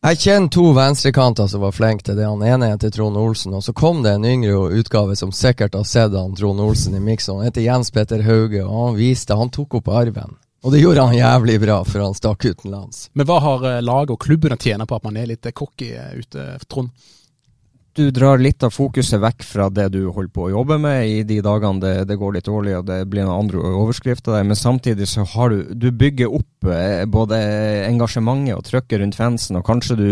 jeg 0.06 0.20
kjenner 0.22 0.52
to 0.54 0.68
venstrekanter 0.78 1.48
som 1.50 1.64
var 1.66 1.74
flinke 1.74 2.06
til 2.06 2.20
det. 2.20 2.28
Han 2.30 2.44
ene 2.46 2.68
heter 2.76 2.92
Trond 2.94 3.18
Olsen, 3.18 3.56
og 3.58 3.64
så 3.66 3.74
kom 3.74 4.04
det 4.06 4.12
en 4.14 4.28
yngre 4.30 4.68
utgave 4.78 5.16
som 5.18 5.32
sikkert 5.34 5.74
har 5.74 5.88
sett 5.90 6.14
han 6.14 6.36
Trond 6.38 6.62
Olsen 6.62 6.94
i 6.94 7.02
miksen. 7.02 7.40
Han 7.40 7.48
heter 7.48 7.66
Jens 7.66 7.90
Petter 7.96 8.22
Hauge, 8.28 8.62
og 8.62 8.76
han 8.84 9.00
viste 9.00 9.38
Han 9.40 9.50
tok 9.50 9.80
opp 9.80 9.90
arven. 9.90 10.38
Og 10.66 10.74
det 10.74 10.84
gjorde 10.84 11.08
han 11.08 11.18
jævlig 11.18 11.60
bra, 11.62 11.80
for 11.86 12.02
han 12.02 12.14
stakk 12.18 12.46
utenlands. 12.46 13.10
Men 13.14 13.28
hva 13.30 13.40
har 13.42 13.66
eh, 13.70 13.82
laget 13.86 14.14
og 14.16 14.22
klubben 14.22 14.54
å 14.54 14.62
tjene 14.62 14.86
på 14.90 14.98
at 14.98 15.04
man 15.06 15.18
er 15.18 15.30
litt 15.30 15.50
cocky 15.58 15.92
eh, 15.94 16.16
ute, 16.22 16.46
Trond? 16.70 16.94
Du 17.96 18.10
drar 18.12 18.42
litt 18.42 18.64
av 18.66 18.74
fokuset 18.76 19.22
vekk 19.24 19.44
fra 19.48 19.70
det 19.74 19.88
du 19.94 20.02
holder 20.08 20.32
på 20.36 20.48
å 20.48 20.54
jobbe 20.54 20.78
med 20.84 21.08
i 21.08 21.22
de 21.28 21.40
dagene 21.44 21.82
det, 21.84 21.94
det 22.10 22.18
går 22.20 22.36
litt 22.36 22.48
dårlig 22.50 22.76
og 22.80 22.88
det 22.90 23.00
blir 23.12 23.28
noen 23.28 23.46
andre 23.46 23.62
overskrifter 23.84 24.36
der, 24.36 24.48
men 24.48 24.60
samtidig 24.60 25.08
så 25.12 25.26
har 25.36 25.54
du 25.54 25.74
Du 25.76 25.92
bygger 25.92 26.34
opp 26.34 26.70
eh, 26.72 27.06
både 27.06 27.40
engasjementet 27.88 28.58
og 28.58 28.66
trykket 28.68 29.02
rundt 29.02 29.20
fansen, 29.20 29.60
og 29.60 29.66
kanskje 29.68 30.00
du 30.00 30.10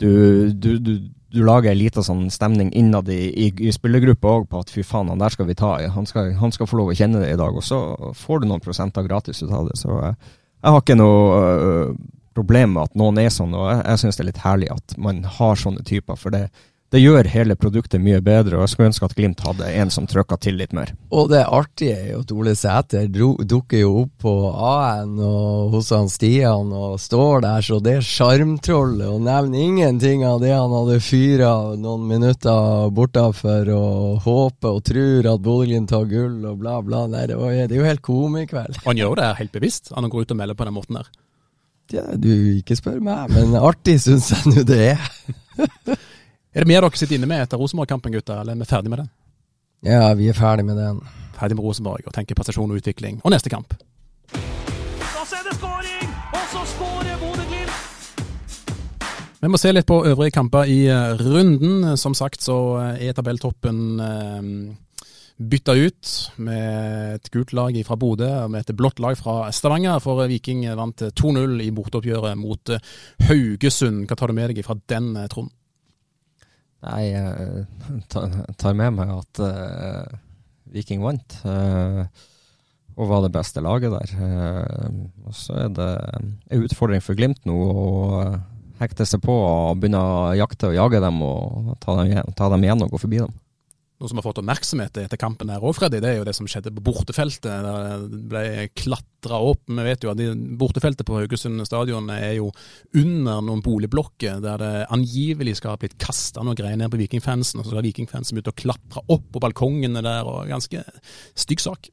du, 0.00 0.52
du, 0.52 0.78
du, 0.78 0.92
du 1.30 1.42
lager 1.44 1.70
en 1.70 1.78
liten 1.78 2.04
sånn 2.04 2.22
stemning 2.32 2.70
innad 2.76 3.10
i, 3.12 3.20
i, 3.28 3.48
i 3.68 3.72
spillergruppa 3.74 4.30
òg 4.32 4.46
på 4.50 4.62
at 4.62 4.72
fy 4.72 4.84
faen, 4.86 5.10
han 5.12 5.20
der 5.20 5.34
skal 5.34 5.48
vi 5.50 5.58
ta 5.58 5.74
i. 5.82 5.90
Han 5.92 6.08
skal, 6.08 6.32
han 6.40 6.54
skal 6.56 6.70
få 6.70 6.80
lov 6.80 6.92
å 6.92 6.96
kjenne 6.96 7.20
det 7.22 7.34
i 7.34 7.38
dag. 7.38 7.52
Og 7.52 7.66
så 7.66 7.80
får 8.16 8.40
du 8.40 8.48
noen 8.48 8.64
prosenter 8.64 9.04
gratis 9.04 9.42
ut 9.44 9.52
av 9.52 9.68
det. 9.68 9.76
Så 9.76 9.92
eh, 10.00 10.16
jeg 10.60 10.74
har 10.74 10.82
ikke 10.82 10.96
noe 10.96 11.44
øh, 11.44 11.92
problem 12.36 12.74
med 12.78 12.88
at 12.88 12.98
noen 12.98 13.20
er 13.20 13.30
sånn, 13.34 13.54
og 13.56 13.68
jeg, 13.68 13.84
jeg 13.92 14.02
syns 14.02 14.18
det 14.18 14.24
er 14.24 14.30
litt 14.30 14.42
herlig 14.46 14.72
at 14.72 14.96
man 15.08 15.22
har 15.38 15.60
sånne 15.60 15.84
typer. 15.86 16.18
For 16.20 16.34
det, 16.34 16.46
det 16.90 16.98
gjør 16.98 17.28
hele 17.30 17.54
produktet 17.54 18.02
mye 18.02 18.18
bedre, 18.24 18.56
og 18.56 18.64
jeg 18.64 18.72
skulle 18.72 18.88
ønske 18.90 19.06
at 19.06 19.12
Glimt 19.14 19.42
hadde 19.46 19.68
en 19.78 19.92
som 19.94 20.08
trykka 20.10 20.40
til 20.42 20.56
litt 20.58 20.72
mer. 20.74 20.90
Og 21.14 21.28
det 21.30 21.44
artige 21.46 21.94
er 21.94 22.08
jo 22.16 22.22
at 22.24 22.32
Ole 22.34 22.54
Sæter 22.58 23.06
dukker 23.06 23.78
jo 23.78 23.92
opp 24.00 24.24
på 24.24 24.32
A-en 24.50 25.12
og 25.22 25.76
hos 25.76 25.92
han 25.94 26.10
Stian 26.10 26.72
og 26.74 26.98
står 26.98 27.46
der, 27.46 27.62
så 27.62 27.78
det 27.84 27.96
sjarmtrollet 28.08 29.06
og 29.06 29.22
nevner 29.22 29.62
ingenting 29.68 30.26
av 30.26 30.42
det 30.42 30.50
han 30.56 30.74
hadde 30.74 30.98
fyra 31.06 31.52
noen 31.78 32.10
minutter 32.10 32.90
bortafor 32.96 33.70
og 33.76 34.26
håper 34.26 34.74
og 34.74 34.84
tror 34.90 35.32
at 35.36 35.46
Bodø-Glimt 35.46 35.94
tar 35.94 36.10
gull 36.10 36.42
og 36.42 36.58
bla, 36.58 36.80
bla. 36.82 37.06
Nei, 37.10 37.28
det, 37.30 37.38
var, 37.38 37.54
det 37.54 37.70
er 37.70 37.84
jo 37.84 37.86
helt 37.86 38.02
komikveld. 38.06 38.82
Han 38.88 38.98
gjør 38.98 39.20
det 39.22 39.32
helt 39.44 39.54
bevisst, 39.54 39.94
han 39.94 40.10
går 40.10 40.26
ut 40.26 40.34
og 40.34 40.42
melder 40.42 40.58
på 40.58 40.66
den 40.66 40.80
måten 40.82 40.98
der? 40.98 41.14
Ja, 41.90 42.02
du, 42.18 42.30
ikke 42.58 42.74
spør 42.78 42.98
meg, 43.02 43.30
men 43.34 43.54
artig 43.58 44.00
syns 44.02 44.30
jeg 44.34 44.50
nå 44.50 44.66
det 44.66 44.84
er. 44.92 45.10
Er 46.50 46.64
det 46.64 46.66
mer 46.66 46.82
dere 46.82 46.98
sitter 46.98 47.14
inne 47.14 47.28
med 47.30 47.44
etter 47.44 47.60
Rosenborg-kampen, 47.62 48.10
gutter, 48.10 48.40
eller 48.42 48.56
er 48.56 48.58
vi 48.58 48.66
ferdig 48.66 48.90
med 48.90 48.98
den? 49.04 49.10
Ja, 49.86 50.08
vi 50.18 50.26
er 50.28 50.34
ferdig 50.34 50.64
med 50.66 50.80
den. 50.80 50.96
Ferdig 51.38 51.54
med 51.54 51.62
Rosenborg 51.62 52.08
og 52.10 52.14
tenker 52.16 52.34
prestasjon 52.34 52.72
og 52.74 52.80
utvikling. 52.80 53.20
Og 53.22 53.30
neste 53.30 53.52
kamp. 53.52 53.76
Da 54.34 55.22
er 55.22 55.44
det 55.46 55.54
skåring, 55.60 56.08
og 56.34 56.48
så 56.50 56.64
skårer 56.72 57.20
Bodø-Glimt! 57.22 57.76
Vi 59.40 59.50
må 59.52 59.60
se 59.62 59.70
litt 59.70 59.86
på 59.86 60.00
øvrige 60.10 60.34
kamper 60.34 60.66
i 60.66 60.80
eh, 60.90 61.22
runden. 61.22 61.94
Som 61.96 62.18
sagt 62.18 62.42
så 62.42 62.58
eh, 62.82 63.06
er 63.06 63.14
tabelltoppen 63.14 64.02
eh, 64.08 64.50
bytta 65.54 65.78
ut 65.78 66.16
med 66.42 67.14
et 67.14 67.30
gult 67.30 67.54
lag 67.54 67.78
fra 67.86 67.94
Bodø 67.94 68.26
og 68.42 68.50
med 68.50 68.66
et 68.66 68.74
blått 68.76 68.98
lag 68.98 69.14
fra 69.22 69.52
Stavanger. 69.54 70.02
For 70.02 70.26
Viking 70.26 70.66
vant 70.74 71.06
2-0 71.14 71.62
i 71.62 71.70
borteoppgjøret 71.78 72.42
mot 72.42 72.74
Haugesund. 73.30 74.02
Hva 74.10 74.18
tar 74.18 74.34
du 74.34 74.38
med 74.42 74.50
deg 74.50 74.66
fra 74.66 74.74
den, 74.90 75.14
Trond? 75.30 75.54
Nei, 76.80 77.10
jeg 77.12 77.66
tar 78.08 78.76
med 78.76 78.94
meg 78.96 79.10
at 79.12 79.40
uh, 79.44 80.18
Viking 80.72 81.02
vant. 81.04 81.36
Uh, 81.44 82.06
og 82.96 83.10
var 83.10 83.24
det 83.24 83.32
beste 83.34 83.62
laget 83.64 83.92
der. 83.92 84.14
Uh, 84.16 85.04
og 85.28 85.36
så 85.36 85.58
er 85.66 85.74
det 85.76 85.90
en 86.16 86.64
utfordring 86.64 87.04
for 87.04 87.18
Glimt 87.18 87.44
nå 87.48 87.56
å 87.56 87.84
hekte 88.80 89.04
seg 89.04 89.20
på 89.24 89.34
og 89.34 89.80
begynne 89.80 90.00
å 90.00 90.32
jakte 90.38 90.70
og 90.70 90.78
jage 90.78 91.02
dem 91.04 91.20
og 91.24 91.74
ta 91.84 91.98
dem, 92.00 92.32
ta 92.36 92.48
dem 92.52 92.64
igjen 92.64 92.86
og 92.86 92.94
gå 92.94 93.02
forbi 93.02 93.20
dem. 93.26 93.36
Noe 94.00 94.08
som 94.08 94.16
har 94.16 94.24
fått 94.24 94.38
oppmerksomhet 94.40 94.96
etter 95.02 95.20
kampen 95.20 95.50
her 95.52 95.60
òg, 95.60 95.74
Freddy, 95.76 95.98
det 96.00 96.08
er 96.08 96.14
jo 96.16 96.24
det 96.24 96.32
som 96.32 96.46
skjedde 96.48 96.72
på 96.72 96.84
bortefeltet. 96.86 97.50
Der 97.50 98.06
det 98.08 98.20
ble 98.32 98.44
klatra 98.72 99.42
opp. 99.44 99.66
Vi 99.68 99.84
vet 99.84 100.06
jo 100.06 100.14
at 100.14 100.22
bortefeltet 100.60 101.04
på 101.04 101.18
Haugesund 101.18 101.60
stadion 101.68 102.08
er 102.14 102.38
jo 102.38 102.48
under 102.96 103.44
noen 103.44 103.60
boligblokker 103.64 104.40
der 104.40 104.64
det 104.64 104.72
angivelig 104.96 105.58
skal 105.60 105.74
ha 105.74 105.82
blitt 105.82 105.98
kasta 106.00 106.40
noe 106.46 106.56
greier 106.56 106.80
ned 106.80 106.88
på 106.92 107.02
vikingfansen. 107.02 107.60
Og 107.60 107.68
så 107.68 107.74
skal 107.74 107.84
vikingfansen 107.90 108.38
begynne 108.38 108.56
å 108.56 108.60
klatre 108.64 109.04
opp 109.12 109.28
på 109.34 109.44
balkongene 109.44 110.00
der, 110.06 110.24
og 110.24 110.48
ganske 110.48 110.80
stygg 111.36 111.60
sak. 111.68 111.92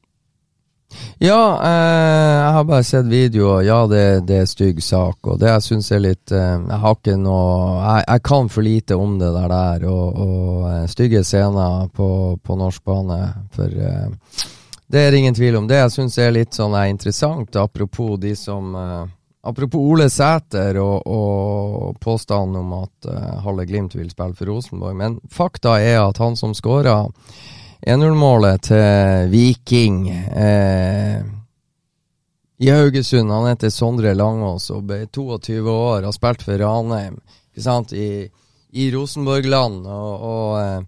Ja, 1.18 1.60
eh, 1.64 2.34
jeg 2.38 2.52
har 2.52 2.64
bare 2.64 2.84
sett 2.86 3.06
videoer. 3.06 3.62
Ja, 3.66 3.78
det, 3.90 4.20
det 4.28 4.36
er 4.42 4.46
stygg 4.48 4.82
sak. 4.82 5.18
Og 5.26 5.40
det 5.40 5.50
jeg 5.50 5.64
syns 5.66 5.90
er 5.92 6.04
litt 6.04 6.32
eh, 6.32 6.54
Jeg 6.56 6.80
har 6.84 6.96
ikke 6.96 7.16
noe 7.20 7.50
jeg, 7.74 8.04
jeg, 8.06 8.22
kan 8.30 8.48
for 8.52 8.66
lite 8.66 8.96
om 8.96 9.18
det 9.20 9.32
der. 9.34 9.48
der 9.52 9.88
og, 9.90 10.22
og 10.24 10.70
eh, 10.70 10.86
stygge 10.90 11.24
scener 11.26 11.90
på, 11.94 12.08
på, 12.42 12.56
norsk 12.56 12.84
bane. 12.86 13.20
For 13.56 13.66
eh, 13.90 14.08
det 14.88 15.04
er 15.04 15.18
ingen 15.18 15.36
tvil 15.36 15.60
om 15.60 15.68
det. 15.68 15.82
Jeg 15.82 15.96
syns 15.98 16.18
er 16.22 16.34
litt 16.34 16.56
sånn 16.56 16.76
er 16.78 16.88
interessant, 16.88 17.56
apropos 17.60 18.16
de 18.22 18.34
som 18.38 18.74
eh, 18.74 19.06
Apropos 19.48 19.80
Ole 19.80 20.08
Sæter 20.10 20.76
og, 20.82 21.06
og 21.06 21.98
påstanden 22.02 22.58
om 22.58 22.72
at 22.82 23.06
uh, 23.06 23.36
Halle 23.44 23.64
Glimt 23.68 23.94
vil 23.94 24.10
spille 24.10 24.34
for 24.36 24.50
Rosenborg. 24.50 24.96
Men 24.98 25.14
fakta 25.30 25.76
er 25.80 26.02
at 26.02 26.18
han 26.20 26.34
som 26.36 26.52
skåra 26.58 26.98
1-0-målet 27.86 28.62
til 28.68 29.28
Viking 29.30 30.08
eh, 30.10 31.22
i 32.58 32.70
Haugesund. 32.70 33.30
Han 33.30 33.46
heter 33.46 33.70
Sondre 33.70 34.14
Langås 34.18 34.70
og 34.74 34.88
ble 34.90 35.04
22 35.06 35.62
år, 35.70 36.02
har 36.02 36.14
spilt 36.16 36.42
for 36.42 36.58
Ranheim 36.58 37.20
i, 37.94 38.10
i 38.72 38.90
Rosenborg-land. 38.94 39.86
Og, 39.86 40.26
og 40.32 40.60
eh, 40.60 40.80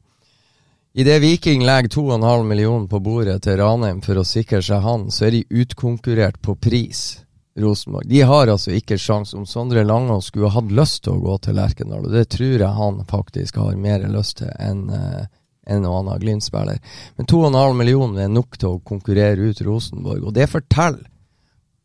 idet 0.98 1.20
Viking 1.22 1.62
legger 1.62 1.94
2,5 1.94 2.44
millioner 2.44 2.90
på 2.90 2.98
bordet 2.98 3.42
til 3.46 3.60
Ranheim 3.62 4.02
for 4.02 4.18
å 4.18 4.26
sikre 4.26 4.62
seg 4.62 4.82
han, 4.82 5.10
så 5.14 5.28
er 5.28 5.38
de 5.38 5.62
utkonkurrert 5.62 6.42
på 6.42 6.58
pris. 6.58 7.20
Rosenborg. 7.60 8.06
De 8.06 8.20
har 8.22 8.46
altså 8.48 8.70
ikke 8.72 8.96
sjans 8.98 9.34
om 9.34 9.42
Sondre 9.46 9.82
Langås 9.84 10.28
skulle 10.30 10.52
hatt 10.54 10.70
lyst 10.70 11.02
til 11.04 11.16
å 11.16 11.22
gå 11.24 11.34
til 11.42 11.58
Lerkendal, 11.58 12.06
og 12.06 12.14
det 12.14 12.28
tror 12.30 12.54
jeg 12.62 12.78
han 12.78 13.00
faktisk 13.10 13.58
har 13.58 13.74
mer 13.76 14.06
lyst 14.08 14.38
til 14.38 14.52
enn 14.54 14.84
eh, 14.94 15.26
en 15.66 15.86
og 15.86 15.98
annen 16.00 16.20
Glimt-spiller. 16.22 16.80
Men 17.16 17.28
2,5 17.30 17.76
millioner 17.78 18.24
er 18.24 18.32
nok 18.32 18.58
til 18.58 18.76
å 18.76 18.82
konkurrere 18.86 19.50
ut 19.50 19.62
Rosenborg, 19.66 20.24
og 20.28 20.36
det 20.36 20.48
forteller 20.50 21.06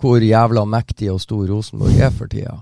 hvor 0.01 0.21
jævla 0.21 0.65
mektig 0.67 1.09
og 1.13 1.21
stor 1.23 1.45
Rosenborg 1.49 1.99
er 2.03 2.11
for 2.13 2.31
tida. 2.31 2.59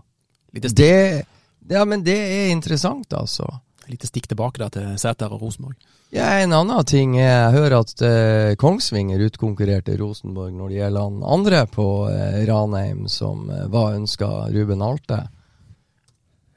Det, 0.53 1.25
ja, 1.69 1.85
men 1.85 2.03
det 2.05 2.17
er 2.17 2.51
interessant, 2.53 3.13
altså. 3.17 3.47
Lite 3.89 4.07
stikk 4.07 4.29
tilbake 4.31 4.61
da 4.61 4.69
til 4.71 4.93
Sæter 5.01 5.33
og 5.33 5.41
Rosenborg. 5.41 5.75
Ja, 6.13 6.27
En 6.43 6.53
annen 6.53 6.85
ting 6.85 7.15
er 7.17 7.25
jeg 7.25 7.55
hører 7.55 7.79
at 7.81 8.01
eh, 8.05 8.55
Kongsvinger 8.61 9.23
utkonkurrerte 9.25 9.95
Rosenborg 9.97 10.53
når 10.53 10.69
det 10.69 10.77
gjelder 10.77 11.07
han 11.07 11.23
andre 11.25 11.63
på 11.73 11.87
eh, 12.11 12.43
Ranheim 12.47 13.07
som 13.09 13.49
eh, 13.49 13.65
var 13.73 13.97
ønska 13.97 14.29
Ruben 14.53 14.85
Alte. 14.85 15.23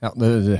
Ja, 0.05 0.13
det, 0.17 0.29
det, 0.45 0.59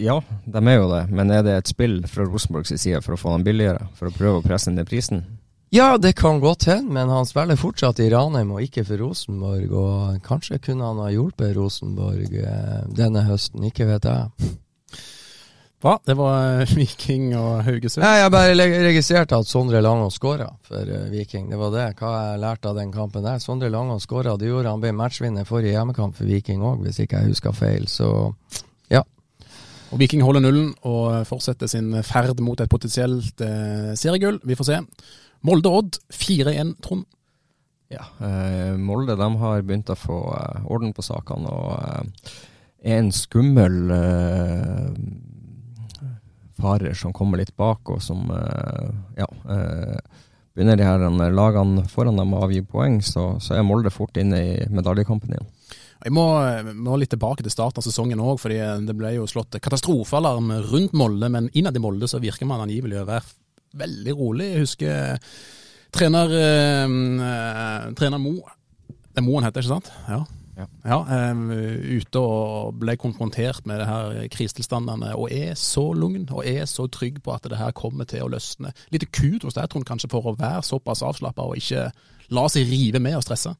ja, 0.00 0.22
de 0.44 0.62
er 0.64 0.78
jo 0.78 0.86
det. 0.90 1.02
Men 1.12 1.30
er 1.30 1.42
det 1.44 1.56
et 1.58 1.70
spill 1.70 2.00
fra 2.08 2.24
Rosenborgs 2.24 2.72
side 2.72 3.02
for 3.04 3.14
å 3.14 3.20
få 3.20 3.34
dem 3.36 3.44
billigere? 3.44 3.90
For 3.98 4.08
å 4.08 4.14
prøve 4.14 4.40
å 4.40 4.46
presse 4.46 4.72
ned 4.72 4.88
prisen? 4.88 5.26
Ja, 5.70 5.98
det 6.00 6.14
kan 6.16 6.40
godt 6.40 6.64
hende, 6.64 6.94
men 6.96 7.10
han 7.12 7.26
spiller 7.28 7.58
fortsatt 7.60 8.00
i 8.00 8.08
Ranheim 8.08 8.54
og 8.56 8.62
ikke 8.64 8.86
for 8.88 9.02
Rosenborg. 9.02 9.74
Og 9.76 10.22
kanskje 10.24 10.56
kunne 10.64 10.88
han 10.88 11.02
ha 11.02 11.10
hjulpet 11.12 11.52
Rosenborg 11.58 12.32
eh, 12.40 12.78
denne 12.96 13.26
høsten, 13.28 13.66
ikke 13.68 13.90
vet 13.90 14.08
jeg. 14.08 14.54
Hva? 15.84 15.98
Det 16.08 16.16
var 16.18 16.62
eh, 16.62 16.72
Viking 16.78 17.34
og 17.38 17.60
Haugesund. 17.66 18.02
Nei, 18.02 18.14
Jeg 18.22 18.32
bare 18.32 18.70
registrerte 18.88 19.36
at 19.38 19.50
Sondre 19.50 19.82
Langås 19.84 20.16
skåra 20.16 20.48
for 20.66 20.88
eh, 20.88 21.04
Viking. 21.12 21.50
Det 21.52 21.60
var 21.60 21.74
det. 21.76 21.84
Hva 22.00 22.14
jeg 22.16 22.40
lærte 22.42 22.72
av 22.72 22.80
den 22.80 22.94
kampen 22.94 23.28
der. 23.28 23.44
Sondre 23.44 23.68
Langås 23.70 24.08
skåra. 24.08 24.38
Det 24.40 24.48
gjorde 24.48 24.72
han 24.72 24.80
ble 24.82 24.94
matchvinner 24.96 25.46
forrige 25.46 25.76
hjemmekamp 25.76 26.16
for 26.16 26.32
Viking 26.32 26.64
òg, 26.64 26.80
hvis 26.86 27.02
ikke 27.04 27.20
jeg 27.20 27.34
husker 27.34 27.54
feil. 27.54 27.86
Så 27.92 28.08
ja. 28.92 29.04
Og 29.88 30.02
Viking 30.02 30.20
holder 30.24 30.44
nullen 30.44 30.72
og 30.88 31.24
fortsetter 31.28 31.70
sin 31.70 31.94
ferd 32.04 32.42
mot 32.44 32.60
et 32.60 32.70
potensielt 32.70 33.40
eh, 33.44 33.94
seriegull. 33.96 34.40
Vi 34.44 34.56
får 34.58 34.68
se. 34.68 34.82
Molde-Odd 35.48 36.00
4-1, 36.12 36.74
Trond. 36.84 37.06
Ja, 37.88 38.04
eh, 38.20 38.74
Molde 38.76 39.16
de 39.16 39.28
har 39.40 39.64
begynt 39.64 39.88
å 39.88 39.96
få 39.96 40.18
eh, 40.36 40.66
orden 40.68 40.92
på 40.92 41.04
sakene 41.06 41.48
og 41.48 41.70
eh, 41.78 42.34
er 42.84 43.00
en 43.00 43.12
skummel 43.14 43.90
eh, 43.94 44.90
farer 46.58 46.96
som 46.98 47.14
kommer 47.14 47.40
litt 47.40 47.54
bak, 47.56 47.88
og 47.88 48.02
som 48.02 48.28
eh, 48.34 48.90
ja, 49.22 49.28
eh, 49.54 49.96
begynner 50.52 50.76
de 50.78 50.86
her 50.86 51.32
lagene 51.32 51.86
foran 51.90 52.18
dem 52.18 52.34
å 52.34 52.42
avgi 52.44 52.64
poeng, 52.66 53.00
så, 53.04 53.30
så 53.40 53.56
er 53.56 53.66
Molde 53.66 53.92
fort 53.94 54.18
inne 54.20 54.42
i 54.42 54.54
medaljekampen 54.68 55.32
igjen. 55.34 55.48
Jeg 56.04 56.14
må, 56.14 56.24
må 56.78 56.96
litt 57.00 57.10
tilbake 57.10 57.42
til 57.42 57.52
starten 57.52 57.82
av 57.82 57.86
sesongen 57.86 58.22
òg, 58.22 58.38
fordi 58.38 58.58
det 58.86 58.94
ble 58.96 59.16
jo 59.16 59.26
slått 59.30 59.58
katastrofealarm 59.62 60.52
rundt 60.70 60.94
Molde. 60.98 61.30
Men 61.34 61.50
innad 61.58 61.76
i 61.76 61.82
Molde 61.82 62.10
så 62.10 62.20
virker 62.22 62.46
man 62.46 62.62
angivelig 62.62 63.00
å 63.00 63.08
være 63.08 63.24
veldig 63.78 64.14
rolig. 64.18 64.50
Jeg 64.52 64.64
husker 64.66 65.30
trener, 65.94 66.34
eh, 66.38 67.92
trener 67.98 68.22
Mo 68.22 68.38
Det 68.38 69.24
er 69.24 69.26
Moen 69.26 69.42
heter, 69.42 69.64
ikke 69.64 69.74
sant? 69.74 69.90
Ja. 70.06 70.24
Ja. 70.58 70.66
Ja, 70.84 70.98
eh, 71.14 71.98
ute 71.98 72.18
og 72.18 72.78
ble 72.80 72.96
konfrontert 72.98 73.66
med 73.66 73.78
det 73.78 73.86
her 73.86 74.28
krisetilstandene, 74.30 75.14
og 75.14 75.30
er 75.32 75.54
så 75.54 75.84
lugn 75.94 76.28
og 76.32 76.46
er 76.46 76.66
så 76.66 76.88
trygg 76.90 77.22
på 77.22 77.34
at 77.34 77.46
det 77.46 77.58
her 77.58 77.70
kommer 77.72 78.08
til 78.10 78.24
å 78.24 78.30
løsne. 78.32 78.72
Litt 78.90 79.06
kudos 79.12 79.54
der, 79.54 79.66
Trond, 79.66 79.86
kanskje 79.86 80.10
for 80.10 80.26
å 80.26 80.36
være 80.38 80.62
såpass 80.66 81.02
avslappa 81.06 81.46
og 81.46 81.56
ikke 81.58 81.90
la 82.34 82.46
seg 82.50 82.66
rive 82.70 82.98
med 83.02 83.18
og 83.20 83.26
stresse. 83.26 83.54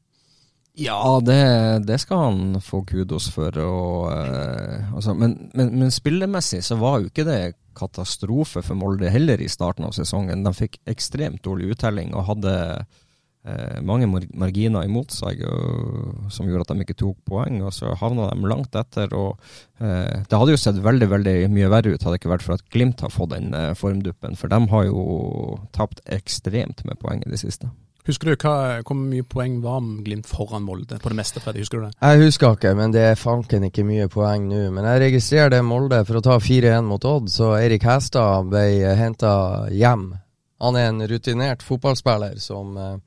Ja, 0.79 1.19
det, 1.23 1.39
det 1.87 1.99
skal 1.99 2.23
han 2.23 2.61
få 2.63 2.83
kudos 2.87 3.27
for. 3.33 3.55
Og, 3.59 4.11
eh, 4.13 4.93
altså, 4.95 5.15
men, 5.17 5.35
men, 5.53 5.73
men 5.81 5.91
spillemessig 5.93 6.61
så 6.65 6.79
var 6.79 7.01
jo 7.01 7.11
ikke 7.11 7.27
det 7.27 7.41
katastrofe 7.79 8.63
for 8.65 8.79
Molde 8.79 9.11
heller 9.11 9.41
i 9.41 9.49
starten 9.51 9.87
av 9.87 9.95
sesongen. 9.97 10.43
De 10.45 10.55
fikk 10.55 10.79
ekstremt 10.89 11.43
dårlig 11.45 11.73
uttelling 11.75 12.13
og 12.15 12.27
hadde 12.29 12.53
eh, 12.79 13.79
mange 13.85 14.07
marginer 14.09 14.87
imot 14.87 15.13
seg 15.15 15.43
og, 15.47 16.29
som 16.33 16.49
gjorde 16.49 16.67
at 16.67 16.73
de 16.73 16.87
ikke 16.87 16.99
tok 16.99 17.19
poeng. 17.27 17.61
Og 17.65 17.75
så 17.75 17.95
havna 17.99 18.29
de 18.31 18.51
langt 18.51 18.79
etter. 18.79 19.11
og 19.15 19.35
eh, 19.83 20.23
Det 20.23 20.39
hadde 20.41 20.55
jo 20.55 20.63
sett 20.63 20.81
veldig 20.85 21.11
veldig 21.15 21.35
mye 21.55 21.71
verre 21.71 21.93
ut 21.95 21.99
hadde 22.07 22.15
det 22.17 22.23
ikke 22.23 22.33
vært 22.35 22.47
for 22.47 22.59
at 22.59 22.65
Glimt 22.71 23.05
har 23.05 23.13
fått 23.13 23.35
den 23.35 23.53
eh, 23.57 23.75
formduppen. 23.79 24.39
For 24.39 24.51
de 24.51 24.63
har 24.73 24.89
jo 24.89 25.59
tapt 25.75 26.03
ekstremt 26.07 26.83
med 26.87 26.99
poeng 27.03 27.23
i 27.25 27.31
det 27.31 27.43
siste. 27.43 27.71
Husker 28.07 28.31
du 28.31 28.35
hva, 28.39 28.53
hvor 28.87 28.95
mye 28.97 29.25
poeng 29.27 29.59
var 29.61 29.83
Glimt 30.05 30.29
foran 30.29 30.63
Molde 30.65 30.97
på 31.01 31.11
det 31.11 31.17
meste, 31.19 31.41
Freddy? 31.43 31.61
Husker 31.65 31.81
du 31.81 31.87
det? 31.89 31.91
Jeg 31.99 32.23
husker 32.23 32.55
ikke, 32.55 32.71
men 32.79 32.95
det 32.95 33.03
er 33.11 33.19
fanken 33.19 33.67
ikke 33.67 33.85
mye 33.85 34.07
poeng 34.11 34.47
nå. 34.49 34.63
Men 34.75 34.87
jeg 34.87 35.03
registrerer 35.07 35.53
det 35.53 35.59
Molde 35.67 35.99
for 36.07 36.19
å 36.19 36.23
ta 36.25 36.39
4-1 36.41 36.87
mot 36.87 37.05
Odd, 37.05 37.29
så 37.33 37.51
Eirik 37.59 37.85
Hestad 37.85 38.49
ble 38.49 38.95
henta 38.97 39.33
hjem. 39.75 40.13
Han 40.59 40.75
er 40.79 40.89
en 40.89 41.05
rutinert 41.07 41.63
fotballspiller 41.63 42.39
som 42.43 42.75
eh, 42.79 42.97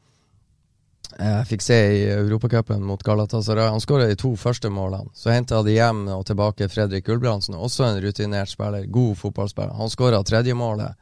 jeg 1.18 1.48
fikk 1.50 1.64
se 1.64 1.78
i 1.92 2.04
Europacupen 2.14 2.84
mot 2.86 3.02
Galatasaray. 3.04 3.68
Han 3.68 3.82
skåra 3.82 4.06
de 4.08 4.16
to 4.16 4.32
første 4.40 4.70
målene. 4.72 5.10
Så 5.14 5.32
henta 5.32 5.60
de 5.64 5.74
hjem 5.74 6.06
og 6.14 6.24
tilbake 6.28 6.70
Fredrik 6.72 7.04
Gulbrandsen, 7.08 7.58
også 7.58 7.84
en 7.88 8.00
rutinert 8.00 8.52
spiller. 8.52 8.86
God 8.88 9.18
fotballspiller. 9.20 9.74
Han 9.76 9.92
skåra 9.92 10.22
tredje 10.24 10.56
målet. 10.56 10.96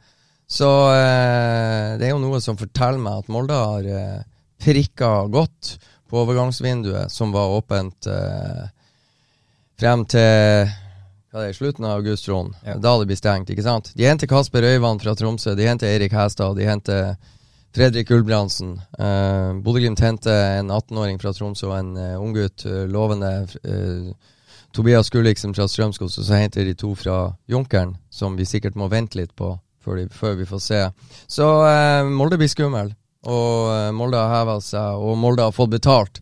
Så 0.51 0.67
eh, 0.91 1.95
det 1.95 2.09
er 2.09 2.11
jo 2.11 2.19
noe 2.19 2.41
som 2.43 2.59
forteller 2.59 2.99
meg 2.99 3.21
at 3.21 3.31
Molde 3.31 3.55
har 3.55 3.87
eh, 3.87 4.19
prikka 4.59 5.13
godt 5.31 5.77
på 6.11 6.19
overgangsvinduet, 6.25 7.11
som 7.11 7.31
var 7.31 7.55
åpent 7.55 8.09
eh, 8.11 8.65
frem 9.79 10.03
til 10.11 10.73
hva 11.31 11.45
er 11.47 11.55
slutten 11.55 11.87
av 11.87 12.01
august, 12.01 12.25
Trond. 12.27 12.51
Ja. 12.67 12.75
Da 12.83 12.97
det 12.99 13.07
blir 13.07 13.19
stengt, 13.19 13.53
ikke 13.53 13.63
sant? 13.63 13.93
De 13.95 14.03
henter 14.03 14.27
Kasper 14.27 14.67
Øyvand 14.73 14.99
fra 14.99 15.15
Tromsø, 15.15 15.55
de 15.55 15.69
henter 15.69 15.87
Erik 15.87 16.11
Hestad, 16.11 16.59
de 16.59 16.67
henter 16.67 17.13
Fredrik 17.71 18.11
Ulbrandsen. 18.11 18.75
Eh, 18.99 19.53
Bodø-Glimt 19.63 20.03
henter 20.03 20.59
en 20.59 20.75
18-åring 20.75 21.23
fra 21.23 21.31
Tromsø 21.31 21.71
og 21.71 21.77
en 21.77 21.95
uh, 21.95 22.19
unggutt, 22.19 22.65
uh, 22.67 22.83
lovende 22.91 23.31
eh, 23.63 24.11
Tobias 24.75 25.09
Gulliksen 25.09 25.55
fra 25.55 25.71
Strømskog, 25.71 26.11
og 26.11 26.27
så 26.27 26.43
henter 26.43 26.67
de 26.67 26.75
to 26.75 26.91
fra 26.99 27.29
Junkeren, 27.47 27.95
som 28.11 28.35
vi 28.35 28.43
sikkert 28.47 28.75
må 28.75 28.91
vente 28.91 29.23
litt 29.23 29.31
på 29.39 29.53
før, 29.83 30.01
de, 30.01 30.07
før 30.13 30.35
vi 30.39 30.47
får 30.49 30.61
se. 30.65 30.81
Så 31.31 31.47
eh, 31.67 32.09
Molde 32.09 32.39
blir 32.41 32.51
skummel, 32.51 32.93
og 33.27 33.71
eh, 33.75 33.89
Molde 33.95 34.21
har 34.21 34.41
heva 34.41 34.59
seg, 34.63 35.01
og 35.01 35.17
Molde 35.21 35.47
har 35.47 35.55
fått 35.55 35.73
betalt 35.75 36.21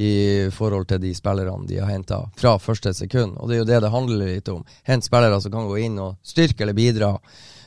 i 0.00 0.46
forhold 0.54 0.86
til 0.88 1.00
de 1.02 1.10
spillerne 1.16 1.66
de 1.68 1.80
har 1.82 1.90
henta 1.90 2.22
fra 2.38 2.54
første 2.62 2.92
sekund. 2.96 3.34
Og 3.36 3.50
det 3.50 3.56
er 3.58 3.62
jo 3.64 3.68
det 3.68 3.80
det 3.84 3.90
handler 3.92 4.30
litt 4.36 4.48
om. 4.52 4.62
Hent 4.86 5.04
spillere 5.04 5.40
som 5.42 5.52
kan 5.52 5.66
gå 5.68 5.80
inn 5.82 5.98
og 6.00 6.16
styrke 6.24 6.64
eller 6.64 6.78
bidra 6.78 7.16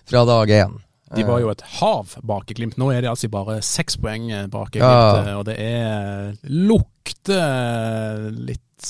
fra 0.07 0.23
dag 0.25 0.53
én. 0.63 0.79
De 1.13 1.21
var 1.27 1.43
jo 1.43 1.51
et 1.51 1.61
hav 1.77 2.15
bak 2.25 2.49
i 2.49 2.55
Glimt. 2.57 2.79
Nå 2.81 2.87
er 2.89 3.03
de 3.03 3.11
altså 3.11 3.29
bare 3.29 3.59
seks 3.61 3.99
poeng 4.01 4.31
bak 4.49 4.79
i 4.79 4.81
Ja. 4.81 5.35
Og 5.37 5.45
det 5.45 5.59
er 5.61 6.33
lukter 6.49 8.31
litt 8.33 8.87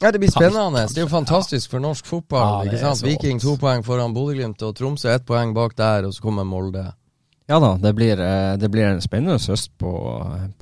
Ja, 0.00 0.08
det 0.10 0.18
blir 0.22 0.30
spennende. 0.32 0.86
Det 0.88 1.02
er 1.02 1.04
jo 1.04 1.10
fantastisk 1.12 1.70
for 1.74 1.82
norsk 1.84 2.06
fotball. 2.08 2.64
Ja, 2.64 2.70
ikke 2.72 2.78
sant? 2.80 3.02
Viking 3.04 3.40
to 3.42 3.56
poeng 3.60 3.82
foran 3.84 4.14
Bodø-Glimt, 4.16 4.62
og 4.64 4.72
Tromsø 4.78 5.10
ett 5.12 5.26
poeng 5.28 5.52
bak 5.56 5.74
der, 5.76 6.06
og 6.08 6.14
så 6.16 6.22
kommer 6.24 6.46
Molde. 6.48 6.86
Ja 7.50 7.58
da, 7.58 7.72
det 7.82 7.90
blir, 7.98 8.20
eh, 8.22 8.54
det 8.62 8.68
blir 8.70 8.86
en 8.86 9.00
spennende 9.02 9.34
høst 9.42 9.72
på, 9.76 9.90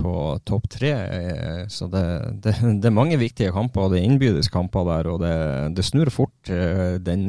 på 0.01 0.13
topp 0.49 0.67
tre. 0.73 0.91
eh, 0.91 1.67
Så 1.69 1.87
det, 1.93 2.03
det, 2.43 2.55
det 2.81 2.89
er 2.91 2.97
mange 2.97 3.19
viktige 3.21 3.53
kamper, 3.53 3.85
og 3.87 3.93
det 3.93 4.01
er 4.01 4.09
innbyrdes 4.09 4.49
kamper 4.51 4.89
der. 4.89 5.11
Og 5.13 5.21
det, 5.23 5.35
det 5.77 5.85
snur 5.85 6.11
fort, 6.11 6.35
eh, 6.51 6.97
den 6.99 7.29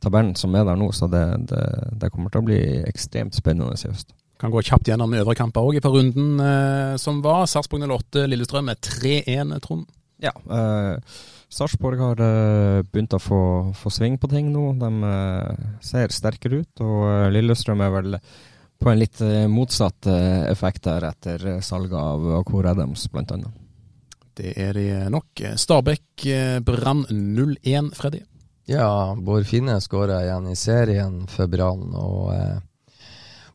tabellen 0.00 0.36
som 0.38 0.54
er 0.54 0.64
der 0.64 0.78
nå. 0.78 0.88
Så 0.94 1.10
det, 1.10 1.24
det, 1.50 1.66
det 2.00 2.12
kommer 2.14 2.30
til 2.32 2.40
å 2.40 2.46
bli 2.48 2.60
ekstremt 2.88 3.34
spennende 3.36 3.74
i 3.74 3.90
høst. 3.90 4.14
Kan 4.40 4.54
gå 4.54 4.62
kjapt 4.64 4.88
gjennom 4.88 5.12
øvre 5.18 5.34
kamper 5.36 5.66
òg 5.68 5.82
på 5.84 5.90
runden 5.92 6.38
som 6.96 7.18
var. 7.20 7.44
Sarpsborg 7.50 7.82
08, 7.84 8.22
Lillestrøm 8.30 8.70
med 8.70 8.80
3-1, 8.80 9.58
Trond. 9.66 9.84
Ja, 10.20 10.32
eh, 10.36 10.96
Sarpsborg 11.50 11.98
har 11.98 12.20
eh, 12.22 12.82
begynt 12.86 13.16
å 13.16 13.22
få, 13.22 13.40
få 13.74 13.90
sving 13.90 14.18
på 14.20 14.28
ting 14.30 14.52
nå. 14.52 14.70
De 14.78 14.90
eh, 15.08 15.66
ser 15.84 16.12
sterkere 16.14 16.62
ut, 16.62 16.84
og 16.84 17.06
eh, 17.08 17.28
Lillestrøm 17.34 17.82
er 17.84 17.94
vel 17.96 18.18
på 18.80 18.92
en 18.92 19.00
litt 19.00 19.20
eh, 19.24 19.48
motsatt 19.50 20.06
eh, 20.08 20.44
effekt 20.52 20.86
der 20.86 21.08
etter 21.10 21.46
eh, 21.56 21.60
salget 21.64 21.98
av 21.98 22.44
Core 22.48 22.74
Adams, 22.76 23.08
blant 23.12 23.32
annet. 23.34 23.56
Det 24.40 24.54
er 24.56 24.76
de 24.76 24.86
nok. 25.12 25.42
Stabæk 25.58 26.26
eh, 26.30 26.58
Brann 26.64 27.02
0-1, 27.10 27.90
Freddy. 27.98 28.22
Ja, 28.70 29.16
Bård 29.18 29.48
Finne 29.48 29.80
skåra 29.82 30.20
igjen 30.22 30.46
i 30.52 30.56
serien 30.56 31.24
for 31.28 31.50
Brann, 31.50 31.90
og 31.98 32.30
eh, 32.36 32.60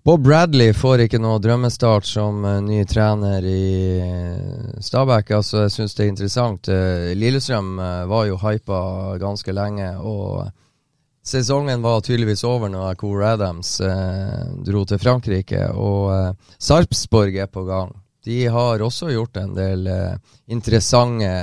Bob 0.05 0.21
Bradley 0.21 0.69
får 0.77 1.01
ikke 1.07 1.17
noe 1.17 1.39
drømmestart 1.41 2.05
som 2.05 2.43
eh, 2.45 2.59
ny 2.61 2.83
trener 2.85 3.45
i 3.49 3.69
eh, 4.05 4.75
Stabæk. 4.77 5.31
Altså, 5.33 5.63
jeg 5.63 5.73
syns 5.73 5.97
det 5.97 6.03
er 6.03 6.11
interessant. 6.11 6.69
Eh, 6.69 7.15
Lillestrøm 7.17 7.71
var 8.11 8.27
jo 8.29 8.37
hypa 8.37 8.83
ganske 9.17 9.55
lenge, 9.57 9.87
og 9.97 10.45
sesongen 11.25 11.81
var 11.81 12.03
tydeligvis 12.05 12.45
over 12.45 12.69
når 12.69 12.99
Coor 13.01 13.23
Adams 13.31 13.79
eh, 13.81 14.45
dro 14.67 14.85
til 14.85 15.01
Frankrike, 15.01 15.71
og 15.73 16.13
eh, 16.13 16.55
Sarpsborg 16.61 17.41
er 17.41 17.49
på 17.49 17.65
gang. 17.65 17.95
De 18.25 18.43
har 18.45 18.85
også 18.85 19.09
gjort 19.09 19.41
en 19.41 19.57
del 19.57 19.89
eh, 19.89 20.17
interessante 20.53 21.33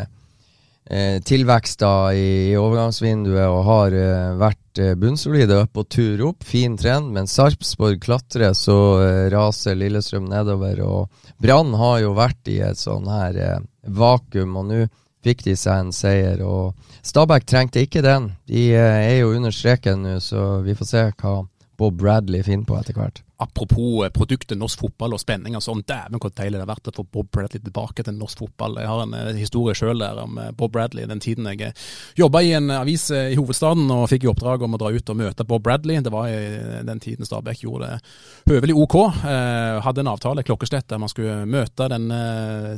eh, 0.92 1.18
tilvekster 1.24 2.12
i, 2.16 2.54
overgangsvinduet 2.58 3.48
og 3.48 3.62
har 3.68 3.96
eh, 3.96 4.32
vært 4.40 4.80
eh, 4.82 4.94
bunnsolide 4.98 5.62
og 5.64 5.88
tur 5.92 6.24
opp. 6.28 6.44
Fin 6.46 6.76
trend, 6.80 7.12
men 7.16 7.30
Sarpsborg 7.30 8.02
klatrer, 8.04 8.52
så 8.56 8.78
eh, 9.02 9.26
raser 9.32 9.78
Lillestrøm 9.78 10.28
nedover. 10.30 10.82
Og 10.84 11.32
Brann 11.42 11.74
har 11.80 12.02
jo 12.04 12.16
vært 12.18 12.52
i 12.52 12.60
et 12.64 12.80
sånn 12.80 13.08
her 13.10 13.38
eh, 13.40 13.62
vakuum, 13.88 14.58
og 14.60 14.68
nå 14.70 14.82
fikk 15.22 15.44
de 15.46 15.56
seg 15.58 15.84
en 15.84 15.94
seier. 15.94 16.42
Og 16.44 16.74
Stabæk 17.06 17.46
trengte 17.48 17.82
ikke 17.84 18.04
den. 18.04 18.32
De 18.50 18.68
eh, 18.74 19.00
er 19.08 19.18
jo 19.22 19.32
under 19.36 19.54
streken 19.54 20.04
nå, 20.04 20.18
så 20.22 20.60
vi 20.66 20.76
får 20.78 20.92
se 20.92 21.06
hva 21.22 21.40
Bob 21.76 21.98
Bradley 21.98 22.42
finner 22.42 22.66
på 22.68 22.76
etter 22.78 22.96
hvert. 22.96 23.22
Apropos 23.42 24.04
eh, 24.04 24.10
produktet 24.14 24.58
norsk 24.58 24.84
fotball 24.84 25.16
og 25.16 25.20
spenning 25.22 25.56
og 25.58 25.64
sånn, 25.64 25.82
dæven 25.88 26.20
hvor 26.22 26.30
deilig 26.36 26.58
det 26.60 26.62
har 26.62 26.70
vært 26.70 26.90
å 26.92 26.94
få 26.98 27.04
Bob 27.16 27.30
Bradley 27.34 27.62
tilbake 27.64 28.04
til 28.06 28.14
norsk 28.18 28.44
fotball. 28.44 28.76
Jeg 28.82 28.90
har 28.90 29.02
en 29.02 29.16
eh, 29.18 29.32
historie 29.40 29.74
sjøl 29.78 30.04
der 30.04 30.20
om 30.22 30.38
eh, 30.38 30.52
Bob 30.58 30.74
Bradley 30.74 31.08
den 31.10 31.22
tiden 31.22 31.48
jeg 31.50 31.72
jobba 32.18 32.42
i 32.44 32.52
en 32.58 32.70
avis 32.76 33.08
i 33.10 33.34
hovedstaden 33.38 33.90
og 33.94 34.06
fikk 34.12 34.28
i 34.28 34.30
oppdrag 34.30 34.62
om 34.66 34.76
å 34.76 34.82
dra 34.82 34.92
ut 34.92 35.14
og 35.14 35.18
møte 35.18 35.48
Bob 35.48 35.64
Bradley. 35.66 36.02
Det 36.04 36.12
var 36.12 36.30
i 36.30 36.84
den 36.86 37.02
tiden 37.02 37.26
Stabæk 37.26 37.64
gjorde 37.64 37.90
det 37.90 38.52
høvelig 38.52 38.78
OK. 38.84 38.96
Hadde 39.22 40.04
en 40.04 40.12
avtale, 40.12 40.44
klokkeslett, 40.46 40.88
der 40.92 41.02
man 41.02 41.10
skulle 41.10 41.42
møte 41.48 41.88
den 41.90 42.10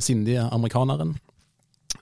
sindige 0.03 0.47
amerikaneren. 0.55 1.15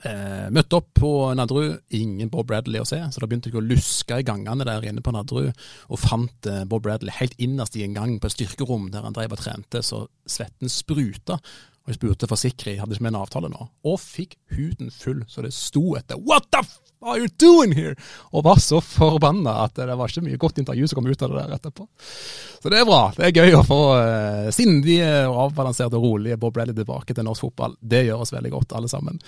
Eh, 0.04 0.48
møtte 0.54 0.80
opp 0.80 0.90
på 0.98 1.10
Nadderud, 1.38 1.78
ingen 1.96 2.32
Bob 2.32 2.48
Bradley 2.50 2.82
å 2.82 2.88
se, 2.88 3.00
så 3.00 3.22
da 3.22 3.30
begynte 3.30 3.52
jeg 3.52 3.60
å 3.60 3.64
luske 3.64 4.18
i 4.20 4.26
gangene 4.28 4.66
der 4.68 4.88
inne 4.90 5.04
på 5.04 5.14
Nadderud, 5.16 5.54
og 5.88 6.02
fant 6.02 6.50
eh, 6.50 6.64
Bob 6.70 6.84
Bradley 6.88 7.14
helt 7.20 7.38
innerst 7.42 7.78
i 7.80 7.86
en 7.86 7.96
gang 7.96 8.18
på 8.20 8.30
et 8.30 8.36
styrkerom 8.36 8.90
der 8.94 9.06
han 9.08 9.16
drev 9.16 9.38
og 9.38 9.44
trente, 9.44 9.84
så 9.86 10.06
svetten 10.28 10.72
spruta. 10.72 11.40
Og 11.84 11.92
jeg 11.92 12.00
spurte 12.00 12.30
for 12.32 12.40
sikkerhet, 12.40 12.80
hadde 12.80 12.96
ikke 12.96 13.04
med 13.04 13.12
en 13.12 13.20
avtale 13.20 13.50
nå, 13.52 13.66
og 13.92 14.00
fikk 14.00 14.38
huden 14.56 14.92
full 14.94 15.26
så 15.28 15.44
det 15.44 15.52
sto 15.56 15.98
etter 16.00 16.20
What 16.22 16.48
the 16.56 16.62
f 16.64 16.78
are 17.04 17.18
you 17.20 17.28
doing 17.42 17.74
here? 17.76 17.98
Og 18.32 18.46
var 18.48 18.62
så 18.64 18.80
forbanna 18.80 19.58
at 19.66 19.76
det 19.76 19.98
var 20.00 20.08
ikke 20.08 20.24
mye 20.24 20.40
godt 20.40 20.62
intervju 20.64 20.88
som 20.88 21.02
kom 21.02 21.10
ut 21.12 21.26
av 21.26 21.34
det 21.34 21.42
der 21.42 21.56
etterpå. 21.58 21.88
Så 22.64 22.72
det 22.72 22.80
er 22.80 22.88
bra. 22.88 23.02
Det 23.18 23.28
er 23.28 23.36
gøy 23.36 23.58
å 23.58 23.66
få 23.68 23.80
uh, 24.00 24.48
sindige 24.56 25.10
og 25.28 25.50
avbalanserte 25.50 26.00
og 26.00 26.08
rolige 26.08 26.40
Bob 26.40 26.56
Bradley 26.56 26.78
tilbake 26.78 27.16
til 27.16 27.28
norsk 27.28 27.50
fotball. 27.50 27.76
Det 27.82 28.06
gjør 28.08 28.24
oss 28.24 28.32
veldig 28.32 28.54
godt, 28.54 28.78
alle 28.80 28.92
sammen. 28.92 29.20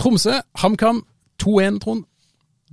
Tromsø, 0.00 0.38
HamKam 0.64 1.04
2-1, 1.44 1.80
Trond. 1.84 2.08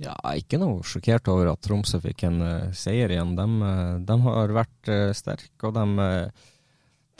Ja, 0.00 0.16
ikke 0.34 0.58
noe 0.58 0.80
sjokkert 0.88 1.28
over 1.30 1.52
at 1.52 1.60
Tromsø 1.62 2.00
fikk 2.02 2.24
en 2.26 2.40
uh, 2.40 2.72
seier 2.76 3.12
igjen. 3.12 3.36
De, 3.36 3.46
uh, 3.60 3.68
eh, 3.68 4.00
de 4.08 4.18
har 4.24 4.56
vært 4.56 4.90
uh, 4.90 5.10
sterke, 5.14 5.68
og 5.68 5.76
de, 5.76 6.08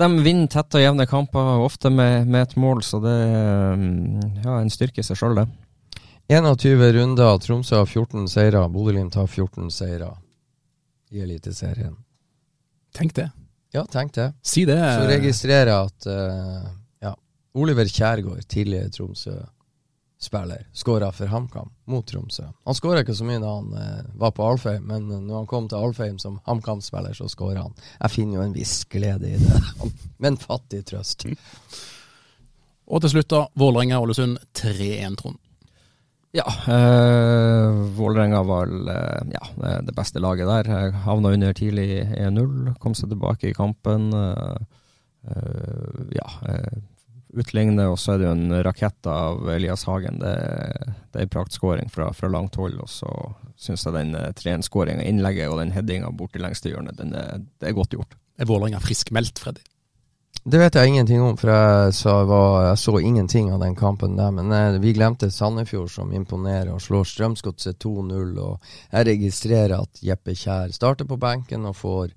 de, 0.00 0.08
vinner 0.24 0.48
tette 0.50 0.78
og 0.78 0.84
jevne 0.84 1.06
kamper, 1.08 1.60
ofte 1.64 1.90
med, 1.92 2.28
med, 2.28 2.48
et 2.48 2.56
mål, 2.60 2.82
så 2.86 3.00
det 3.02 3.12
er 3.12 3.82
ja, 4.44 4.56
en 4.58 4.72
styrke 4.72 5.02
i 5.02 5.06
seg 5.06 5.18
sjøl, 5.20 5.42
det. 5.42 5.46
21 6.32 6.84
runder, 6.96 7.38
Tromsø 7.42 7.82
har 7.82 7.88
14 7.88 8.28
seire, 8.30 8.62
Bodø-Glimt 8.72 9.18
har 9.18 9.26
14 9.28 9.68
seire 9.74 10.08
i 11.12 11.20
Eliteserien. 11.20 11.96
Tenk 12.96 13.14
det. 13.18 13.28
Ja, 13.72 13.84
tenk 13.88 14.14
det. 14.16 14.30
Si 14.44 14.64
det. 14.68 14.78
Så 14.78 15.08
registrerer 15.10 15.72
jeg 15.72 15.90
at 15.90 16.08
ja, 17.04 17.12
Oliver 17.56 17.88
Kjærgaard, 17.88 18.46
tidligere 18.48 18.92
Tromsø 18.92 19.36
spiller, 20.22 20.66
skåra 20.72 21.12
for 21.12 21.26
HamKam 21.26 21.70
mot 21.84 22.06
Tromsø. 22.06 22.44
Han 22.64 22.76
skåra 22.78 23.02
ikke 23.02 23.16
så 23.18 23.26
mye 23.26 23.40
da 23.42 23.54
han 23.56 23.72
eh, 23.74 24.02
var 24.22 24.34
på 24.36 24.44
Alfheim, 24.46 24.84
men 24.86 25.08
når 25.10 25.40
han 25.40 25.48
kom 25.50 25.66
til 25.70 25.82
Alfheim 25.82 26.18
som 26.22 26.38
HamKam-spiller, 26.46 27.16
så 27.18 27.26
skåra 27.30 27.64
han. 27.64 27.74
Jeg 27.98 28.14
finner 28.14 28.38
jo 28.38 28.44
en 28.46 28.54
viss 28.54 28.76
glede 28.92 29.32
i 29.32 29.40
det, 29.40 29.62
men 30.22 30.38
fattig 30.38 30.84
trøst. 30.86 31.26
Og 32.86 33.02
til 33.02 33.14
slutt, 33.16 33.30
da. 33.34 33.46
Vålerenga-Ålesund 33.58 34.38
3-1, 34.58 35.18
Trond. 35.18 35.40
Ja, 36.32 36.46
eh, 36.48 37.82
Vålerenga 37.98 38.44
var 38.46 38.70
eh, 38.94 39.34
ja, 39.34 39.42
det 39.82 39.96
beste 39.96 40.22
laget 40.22 40.48
der. 40.48 40.70
Jeg 40.70 41.02
havna 41.04 41.34
under 41.34 41.52
tidlig 41.52 42.06
1-0, 42.06 42.72
kom 42.80 42.94
seg 42.96 43.10
tilbake 43.10 43.50
i 43.50 43.56
kampen. 43.58 44.08
Eh, 44.14 44.62
ja, 46.14 46.30
utligne, 47.32 47.86
og 47.88 47.98
så 48.00 48.14
er 48.14 48.20
det 48.20 48.26
jo 48.28 48.34
en 48.36 48.56
rakett 48.66 49.08
av 49.08 49.48
Elias 49.54 49.84
Hagen. 49.88 50.20
Det, 50.22 50.32
det 51.12 51.20
er 51.20 51.26
en 51.26 51.32
praktskåring 51.32 51.92
fra, 51.92 52.10
fra, 52.16 52.30
langt 52.32 52.58
hold. 52.60 52.78
Og 52.82 52.90
så 52.90 53.10
syns 53.60 53.86
jeg 53.86 53.96
den 53.96 54.16
3-1-skåringa, 54.16 55.04
eh, 55.04 55.10
innlegget 55.12 55.52
og 55.52 55.60
den 55.62 55.74
headinga 55.74 56.12
bort 56.16 56.34
til 56.36 56.44
lengste 56.44 56.72
hjørnet, 56.72 56.98
den 57.00 57.14
er, 57.16 57.44
det 57.60 57.70
er 57.70 57.76
godt 57.78 57.96
gjort. 57.96 58.16
Er 58.40 58.48
Vålerenga 58.48 58.80
friskmeldt, 58.82 59.42
Freddy? 59.42 59.64
Det 60.42 60.58
vet 60.58 60.74
jeg 60.74 60.90
ingenting 60.90 61.20
om, 61.22 61.36
for 61.38 61.52
jeg 61.52 61.92
så, 61.94 62.12
var, 62.26 62.64
jeg 62.66 62.78
så 62.82 62.96
ingenting 62.98 63.52
av 63.54 63.60
den 63.62 63.76
kampen 63.78 64.16
der. 64.18 64.32
Men 64.34 64.50
jeg, 64.50 64.74
eh, 64.74 64.80
vi 64.82 64.94
glemte 64.96 65.30
Sandefjord, 65.30 65.92
som 65.92 66.12
imponerer 66.16 66.72
og 66.74 66.82
slår 66.82 67.06
Strømsgodset 67.08 67.78
2-0. 67.84 68.32
Og 68.42 68.74
jeg 68.90 69.08
registrerer 69.12 69.76
at 69.78 70.02
Jeppe 70.02 70.34
Kjær 70.34 70.74
starter 70.74 71.06
på 71.08 71.20
benken 71.22 71.68
og 71.70 71.78
får 71.78 72.16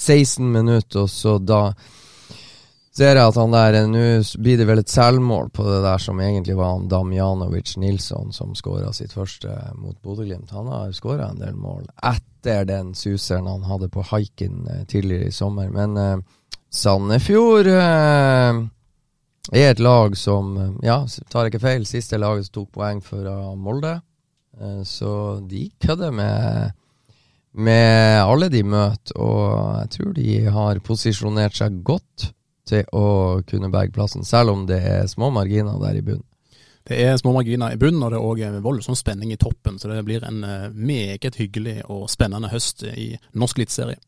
16 0.00 0.46
minutter, 0.48 1.04
og 1.04 1.10
så 1.12 1.36
da 1.36 1.74
ser 3.00 3.16
jeg 3.16 3.30
at 3.30 3.38
han 3.40 3.54
der 3.54 3.76
Nå 3.88 4.00
blir 4.42 4.58
det 4.60 4.66
vel 4.68 4.82
et 4.82 4.92
selvmål 4.92 5.48
på 5.56 5.64
det 5.64 5.78
der 5.86 6.00
som 6.02 6.18
egentlig 6.20 6.56
var 6.58 6.74
han 6.74 6.88
Damjanovic 6.90 7.76
Nilsson 7.80 8.34
som 8.36 8.52
skåra 8.58 8.90
sitt 8.96 9.14
første 9.16 9.54
mot 9.78 9.96
Bodø-Glimt. 10.04 10.52
Han 10.52 10.68
har 10.68 10.92
skåra 10.96 11.30
en 11.30 11.40
del 11.40 11.56
mål 11.56 11.86
etter 12.04 12.66
den 12.68 12.92
suseren 12.96 13.48
han 13.48 13.64
hadde 13.68 13.88
på 13.92 14.04
haiken 14.10 14.66
eh, 14.68 14.82
tidligere 14.90 15.30
i 15.30 15.34
sommer. 15.34 15.70
Men 15.72 15.96
eh, 15.96 16.18
Sandefjord 16.70 17.70
eh, 17.72 18.60
er 19.52 19.70
et 19.70 19.80
lag 19.80 20.16
som 20.18 20.52
Ja, 20.84 21.00
tar 21.30 21.46
jeg 21.46 21.54
ikke 21.54 21.64
feil, 21.64 21.86
siste 21.88 22.20
laget 22.20 22.50
som 22.50 22.58
tok 22.58 22.74
poeng 22.76 23.00
fra 23.04 23.54
Molde. 23.56 23.96
Uh, 24.60 24.82
så 24.84 25.40
de 25.48 25.70
kødder 25.80 26.10
med 26.12 26.76
med 27.50 28.20
alle 28.22 28.46
de 28.52 28.60
møter, 28.62 29.16
og 29.18 29.80
jeg 29.80 29.90
tror 29.96 30.12
de 30.14 30.34
har 30.54 30.82
posisjonert 30.86 31.56
seg 31.58 31.80
godt 31.86 32.28
til 32.68 32.84
å 32.96 33.40
kunne 33.48 33.70
berge 33.72 33.94
plassen, 33.94 34.24
selv 34.26 34.54
om 34.54 34.66
det 34.68 34.80
er 34.86 35.08
små 35.10 35.30
marginer 35.34 35.78
der 35.82 35.98
i 35.98 36.04
bunnen. 36.04 36.26
Det 36.90 36.96
er 37.04 37.18
små 37.20 37.34
marginer 37.36 37.74
i 37.74 37.78
bunnen, 37.78 38.02
og 38.02 38.10
det 38.10 38.18
er 38.18 38.54
òg 38.56 38.62
voldsom 38.64 38.96
spenning 38.98 39.30
i 39.34 39.38
toppen. 39.38 39.76
Så 39.78 39.90
det 39.90 40.00
blir 40.06 40.24
en 40.26 40.42
eh, 40.44 40.70
meget 40.72 41.36
hyggelig 41.38 41.82
og 41.92 42.08
spennende 42.10 42.50
høst 42.50 42.82
i 42.88 43.12
norsk 43.36 43.60
eliteserie. 43.60 44.00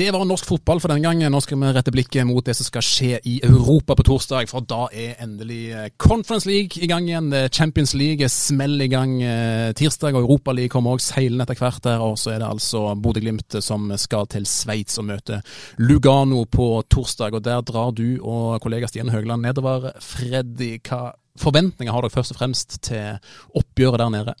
Det 0.00 0.06
var 0.14 0.22
norsk 0.24 0.46
fotball 0.48 0.78
for 0.80 0.88
denne 0.88 1.04
gangen. 1.04 1.28
Nå 1.28 1.42
skal 1.44 1.58
vi 1.60 1.70
rette 1.76 1.92
blikket 1.92 2.24
mot 2.24 2.40
det 2.46 2.54
som 2.56 2.64
skal 2.64 2.84
skje 2.86 3.18
i 3.28 3.34
Europa 3.44 3.92
på 3.98 4.06
torsdag. 4.08 4.48
For 4.48 4.64
da 4.64 4.86
er 4.96 5.18
endelig 5.20 5.58
eh, 5.76 5.90
Conference 6.00 6.48
League 6.48 6.80
i 6.80 6.88
gang 6.88 7.04
igjen. 7.04 7.28
Champions 7.52 7.92
League 7.92 8.30
smeller 8.32 8.86
i 8.86 8.88
gang 8.88 9.12
eh, 9.20 9.74
tirsdag, 9.76 10.16
og 10.16 10.24
Europa 10.24 10.56
League 10.56 10.72
kommer 10.72 10.96
òg 10.96 11.04
seilende 11.04 11.44
etter 11.44 11.60
hvert 11.60 11.84
der. 11.84 12.00
Og 12.00 12.16
så 12.16 12.32
er 12.32 12.40
det 12.40 12.48
altså 12.48 12.86
Bodø-Glimt 12.96 13.60
som 13.60 13.92
skal 14.00 14.24
til 14.32 14.48
Sveits 14.48 14.96
og 15.02 15.10
møte 15.10 15.42
Lugano 15.84 16.46
på 16.48 16.72
torsdag. 16.88 17.36
Og 17.36 17.44
der 17.44 17.60
drar 17.68 17.92
du 17.92 18.06
og 18.22 18.56
kollega 18.64 18.88
Stian 18.88 19.12
Høgland 19.12 19.44
nedover. 19.44 19.90
Freddy, 20.00 20.78
hva 20.80 21.10
forventninger 21.40 21.92
har 21.92 22.08
dere 22.08 22.16
først 22.16 22.32
og 22.32 22.40
fremst 22.40 22.80
til 22.88 23.20
oppgjøret 23.52 24.00
der 24.00 24.16
nede? 24.16 24.40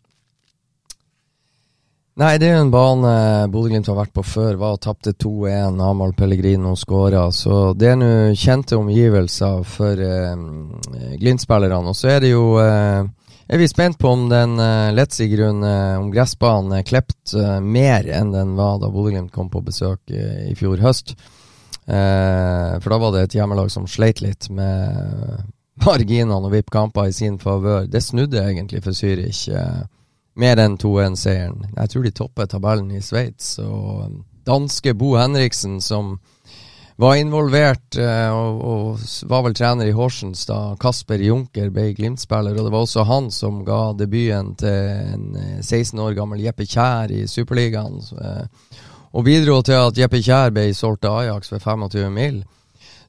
Nei, 2.18 2.34
det 2.42 2.48
er 2.48 2.56
jo 2.58 2.64
en 2.66 2.72
bane 2.72 3.12
Bodø-Glimt 3.52 3.86
har 3.88 3.96
vært 3.96 4.12
på 4.12 4.24
før. 4.26 4.56
var 4.58 4.74
og 4.74 4.80
Tapte 4.82 5.12
2-1. 5.14 5.78
Amahl 5.80 6.12
Pellegrino 6.18 6.74
skåra. 6.76 7.28
Så 7.32 7.72
det 7.78 7.92
er 7.92 7.96
nå 8.00 8.10
kjente 8.36 8.76
omgivelser 8.76 9.62
for 9.64 10.02
eh, 10.04 10.34
Glimt-spillerne. 11.20 11.92
Og 11.92 11.96
så 11.96 12.16
er 12.16 12.24
det 12.24 12.32
jo 12.34 12.58
eh, 12.60 13.06
Er 13.50 13.58
vi 13.58 13.68
spent 13.70 13.98
på 13.98 14.10
om 14.10 14.28
den 14.30 14.58
eh, 14.60 14.90
Letzigrund, 14.94 15.64
eh, 15.64 15.94
om 16.02 16.10
gressbanen 16.12 16.76
er 16.80 16.84
klept 16.86 17.32
eh, 17.38 17.60
mer 17.62 18.10
enn 18.10 18.34
den 18.34 18.52
var 18.58 18.82
da 18.82 18.90
Bodø-Glimt 18.90 19.32
kom 19.32 19.48
på 19.50 19.62
besøk 19.64 20.02
eh, 20.10 20.50
i 20.50 20.58
fjor 20.58 20.82
høst. 20.82 21.14
For 21.90 22.92
da 22.92 22.96
var 23.02 23.10
det 23.10 23.22
et 23.24 23.34
hjemmelag 23.34 23.70
som 23.72 23.88
sleit 23.90 24.20
litt 24.22 24.46
med 24.54 25.40
marginene 25.82 26.36
og 26.38 26.52
vippkamper 26.52 27.08
i 27.08 27.14
sin 27.16 27.38
favør. 27.42 27.88
Det 27.90 28.02
snudde 28.04 28.44
egentlig 28.44 28.82
for 28.84 28.94
Zürich. 28.94 29.48
Eh, 29.50 29.80
med 30.34 30.58
den 30.58 30.78
2-1-seieren. 30.78 31.66
Jeg 31.76 31.90
tror 31.90 32.04
de 32.04 32.12
topper 32.14 32.50
tabellen 32.50 32.90
i 32.94 33.02
Sveits. 33.02 33.58
Og 33.62 34.04
um, 34.06 34.20
danske 34.46 34.94
Bo 34.94 35.14
Henriksen, 35.18 35.80
som 35.80 36.18
var 37.00 37.16
involvert 37.16 37.96
uh, 37.96 38.30
og, 38.36 38.60
og, 38.60 39.08
var 39.30 39.46
vel 39.46 39.56
trener 39.56 39.88
i 39.88 39.96
Horsens 39.96 40.44
da 40.48 40.76
Kasper 40.80 41.22
Junker 41.24 41.72
ble 41.74 41.90
Glimt-spiller. 41.96 42.54
Og 42.56 42.68
det 42.68 42.74
var 42.74 42.86
også 42.86 43.06
han 43.08 43.30
som 43.34 43.64
ga 43.66 43.80
debuten 43.98 44.54
til 44.60 44.94
en 45.16 45.26
16 45.62 45.98
uh, 45.98 46.06
år 46.06 46.16
gammel 46.18 46.44
Jeppe 46.44 46.68
Kjær 46.68 47.12
i 47.14 47.26
Superligaen. 47.28 48.00
Uh, 48.14 48.80
og 49.10 49.26
bidro 49.26 49.58
til 49.66 49.80
at 49.80 49.98
Jeppe 49.98 50.22
Kjær 50.22 50.54
ble 50.54 50.70
solgt 50.76 51.02
til 51.02 51.10
Ajax 51.24 51.50
for 51.50 51.58
25 51.58 52.10
mil. 52.14 52.42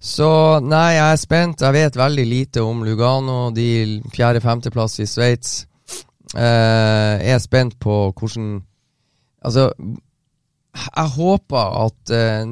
Så 0.01 0.27
nei, 0.65 0.95
jeg 0.95 1.13
er 1.13 1.19
spent. 1.21 1.61
Jeg 1.61 1.75
vet 1.77 1.97
veldig 1.99 2.23
lite 2.25 2.63
om 2.65 2.81
Lugano, 2.81 3.51
de 3.53 4.01
fjerde-femteplass 4.15 4.97
i 5.03 5.05
Sveits. 5.05 5.59
Uh, 6.35 6.41
jeg 7.27 7.33
er 7.33 7.37
spent 7.37 7.79
på 7.79 8.13
hvordan 8.19 8.63
Altså, 9.41 9.71
jeg 10.71 11.11
håper 11.17 11.73
at 11.85 12.11
eh, 12.15 12.45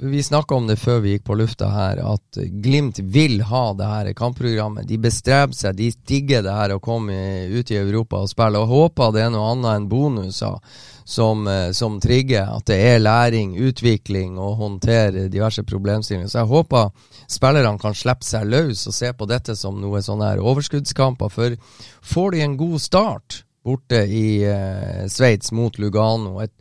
Vi 0.00 0.22
snakka 0.22 0.54
om 0.54 0.68
det 0.68 0.78
før 0.80 1.00
vi 1.04 1.16
gikk 1.16 1.26
på 1.26 1.36
lufta 1.36 1.66
her, 1.74 1.98
at 2.14 2.38
Glimt 2.64 3.02
vil 3.12 3.42
ha 3.44 3.64
det 3.76 3.88
her 3.88 4.12
kampprogrammet. 4.16 4.86
De 4.88 4.96
bestreber 4.96 5.52
seg, 5.52 5.76
de 5.76 5.90
digger 6.08 6.46
det 6.46 6.54
her 6.56 6.72
å 6.72 6.80
komme 6.80 7.18
ut 7.52 7.68
i 7.70 7.76
Europa 7.76 8.22
og 8.22 8.30
spille. 8.30 8.62
Og 8.62 8.70
håper 8.70 9.12
det 9.12 9.26
er 9.26 9.34
noe 9.34 9.50
annet 9.52 9.74
enn 9.74 9.90
bonuser 9.90 10.56
som, 11.04 11.44
eh, 11.48 11.72
som 11.76 11.98
trigger. 12.00 12.48
At 12.56 12.70
det 12.70 12.78
er 12.94 13.02
læring, 13.02 13.52
utvikling 13.58 14.38
og 14.38 14.56
håndtere 14.62 15.28
diverse 15.28 15.66
problemstillinger. 15.68 16.32
Så 16.32 16.40
jeg 16.40 16.52
håper 16.54 16.88
spillerne 17.28 17.76
kan 17.82 17.98
slippe 17.98 18.24
seg 18.24 18.48
løs 18.48 18.86
og 18.86 18.96
se 18.96 19.12
på 19.12 19.28
dette 19.28 19.58
som 19.58 19.82
noe 19.82 20.00
sånne 20.00 20.32
her 20.32 20.40
overskuddskamper. 20.40 21.28
For 21.28 21.60
får 22.00 22.32
de 22.32 22.44
en 22.46 22.56
god 22.56 22.80
start 22.80 23.42
borte 23.64 24.00
i 24.08 24.42
eh, 24.48 25.06
Sveits 25.12 25.52
mot 25.52 25.76
Lugano 25.78 26.38
et 26.40 26.54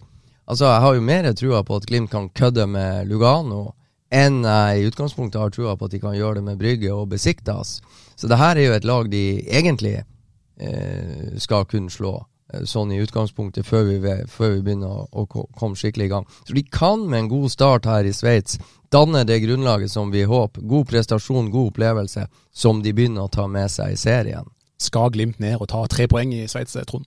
Altså, 0.50 0.66
jeg 0.66 0.82
har 0.82 0.96
jo 0.98 1.02
mer 1.06 1.28
trua 1.38 1.62
på 1.64 1.78
at 1.78 1.86
Glimt 1.86 2.10
kan 2.10 2.30
kødde 2.34 2.66
med 2.68 3.06
Lugano 3.10 3.76
enn 4.10 4.42
jeg 4.42 4.80
i 4.80 4.88
utgangspunktet 4.90 5.38
har 5.38 5.52
trua 5.54 5.76
på 5.78 5.86
at 5.86 5.94
de 5.94 6.00
kan 6.02 6.16
gjøre 6.18 6.40
det 6.40 6.46
med 6.48 6.58
Brygge 6.58 6.90
og 6.90 7.12
Besiktas. 7.12 7.76
Så 8.18 8.28
det 8.28 8.40
her 8.42 8.58
er 8.58 8.66
jo 8.66 8.74
et 8.74 8.88
lag 8.90 9.12
de 9.12 9.22
egentlig 9.46 10.00
eh, 10.02 11.38
skal 11.38 11.68
kunne 11.70 11.94
slå, 11.94 12.16
eh, 12.50 12.66
sånn 12.66 12.96
i 12.96 12.98
utgangspunktet, 13.04 13.68
før 13.70 13.86
vi, 13.92 14.18
før 14.26 14.56
vi 14.56 14.66
begynner 14.66 14.90
å, 14.90 15.06
å, 15.14 15.46
komme 15.54 15.78
skikkelig 15.78 16.10
i 16.10 16.14
gang. 16.16 16.26
Så 16.42 16.58
de 16.58 16.66
kan 16.66 17.06
med 17.06 17.28
en 17.28 17.34
god 17.36 17.54
start 17.54 17.86
her 17.86 18.10
i 18.10 18.16
Sveits 18.18 18.58
danne 18.90 19.22
det 19.30 19.44
grunnlaget 19.46 19.94
som 19.94 20.10
vi 20.10 20.26
håper. 20.26 20.66
God 20.66 20.90
prestasjon, 20.90 21.54
god 21.54 21.76
opplevelse, 21.76 22.26
som 22.50 22.82
de 22.82 22.98
begynner 22.98 23.30
å 23.30 23.36
ta 23.38 23.46
med 23.46 23.70
seg 23.70 23.94
i 23.94 24.02
serien. 24.02 24.50
Skal 24.82 25.14
Glimt 25.14 25.38
ned 25.44 25.60
og 25.62 25.70
ta 25.70 25.86
tre 25.92 26.10
poeng 26.10 26.34
i 26.34 26.48
Sveits, 26.50 26.80
Trond? 26.90 27.06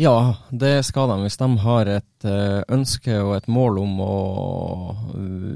Ja, 0.00 0.36
det 0.48 0.86
skal 0.88 1.10
de. 1.10 1.16
Hvis 1.26 1.36
de 1.36 1.46
har 1.60 1.88
et 1.92 2.24
uh, 2.24 2.62
ønske 2.72 3.18
og 3.20 3.34
et 3.36 3.48
mål 3.52 3.82
om 3.82 3.98
å 4.00 4.14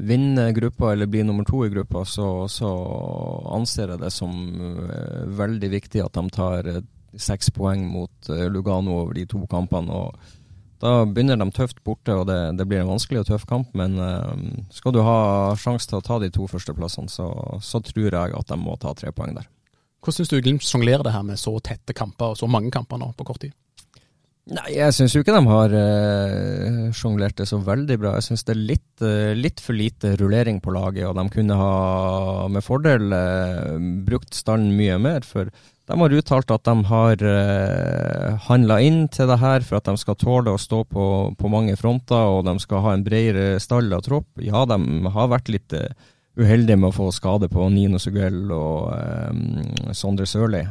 vinne 0.05 0.51
gruppa 0.53 0.91
eller 0.93 1.09
bli 1.09 1.23
nummer 1.25 1.47
to 1.49 1.63
i 1.65 1.71
gruppa, 1.73 2.03
så, 2.05 2.45
så 2.53 2.73
anser 3.57 3.95
jeg 3.95 4.03
det 4.03 4.11
som 4.13 4.35
uh, 4.59 5.25
veldig 5.39 5.71
viktig 5.79 6.05
at 6.05 6.21
de 6.21 6.35
tar 6.35 6.69
seks 7.17 7.49
poeng 7.57 7.87
mot 7.89 8.29
Lugano 8.53 8.99
over 8.99 9.17
de 9.17 9.25
to 9.31 9.41
kampene. 9.49 9.97
og 9.97 10.77
Da 10.83 10.93
begynner 11.09 11.41
de 11.41 11.49
tøft 11.55 11.81
borte, 11.81 12.13
og 12.13 12.29
det, 12.29 12.39
det 12.61 12.69
blir 12.69 12.85
en 12.85 12.93
vanskelig 12.93 13.23
og 13.23 13.31
tøff 13.31 13.49
kamp. 13.49 13.73
Men 13.73 13.95
skal 14.75 14.93
du 14.93 14.99
ha 15.07 15.55
sjanse 15.57 15.89
til 15.89 16.03
å 16.03 16.05
ta 16.05 16.19
de 16.21 16.33
to 16.35 16.51
førsteplassene, 16.51 17.09
så, 17.09 17.31
så 17.63 17.81
tror 17.87 18.11
jeg 18.11 18.35
at 18.35 18.51
de 18.51 18.59
må 18.61 18.75
ta 18.83 18.93
tre 18.99 19.15
poeng 19.15 19.39
der. 19.39 19.47
Hvordan 20.03 20.19
syns 20.19 20.35
du 20.35 20.41
Glimt 20.43 20.67
sjonglerer 20.67 21.07
det 21.07 21.15
her 21.15 21.23
med 21.25 21.39
så 21.41 21.55
tette 21.63 21.95
kamper 21.97 22.35
og 22.35 22.43
så 22.43 22.51
mange 22.51 22.75
kamper 22.75 22.99
nå 23.01 23.15
på 23.15 23.31
kort 23.31 23.47
tid? 23.47 23.55
Nei, 24.45 24.75
jeg 24.77 24.93
syns 24.93 25.15
jo 25.17 25.23
ikke 25.25 25.33
de 25.33 25.49
har 25.49 25.73
uh, 25.73 26.89
sjonglert 26.93 27.39
det 27.39 27.47
så 27.49 27.57
veldig 27.65 27.97
bra. 27.97 28.11
Jeg 28.19 28.27
syns 28.27 28.43
det 28.45 28.53
er 28.53 28.65
litt, 28.69 28.91
uh, 29.01 29.33
litt, 29.39 29.63
for 29.65 29.73
lite 29.73 30.11
rullering 30.21 30.59
på 30.61 30.75
laget, 30.75 31.07
og 31.09 31.17
de 31.17 31.25
kunne 31.33 31.57
ha 31.57 32.49
med 32.53 32.65
fordel 32.67 33.09
uh, 33.17 33.79
brukt 34.05 34.37
stallen 34.37 34.75
mye 34.77 34.99
mer. 35.01 35.25
For 35.25 35.49
de 35.49 35.97
har 35.97 36.17
uttalt 36.19 36.53
at 36.53 36.69
de 36.69 36.75
har 36.91 37.25
uh, 37.25 38.35
handla 38.51 38.77
inn 38.85 39.07
til 39.09 39.33
det 39.33 39.39
her 39.41 39.65
for 39.65 39.79
at 39.79 39.89
de 39.89 39.97
skal 40.03 40.21
tåle 40.21 40.53
å 40.53 40.61
stå 40.61 40.83
på, 40.93 41.07
på 41.41 41.53
mange 41.55 41.79
fronter, 41.81 42.37
og 42.37 42.45
de 42.45 42.55
skal 42.61 42.85
ha 42.85 42.93
en 42.99 43.07
bredere 43.07 43.57
stall 43.65 43.89
av 43.97 44.05
tropp. 44.05 44.29
Ja, 44.45 44.67
de 44.69 45.09
har 45.17 45.33
vært 45.33 45.49
litt 45.57 45.73
uh, 45.73 45.89
uheldige 46.37 46.77
med 46.77 46.91
å 46.91 46.99
få 46.99 47.09
skade 47.17 47.49
på 47.49 47.65
Nino 47.73 47.97
Suguel 48.03 48.53
og 48.53 48.93
um, 48.93 49.91
Sondre 49.97 50.29
Sørli, 50.29 50.65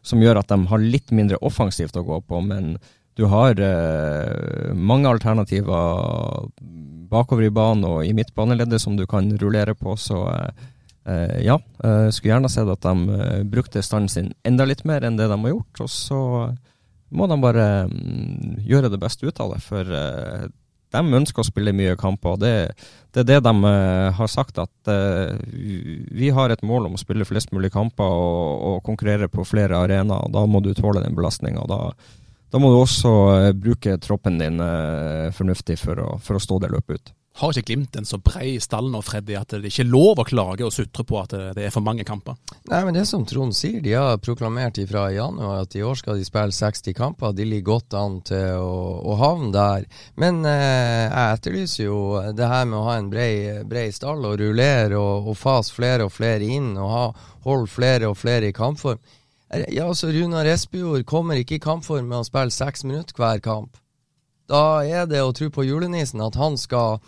som 0.00 0.22
gjør 0.22 0.38
at 0.40 0.52
de 0.54 0.60
har 0.70 0.84
litt 0.96 1.10
mindre 1.10 1.42
offensivt 1.44 1.98
å 1.98 2.04
gå 2.06 2.20
på. 2.24 2.40
men 2.46 2.76
du 3.14 3.26
har 3.28 3.60
eh, 3.60 4.72
mange 4.74 5.08
alternativer 5.08 6.48
bakover 7.12 7.46
i 7.46 7.52
banen 7.52 7.84
og 7.88 8.06
i 8.06 8.14
midtbaneleddet 8.16 8.80
som 8.80 8.96
du 8.96 9.04
kan 9.08 9.28
rullere 9.40 9.74
på, 9.76 9.96
så 10.00 10.24
eh, 10.32 10.70
eh 11.12 11.36
ja. 11.44 11.58
Eh, 11.84 12.08
skulle 12.08 12.32
gjerne 12.32 12.52
sett 12.52 12.70
at 12.72 12.86
de 12.86 13.18
eh, 13.18 13.42
brukte 13.44 13.84
standen 13.84 14.08
sin 14.08 14.32
enda 14.48 14.64
litt 14.64 14.84
mer 14.88 15.04
enn 15.04 15.18
det 15.20 15.28
de 15.28 15.38
har 15.44 15.54
gjort. 15.54 15.84
Og 15.84 15.92
så 15.92 16.22
må 17.12 17.28
de 17.28 17.40
bare 17.42 17.68
mm, 17.90 18.64
gjøre 18.64 18.88
det 18.92 19.00
beste 19.02 19.28
ut 19.28 19.40
av 19.44 19.52
det, 19.52 19.60
for 19.66 19.92
eh, 19.98 20.48
de 20.92 21.16
ønsker 21.20 21.40
å 21.40 21.48
spille 21.48 21.76
mye 21.76 21.96
kamper. 22.00 22.34
og 22.34 22.40
Det, 22.40 22.72
det 23.12 23.22
er 23.22 23.28
det 23.28 23.38
de 23.44 23.52
har 24.12 24.28
sagt, 24.28 24.58
at 24.60 24.90
vi 26.12 26.28
har 26.36 26.52
et 26.52 26.64
mål 26.68 26.90
om 26.90 26.98
å 26.98 27.00
spille 27.00 27.24
flest 27.24 27.48
mulig 27.56 27.70
kamper 27.72 28.04
og, 28.04 28.66
og 28.68 28.82
konkurrere 28.84 29.30
på 29.32 29.46
flere 29.48 29.78
arenaer. 29.80 30.28
Da 30.28 30.42
må 30.44 30.60
du 30.60 30.74
tåle 30.76 31.00
den 31.00 31.16
belastninga. 31.16 31.64
Da, 31.64 31.94
da 32.52 32.60
må 32.60 32.68
du 32.68 32.76
også 32.82 33.10
uh, 33.32 33.50
bruke 33.56 33.96
troppen 34.02 34.36
din 34.40 34.60
uh, 34.60 35.32
fornuftig 35.32 35.78
for 35.80 35.98
å, 36.04 36.14
for 36.20 36.36
å, 36.36 36.42
stå 36.42 36.60
det 36.60 36.72
løpet 36.74 37.00
ut. 37.00 37.12
Har 37.40 37.54
ikke 37.54 37.72
Glimt 37.72 37.96
en 37.96 38.04
så 38.04 38.18
brei 38.20 38.58
stall 38.60 38.90
nå, 38.92 39.00
Freddy, 39.00 39.32
at 39.38 39.54
det 39.54 39.70
ikke 39.70 39.86
er 39.86 39.88
lov 39.88 40.20
å 40.20 40.26
klage 40.28 40.66
og 40.66 40.74
sutre 40.74 41.00
på 41.08 41.16
at 41.16 41.32
det 41.56 41.64
er 41.64 41.72
for 41.72 41.80
mange 41.80 42.04
kamper? 42.04 42.36
Nei, 42.68 42.82
men 42.84 42.92
det 42.92 43.06
som 43.08 43.24
Trond 43.24 43.56
sier, 43.56 43.78
de 43.80 43.94
har 43.96 44.20
proklamert 44.20 44.76
fra 44.90 45.06
januar 45.14 45.62
at 45.62 45.72
i 45.78 45.80
år 45.80 45.96
skal 45.96 46.20
de 46.20 46.26
spille 46.28 46.52
60 46.52 46.92
kamper. 46.98 47.32
De 47.32 47.46
ligger 47.48 47.70
godt 47.70 47.96
an 47.96 48.20
til 48.28 48.60
å, 48.60 48.76
å 49.00 49.16
havne 49.16 49.48
der. 49.56 49.88
Men 50.20 50.44
eh, 50.44 51.08
jeg 51.08 51.38
etterlyser 51.38 51.86
jo 51.86 52.02
det 52.36 52.52
her 52.52 52.68
med 52.68 52.82
å 52.82 52.84
ha 52.90 52.98
en 53.00 53.08
brei, 53.14 53.32
brei 53.64 53.88
stall 53.96 54.28
og 54.28 54.36
rullere 54.42 55.00
og, 55.00 55.32
og 55.32 55.40
fase 55.40 55.72
flere 55.72 56.10
og 56.10 56.12
flere 56.12 56.52
inn 56.52 56.74
og 56.76 56.92
ha, 56.92 57.04
holde 57.48 57.72
flere 57.72 58.12
og 58.12 58.20
flere 58.20 58.52
i 58.52 58.56
kampform. 58.60 59.00
Ja, 59.52 59.84
altså 59.84 60.08
Runar 60.08 60.48
Espejord 60.48 61.04
kommer 61.04 61.36
ikke 61.36 61.58
i 61.58 61.62
kampform 61.62 62.06
med 62.08 62.22
å 62.22 62.26
spille 62.26 62.54
seks 62.54 62.86
minutter 62.88 63.18
hver 63.20 63.40
kamp. 63.44 63.76
Da 64.48 64.82
er 64.84 65.06
det 65.08 65.20
å 65.22 65.32
tro 65.36 65.48
på 65.52 65.64
julenissen 65.64 66.20
at 66.24 66.36
han 66.36 66.56
skal 66.60 66.98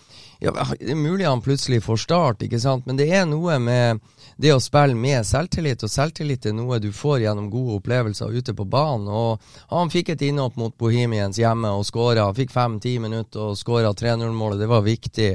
ja, 0.40 0.53
Det 0.78 0.92
er 0.92 0.99
mulig 0.99 1.26
han 1.26 1.42
plutselig 1.45 1.82
får 1.84 1.99
start, 2.05 2.45
ikke 2.45 2.61
sant, 2.61 2.86
men 2.86 2.99
det 3.01 3.09
er 3.12 3.24
noe 3.28 3.57
med 3.61 4.01
det 4.40 4.53
å 4.55 4.61
spille 4.62 4.97
med 4.99 5.24
selvtillit, 5.26 5.84
og 5.86 5.92
selvtillit 5.92 6.49
er 6.51 6.57
noe 6.57 6.80
du 6.82 6.90
får 6.92 7.22
gjennom 7.24 7.51
gode 7.53 7.78
opplevelser 7.78 8.34
ute 8.34 8.55
på 8.57 8.66
banen. 8.68 9.09
Og 9.09 9.40
han 9.70 9.92
fikk 9.92 10.12
et 10.14 10.24
innhopp 10.26 10.59
mot 10.61 10.74
Bohemians 10.78 11.38
hjemme 11.38 11.70
og 11.72 11.86
skåra. 11.86 12.26
Fikk 12.34 12.53
fem-ti 12.53 12.97
minutter 13.01 13.53
og 13.53 13.61
skåra 13.61 13.95
3-0-målet. 13.95 14.61
Det 14.61 14.68
var 14.68 14.84
viktig. 14.84 15.30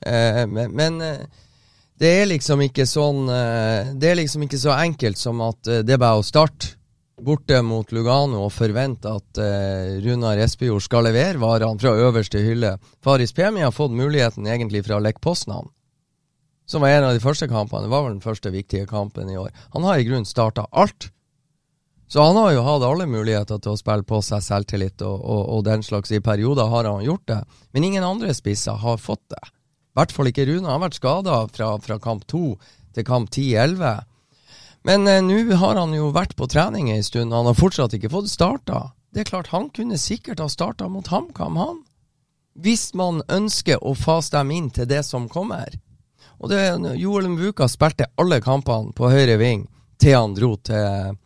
Eh, 0.00 0.42
men, 0.52 0.76
men 0.76 1.00
eh, 1.02 1.42
det 2.00 2.10
er 2.20 2.26
liksom 2.28 2.60
ikke 2.66 2.84
sånn 2.88 3.28
eh, 3.32 3.92
Det 3.96 4.10
er 4.10 4.18
liksom 4.18 4.44
ikke 4.44 4.60
så 4.60 4.74
enkelt 4.76 5.20
som 5.20 5.40
at 5.44 5.70
eh, 5.70 5.84
det 5.86 5.96
er 5.96 6.02
bare 6.02 6.20
å 6.20 6.26
starte 6.26 6.74
borte 7.16 7.62
mot 7.64 7.88
Lugano 7.96 8.42
og 8.44 8.52
forvente 8.52 9.08
at 9.08 9.38
uh, 9.40 9.94
Runar 10.04 10.36
Espejord 10.44 10.84
skal 10.84 11.06
levere 11.08 11.40
varene 11.40 11.80
fra 11.80 11.94
øverste 11.96 12.42
hylle. 12.44 12.74
Faris 13.00 13.32
Pemi 13.32 13.62
har 13.64 13.72
fått 13.72 13.94
muligheten 13.96 14.44
egentlig 14.44 14.82
fra 14.84 14.98
Lech 15.00 15.16
Poznan, 15.24 15.70
som 16.68 16.84
var 16.84 16.92
en 16.92 17.08
av 17.08 17.16
de 17.16 17.22
første 17.24 17.48
kampene. 17.48 17.86
Det 17.86 17.94
var 17.94 18.04
vel 18.04 18.18
den 18.18 18.24
første 18.24 18.52
viktige 18.52 18.84
kampen 18.90 19.32
i 19.32 19.38
år. 19.40 19.48
Han 19.72 19.88
har 19.88 19.96
i 19.96 20.04
grunnen 20.04 20.28
starta 20.28 20.66
alt. 20.72 21.08
Så 22.06 22.20
han 22.22 22.36
har 22.36 22.52
jo 22.52 22.68
hatt 22.68 22.84
alle 22.84 23.08
muligheter 23.08 23.64
til 23.64 23.72
å 23.72 23.80
spille 23.80 24.04
på 24.06 24.20
seg 24.22 24.44
selvtillit 24.44 25.00
og, 25.02 25.16
og, 25.16 25.42
og 25.56 25.64
den 25.66 25.82
slags. 25.82 26.12
I 26.12 26.20
perioder 26.20 26.68
har 26.70 26.86
han 26.86 27.02
gjort 27.02 27.24
det, 27.32 27.40
men 27.72 27.88
ingen 27.88 28.04
andre 28.04 28.36
spisser 28.36 28.76
har 28.84 29.00
fått 29.00 29.24
det. 29.32 29.40
I 29.96 30.02
hvert 30.02 30.12
fall 30.12 30.28
ikke 30.28 30.44
Rune. 30.44 30.66
Han 30.68 30.74
har 30.74 30.82
vært 30.82 30.98
skada 30.98 31.36
fra, 31.48 31.70
fra, 31.80 31.96
kamp 31.96 32.26
2 32.28 32.40
til 32.92 33.04
kamp 33.08 33.30
10-11. 33.32 34.02
Men 34.84 35.08
eh, 35.08 35.22
nå 35.24 35.56
har 35.56 35.80
han 35.80 35.94
jo 35.96 36.10
vært 36.12 36.34
på 36.36 36.48
trening 36.52 36.90
en 36.92 37.04
stund, 37.04 37.32
og 37.32 37.38
han 37.40 37.48
har 37.48 37.56
fortsatt 37.56 37.96
ikke 37.96 38.12
fått 38.12 38.28
starta. 38.28 38.90
Det 39.08 39.24
er 39.24 39.30
klart, 39.30 39.48
han 39.56 39.70
kunne 39.72 39.96
sikkert 39.96 40.42
ha 40.44 40.50
starta 40.52 40.90
mot 40.92 41.08
HamKam, 41.08 41.56
han. 41.56 41.80
Hvis 42.60 42.90
man 42.92 43.22
ønsker 43.32 43.80
å 43.80 43.94
fase 43.96 44.36
dem 44.36 44.52
inn 44.52 44.68
til 44.68 44.84
det 44.90 45.00
som 45.08 45.30
kommer. 45.32 45.72
Og 46.44 46.52
det, 46.52 46.60
Joel 47.00 47.30
Mbuka 47.32 47.64
spilte 47.72 48.10
alle 48.20 48.42
kampene 48.44 48.92
på 48.92 49.08
høyre 49.08 49.38
ving 49.40 49.64
til 49.96 50.12
han 50.12 50.36
dro 50.36 50.52
til, 50.60 51.16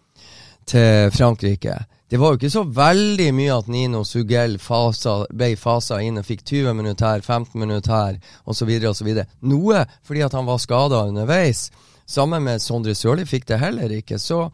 til 0.70 1.10
Frankrike. 1.10 1.74
Det 2.11 2.18
var 2.18 2.32
jo 2.32 2.40
ikke 2.40 2.50
så 2.50 2.64
veldig 2.66 3.28
mye 3.38 3.54
at 3.54 3.68
Nino 3.70 4.00
Sugell 4.02 4.56
fasa, 4.58 5.28
ble 5.30 5.52
fasa 5.54 6.00
inn 6.02 6.18
og 6.18 6.26
fikk 6.26 6.40
20 6.42 6.74
minutter 6.74 7.06
her, 7.06 7.20
15 7.22 7.54
minutter 7.62 7.94
her, 7.94 8.16
osv. 8.50 8.72
osv. 8.90 9.11
Noe 9.46 9.84
fordi 10.02 10.24
at 10.26 10.34
han 10.34 10.48
var 10.48 10.58
skada 10.58 11.04
underveis. 11.06 11.68
Sammen 12.11 12.42
med 12.42 12.64
Sondre 12.64 12.96
Sørli 12.98 13.22
fikk 13.30 13.46
det 13.46 13.61
heller 13.62 13.94
ikke. 13.94 14.18
Så 14.18 14.48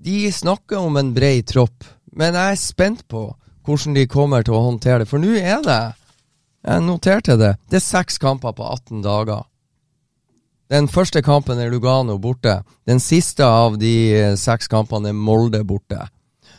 de 0.00 0.32
snakker 0.32 0.80
om 0.80 0.96
en 0.96 1.10
bred 1.12 1.44
tropp, 1.52 1.84
men 2.16 2.40
jeg 2.40 2.56
er 2.56 2.62
spent 2.62 3.04
på 3.04 3.26
hvordan 3.68 3.98
de 3.98 4.06
kommer 4.08 4.40
til 4.40 4.56
å 4.56 4.64
håndtere 4.70 5.02
det. 5.04 5.10
For 5.12 5.20
nå 5.20 5.36
er 5.36 5.60
det 5.66 5.82
Jeg 6.62 6.86
noterte 6.86 7.36
det. 7.36 7.56
Det 7.68 7.80
er 7.80 7.84
seks 7.84 8.16
kamper 8.22 8.54
på 8.56 8.64
18 8.64 9.02
dager. 9.02 9.44
Den 10.70 10.88
første 10.88 11.20
kampen 11.20 11.58
er 11.58 11.68
Lugano 11.68 12.16
borte. 12.22 12.62
Den 12.86 13.00
siste 13.02 13.44
av 13.44 13.76
de 13.76 14.36
seks 14.38 14.70
kampene 14.72 15.10
er 15.10 15.18
Molde 15.18 15.64
borte. 15.66 16.06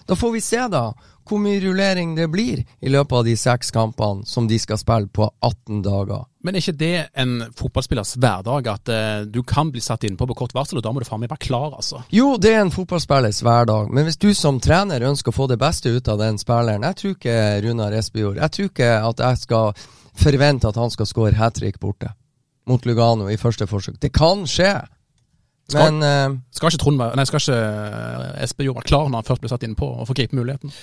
Da 0.07 0.15
får 0.19 0.31
vi 0.31 0.41
se, 0.43 0.59
da, 0.71 0.89
hvor 1.27 1.39
mye 1.39 1.61
rullering 1.63 2.15
det 2.17 2.27
blir 2.31 2.63
i 2.83 2.91
løpet 2.91 3.15
av 3.17 3.25
de 3.27 3.35
seks 3.39 3.71
kampene 3.71 4.25
som 4.27 4.47
de 4.47 4.57
skal 4.59 4.79
spille 4.81 5.07
på 5.07 5.29
18 5.39 5.81
dager. 5.85 6.25
Men 6.43 6.57
er 6.57 6.63
ikke 6.63 6.75
det 6.81 6.95
en 7.23 7.37
fotballspillers 7.55 8.15
hverdag, 8.19 8.67
at 8.67 8.91
eh, 8.91 9.21
du 9.31 9.39
kan 9.47 9.71
bli 9.71 9.81
satt 9.83 10.03
innpå 10.03 10.27
på 10.27 10.37
kort 10.41 10.55
varsel, 10.55 10.81
og 10.81 10.83
da 10.83 10.91
må 10.91 10.99
du 10.99 11.07
faen 11.07 11.23
meg 11.23 11.31
være 11.31 11.45
klar, 11.47 11.69
altså? 11.77 12.03
Jo, 12.11 12.33
det 12.35 12.51
er 12.51 12.65
en 12.65 12.73
fotballspillers 12.73 13.39
hverdag, 13.45 13.93
men 13.95 14.07
hvis 14.07 14.19
du 14.19 14.33
som 14.35 14.59
trener 14.63 15.07
ønsker 15.07 15.31
å 15.31 15.37
få 15.37 15.47
det 15.51 15.59
beste 15.61 15.93
ut 15.95 16.11
av 16.11 16.19
den 16.19 16.39
spilleren 16.41 16.83
Jeg 16.83 16.99
tror 16.99 17.15
ikke 17.15 17.37
Runar 17.63 17.95
Espejord 17.95 18.41
Jeg 18.41 18.53
tror 18.55 18.69
ikke 18.71 18.91
at 19.07 19.23
jeg 19.23 19.39
skal 19.45 19.85
forvente 20.19 20.67
at 20.67 20.77
han 20.77 20.91
skal 20.93 21.09
skåre 21.09 21.39
hat 21.39 21.55
trick 21.57 21.79
borte 21.81 22.11
mot 22.69 22.85
Lugano 22.85 23.29
i 23.31 23.39
første 23.39 23.67
forsøk. 23.67 23.97
Det 23.99 24.13
kan 24.15 24.45
skje. 24.47 24.75
Skal, 25.71 25.93
Men 25.93 26.03
eh, 26.03 26.39
skal 26.51 26.71
ikke 26.73 26.81
Trond 26.83 26.99
være, 26.99 27.15
nei, 27.17 27.25
skal 27.29 27.39
ikke 27.39 27.61
eh, 27.61 28.43
Espejord 28.43 28.81
være 28.81 28.89
klar 28.89 29.07
når 29.07 29.21
han 29.21 29.29
først 29.29 29.43
blir 29.45 29.53
satt 29.53 29.63
innpå, 29.67 29.87
og 29.87 30.09
får 30.09 30.19
gripe 30.19 30.37
muligheten? 30.37 30.73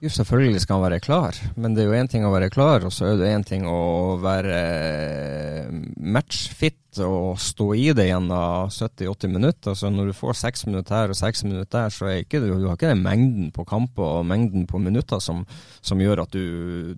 Jo, 0.00 0.08
selvfølgelig 0.08 0.62
skal 0.62 0.78
han 0.78 0.84
være 0.86 1.00
klar, 1.04 1.36
men 1.60 1.74
det 1.76 1.82
er 1.82 1.90
jo 1.90 1.98
én 1.98 2.08
ting 2.08 2.22
å 2.24 2.30
være 2.32 2.48
klar, 2.48 2.86
og 2.88 2.92
så 2.94 3.10
er 3.10 3.18
det 3.20 3.34
én 3.34 3.42
ting 3.44 3.66
å 3.68 4.16
være 4.22 4.54
eh, 4.56 5.74
matchfit 6.00 7.02
og 7.04 7.36
stå 7.38 7.66
i 7.76 7.90
det 7.94 8.06
gjennom 8.08 8.70
70-80 8.72 9.30
minutter. 9.34 9.76
Så 9.78 9.90
når 9.92 10.10
du 10.10 10.16
får 10.16 10.40
seks 10.40 10.64
minutter 10.66 10.96
her 10.96 11.12
og 11.12 11.18
seks 11.18 11.44
minutter 11.44 11.68
der, 11.76 11.92
så 11.92 12.08
er 12.08 12.24
ikke 12.24 12.40
du, 12.40 12.48
du 12.56 12.66
har 12.70 12.78
ikke 12.78 12.90
den 12.90 13.04
mengden 13.04 13.52
på 13.54 13.66
kamper 13.68 14.22
og 14.22 14.26
mengden 14.26 14.64
på 14.70 14.80
minutter 14.82 15.20
som, 15.22 15.44
som 15.84 16.00
gjør 16.00 16.24
at 16.24 16.32
du, 16.32 16.96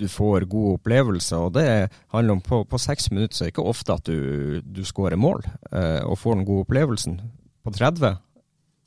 du 0.00 0.08
får 0.08 0.48
god 0.50 0.78
opplevelse. 0.78 1.36
Og 1.36 1.52
det 1.58 1.66
handler 2.14 2.38
om 2.38 2.42
på, 2.44 2.62
på 2.64 2.80
seks 2.80 3.10
minutter 3.12 3.36
så 3.36 3.44
er 3.44 3.50
det 3.50 3.54
ikke 3.54 3.68
ofte 3.72 3.96
at 3.96 4.08
du, 4.08 4.60
du 4.64 4.82
skårer 4.86 5.20
mål 5.20 5.44
eh, 5.46 6.00
og 6.06 6.18
får 6.20 6.38
den 6.38 6.48
gode 6.48 6.66
opplevelsen. 6.66 7.20
På 7.64 7.72
30 7.76 8.16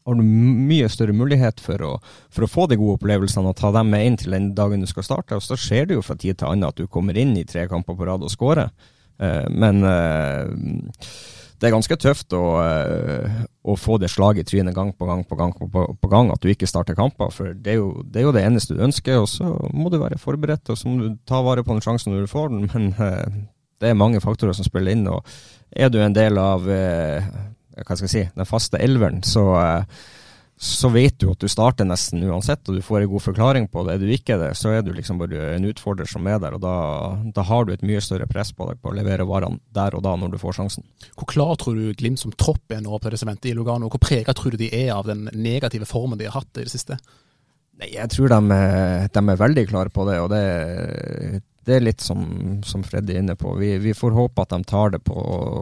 har 0.04 0.18
du 0.20 0.24
mye 0.24 0.90
større 0.92 1.16
mulighet 1.16 1.62
for 1.64 1.84
å, 1.86 1.92
for 2.34 2.46
å, 2.46 2.50
få 2.52 2.66
de 2.68 2.78
gode 2.80 2.98
opplevelsene 2.98 3.54
og 3.54 3.56
ta 3.60 3.72
dem 3.76 3.94
med 3.94 4.08
inn 4.08 4.18
til 4.20 4.36
den 4.36 4.50
dagen 4.58 4.84
du 4.84 4.90
skal 4.90 5.06
starte. 5.08 5.38
Og 5.38 5.46
så 5.46 5.58
skjer 5.60 5.88
det 5.88 5.98
jo 6.00 6.04
fra 6.06 6.18
tid 6.20 6.40
til 6.40 6.50
annen 6.50 6.68
at 6.68 6.80
du 6.80 6.90
kommer 6.92 7.18
inn 7.20 7.36
i 7.40 7.46
tre 7.48 7.68
kamper 7.72 7.96
på 7.96 8.10
rad 8.10 8.26
og 8.26 8.34
skårer. 8.34 8.74
Eh, 9.20 9.46
men 9.50 9.84
eh, 9.88 10.48
det 11.60 11.70
er 11.70 11.76
ganske 11.76 11.98
tøft 12.02 12.36
å, 12.36 12.44
eh, 12.64 13.42
å, 13.64 13.76
få 13.80 13.98
det 14.02 14.12
slaget 14.12 14.48
i 14.48 14.50
trynet 14.52 14.76
gang 14.76 14.92
på 14.98 15.08
gang 15.08 15.24
på 15.28 15.38
gang 15.40 15.54
på, 15.56 16.10
gang, 16.12 16.32
at 16.34 16.44
du 16.44 16.50
ikke 16.52 16.70
starter 16.70 16.98
kamper. 16.98 17.32
For 17.34 17.54
det 17.54 17.76
er, 17.76 17.80
jo, 17.80 18.04
det 18.04 18.22
er, 18.22 18.28
jo, 18.28 18.36
det 18.36 18.46
eneste 18.48 18.78
du 18.78 18.84
ønsker, 18.84 19.22
og 19.24 19.30
så 19.32 19.54
må 19.72 19.92
du 19.94 20.00
være 20.02 20.22
forberedt, 20.22 20.74
og 20.74 20.80
så 20.80 20.90
må 20.90 21.04
du 21.04 21.20
ta 21.30 21.44
vare 21.46 21.64
på 21.64 21.76
den 21.76 21.86
sjansen 21.86 22.14
når 22.14 22.26
du 22.26 22.34
får 22.34 22.52
den. 22.54 22.68
Men 22.74 22.90
det 23.82 23.92
er 23.92 24.00
mange 24.00 24.24
faktorer 24.24 24.56
som 24.58 24.68
spiller 24.68 24.96
inn, 24.96 25.08
og 25.12 25.24
er 25.72 25.92
du 25.92 26.02
en 26.02 26.16
del 26.16 26.40
av 26.42 26.68
hva 26.68 27.96
skal 27.98 28.06
jeg 28.06 28.12
si, 28.12 28.28
den 28.36 28.48
faste 28.48 28.78
elveren, 28.84 29.24
så, 29.26 29.48
så 30.64 30.88
vet 30.90 31.18
du 31.20 31.26
at 31.28 31.42
du 31.44 31.50
starter 31.52 31.84
nesten 31.84 32.22
uansett, 32.24 32.62
og 32.70 32.78
du 32.78 32.84
får 32.86 33.04
en 33.04 33.10
god 33.12 33.24
forklaring 33.26 33.66
på 33.68 33.82
det. 33.84 33.98
Er 33.98 34.04
du 34.04 34.12
ikke 34.16 34.38
det, 34.40 34.54
så 34.56 34.72
er 34.72 34.86
du 34.86 34.94
liksom 34.96 35.20
bare 35.20 35.50
en 35.58 35.68
utfordrer 35.68 36.08
som 36.08 36.24
er 36.32 36.38
der, 36.40 36.56
og 36.56 36.64
da, 36.64 36.76
da 37.36 37.44
har 37.50 37.68
du 37.68 37.74
et 37.74 37.84
mye 37.84 38.00
større 38.04 38.30
press 38.32 38.54
på 38.56 38.70
deg 38.70 38.80
på 38.80 38.94
å 38.94 38.96
levere 38.96 39.28
varene 39.28 39.60
der 39.76 39.98
og 39.98 40.06
da 40.06 40.14
når 40.20 40.32
du 40.32 40.40
får 40.40 40.56
sjansen. 40.62 40.88
Hvor 41.20 41.28
klar 41.34 41.58
tror 41.60 41.76
du 41.76 41.92
Glimt 42.00 42.22
som 42.22 42.32
tropp 42.40 42.72
er 42.72 42.80
nå 42.86 42.96
på 42.96 43.12
det 43.12 43.20
sementet 43.20 43.52
i 43.52 43.58
Lugano? 43.58 43.92
Hvor 43.92 44.02
prega 44.04 44.36
tror 44.38 44.56
du 44.56 44.62
de 44.64 44.72
er 44.72 44.94
av 44.96 45.10
den 45.10 45.28
negative 45.36 45.90
formen 45.90 46.22
de 46.22 46.30
har 46.30 46.40
hatt 46.40 46.62
i 46.62 46.64
det 46.64 46.72
siste? 46.72 46.98
Nei, 47.82 47.92
Jeg 47.98 48.14
tror 48.16 48.32
de, 48.32 48.62
de 49.12 49.26
er 49.26 49.44
veldig 49.44 49.68
klare 49.68 49.92
på 49.92 50.08
det, 50.08 50.20
og 50.24 50.32
det, 50.32 50.44
det 51.64 51.76
er 51.78 51.84
litt 51.86 52.04
som, 52.04 52.24
som 52.68 52.84
Fred 52.84 53.08
er 53.10 53.22
inne 53.22 53.36
på. 53.40 53.54
Vi, 53.60 53.78
vi, 53.80 53.94
får 53.96 54.16
håpe 54.18 54.44
at 54.44 54.52
de 54.52 54.60
tar 54.68 54.94
det 54.96 55.00
på, 55.08 55.16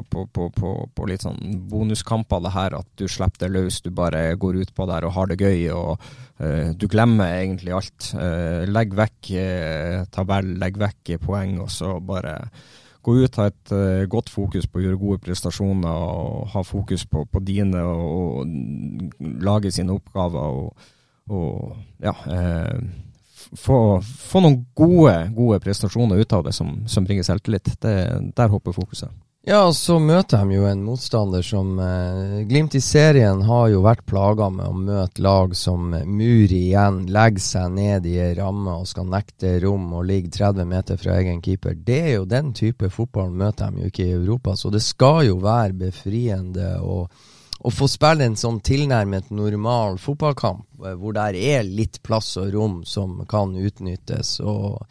på, 0.10 0.26
på, 0.34 0.72
på, 0.96 1.08
litt 1.10 1.26
sånn 1.26 1.40
bonuskamper, 1.70 2.42
det 2.42 2.54
her 2.56 2.78
at 2.80 2.88
du 2.98 3.06
slipper 3.06 3.46
det 3.46 3.52
løs. 3.54 3.82
Du 3.86 3.92
bare 3.94 4.24
går 4.42 4.64
ut 4.64 4.74
på 4.76 4.88
der 4.90 5.06
og 5.06 5.14
har 5.18 5.30
det 5.30 5.38
gøy. 5.42 5.68
og 5.76 6.02
uh, 6.42 6.72
Du 6.74 6.88
glemmer 6.90 7.36
egentlig 7.38 7.76
alt. 7.78 8.14
Uh, 8.18 8.66
legg 8.70 8.96
vekk 8.98 9.34
uh, 9.38 9.98
tabell, 10.14 10.56
legg 10.62 10.80
vekk 10.82 11.14
poeng, 11.22 11.60
og 11.62 11.70
så 11.74 11.94
bare 12.02 12.40
gå 13.06 13.16
ut, 13.22 13.38
ha 13.38 13.52
et 13.52 13.76
uh, 13.76 14.02
godt 14.10 14.34
fokus 14.34 14.66
på 14.66 14.82
å 14.82 14.86
gjøre 14.88 15.02
gode 15.02 15.22
prestasjoner 15.28 16.10
og 16.10 16.50
ha 16.56 16.66
fokus 16.66 17.06
på, 17.06 17.28
dine 17.46 17.86
og, 17.86 18.42
og, 18.42 19.30
lage 19.46 19.74
sine 19.74 19.94
oppgaver. 19.94 20.66
og, 20.66 20.90
og 21.30 21.78
ja, 22.02 22.18
få, 23.58 24.02
få, 24.02 24.44
noen 24.44 24.62
gode, 24.78 25.16
gode 25.36 25.60
prestasjoner 25.64 26.22
ut 26.22 26.34
av 26.34 26.46
det 26.48 26.54
som, 26.56 26.82
som 26.88 27.04
bringer 27.08 27.24
selvtillit. 27.28 27.76
Det, 27.82 27.96
der 28.36 28.54
hopper 28.54 28.76
fokuset. 28.76 29.12
Ja, 29.42 29.64
så 29.74 29.96
møter 29.98 30.44
de 30.46 30.54
jo 30.54 30.68
en 30.70 30.84
motstander 30.86 31.42
som 31.42 31.80
eh, 31.82 32.44
Glimt 32.46 32.76
i 32.78 32.82
serien 32.86 33.40
har 33.48 33.72
jo 33.72 33.80
vært 33.82 34.04
plaga 34.06 34.52
med 34.54 34.68
å 34.68 34.76
møte 34.78 35.24
lag 35.26 35.56
som 35.58 35.96
Muri 36.06 36.68
igjen 36.68 37.08
legger 37.10 37.42
seg 37.42 37.74
ned 37.74 38.06
i 38.06 38.20
ei 38.22 38.36
ramme 38.38 38.76
og 38.84 38.86
skal 38.92 39.10
nekte 39.10 39.56
rom 39.64 39.88
og 39.98 40.06
ligge 40.12 40.30
30 40.38 40.70
meter 40.70 41.02
fra 41.02 41.18
egen 41.18 41.42
keeper. 41.42 41.74
Det 41.74 42.00
er 42.04 42.14
jo 42.20 42.30
den 42.30 42.54
type 42.54 42.92
fotball 42.94 43.34
møter 43.34 43.74
de 43.74 43.82
jo 43.82 43.90
ikke 43.90 44.06
i 44.06 44.14
Europa, 44.20 44.54
så 44.54 44.70
det 44.70 44.84
skal 44.86 45.26
jo 45.32 45.42
være 45.42 45.74
befriende. 45.88 46.76
og 46.78 47.10
å 47.62 47.72
få 47.72 47.88
spille 47.90 48.26
en 48.26 48.38
sånn 48.40 48.60
tilnærmet 48.66 49.30
normal 49.34 50.00
fotballkamp, 50.02 50.66
eh, 50.86 50.96
hvor 50.98 51.16
det 51.18 51.28
er 51.38 51.68
litt 51.68 52.02
plass 52.04 52.36
og 52.42 52.54
rom 52.56 52.82
som 52.86 53.20
kan 53.30 53.54
utnyttes. 53.56 54.40
og 54.40 54.82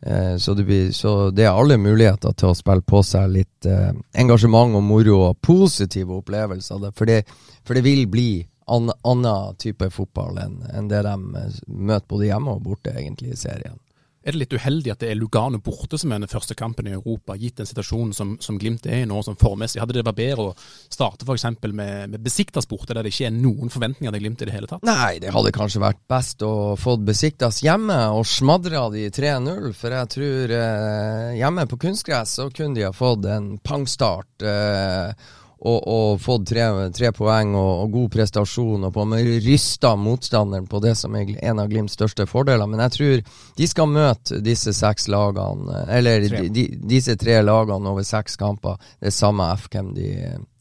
eh, 0.00 0.36
så, 0.36 0.54
det 0.54 0.64
blir, 0.68 0.92
så, 0.92 1.30
det 1.30 1.46
er 1.46 1.52
alle 1.56 1.78
muligheter 1.78 2.32
til 2.32 2.52
å 2.52 2.58
spille 2.58 2.86
på 2.86 3.02
seg 3.06 3.34
litt 3.34 3.66
eh, 3.66 3.90
engasjement 4.14 4.78
og 4.78 4.86
moro 4.86 5.18
og 5.28 5.40
positive 5.42 6.20
opplevelser. 6.20 6.90
For 6.94 7.10
det, 7.10 7.22
for 7.62 7.74
det 7.78 7.86
vil 7.86 8.06
bli 8.10 8.30
annen 8.66 9.56
type 9.58 9.90
fotball 9.90 10.38
enn 10.38 10.60
en 10.72 10.90
det 10.90 11.02
de 11.06 11.16
eh, 11.40 11.62
møter 11.66 12.08
både 12.08 12.28
hjemme 12.30 12.56
og 12.56 12.62
borte, 12.68 12.94
egentlig, 12.94 13.34
i 13.34 13.40
serien. 13.40 13.78
Er 14.22 14.34
det 14.34 14.40
litt 14.44 14.54
uheldig 14.54 14.92
at 14.94 15.02
det 15.02 15.10
er 15.10 15.18
Lugano 15.18 15.58
borte 15.62 15.98
som 15.98 16.12
er 16.14 16.22
den 16.22 16.30
første 16.30 16.54
kampen 16.58 16.86
i 16.86 16.94
Europa, 16.94 17.34
gitt 17.38 17.58
den 17.58 17.68
situasjonen 17.68 18.14
som, 18.16 18.36
som 18.42 18.58
Glimt 18.60 18.86
er 18.86 19.02
i 19.02 19.08
nå, 19.08 19.18
som 19.26 19.38
formessig? 19.38 19.80
Hadde 19.82 19.96
det 19.96 20.04
vært 20.06 20.20
bedre 20.20 20.48
å 20.50 20.54
starte 20.92 21.26
f.eks. 21.26 21.48
med, 21.64 22.12
med 22.14 22.18
Besiktas 22.22 22.68
borte, 22.70 22.94
der 22.94 23.02
det 23.02 23.12
ikke 23.14 23.28
er 23.30 23.36
noen 23.36 23.72
forventninger 23.72 24.14
til 24.14 24.24
Glimt 24.24 24.44
i 24.44 24.48
det 24.48 24.56
hele 24.56 24.70
tatt? 24.70 24.86
Nei, 24.86 25.18
det 25.22 25.34
hadde 25.34 25.54
kanskje 25.56 25.82
vært 25.82 26.02
best 26.10 26.46
å 26.46 26.54
få 26.78 26.96
Besiktas 27.02 27.62
hjemme 27.66 27.98
og 28.14 28.26
smadra 28.28 28.86
de 28.94 29.08
3-0. 29.12 29.70
For 29.78 29.98
jeg 29.98 30.12
tror 30.16 30.56
eh, 30.58 31.28
hjemme 31.40 31.66
på 31.70 31.80
kunstgress 31.86 32.38
så 32.38 32.50
kunne 32.54 32.78
de 32.78 32.86
ha 32.86 32.94
fått 32.94 33.26
en 33.30 33.56
pangstart. 33.62 34.46
Eh, 34.46 35.40
og, 35.62 35.78
og 35.86 36.20
fått 36.22 36.48
tre, 36.50 36.64
tre 36.94 37.12
poeng 37.14 37.54
og, 37.54 37.70
og, 37.84 37.92
god 37.94 38.10
prestasjon, 38.16 38.88
og 38.88 38.94
på 38.94 39.04
en 39.06 39.14
rysta 39.44 39.94
motstanderen 39.98 40.66
på 40.70 40.80
det 40.82 40.96
som 40.98 41.14
er 41.18 41.30
en 41.38 41.62
av 41.62 41.70
Glimts 41.70 41.94
største 41.94 42.26
fordeler. 42.26 42.66
Men 42.66 42.82
jeg 42.86 42.96
tror 42.96 43.22
de 43.60 43.70
skal 43.70 43.92
møte 43.92 44.42
disse 44.42 44.74
seks 44.74 45.06
lagene, 45.12 45.84
eller 45.86 46.26
tre. 46.26 46.44
De, 46.52 46.66
disse 46.90 47.14
tre 47.20 47.38
lagene 47.46 47.94
over 47.94 48.06
seks 48.06 48.38
kamper. 48.40 48.80
Det 48.98 49.12
er 49.12 49.16
samme 49.16 49.52
F 49.54 49.68
hvem 49.70 49.94
de 49.94 50.12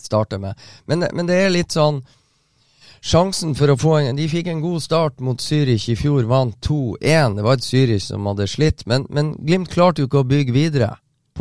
starter 0.02 0.42
med. 0.42 0.60
Men, 0.86 1.08
men 1.14 1.30
det 1.30 1.40
er 1.42 1.54
litt 1.54 1.78
sånn 1.78 2.04
Sjansen 3.02 3.56
for 3.58 3.72
å 3.74 3.76
få 3.82 3.96
en 3.98 4.20
De 4.20 4.28
fikk 4.30 4.52
en 4.52 4.60
god 4.62 4.84
start 4.84 5.24
mot 5.26 5.42
Zürich 5.42 5.88
i 5.90 5.96
fjor, 5.98 6.28
vant 6.30 6.54
2-1. 6.62 7.34
Det 7.40 7.46
var 7.48 7.58
et 7.58 7.66
Zürich 7.66 8.04
som 8.06 8.28
hadde 8.30 8.46
slitt, 8.46 8.86
men, 8.86 9.08
men 9.10 9.32
Glimt 9.42 9.72
klarte 9.74 10.04
jo 10.04 10.10
ikke 10.10 10.22
å 10.22 10.30
bygge 10.30 10.54
videre 10.54 10.92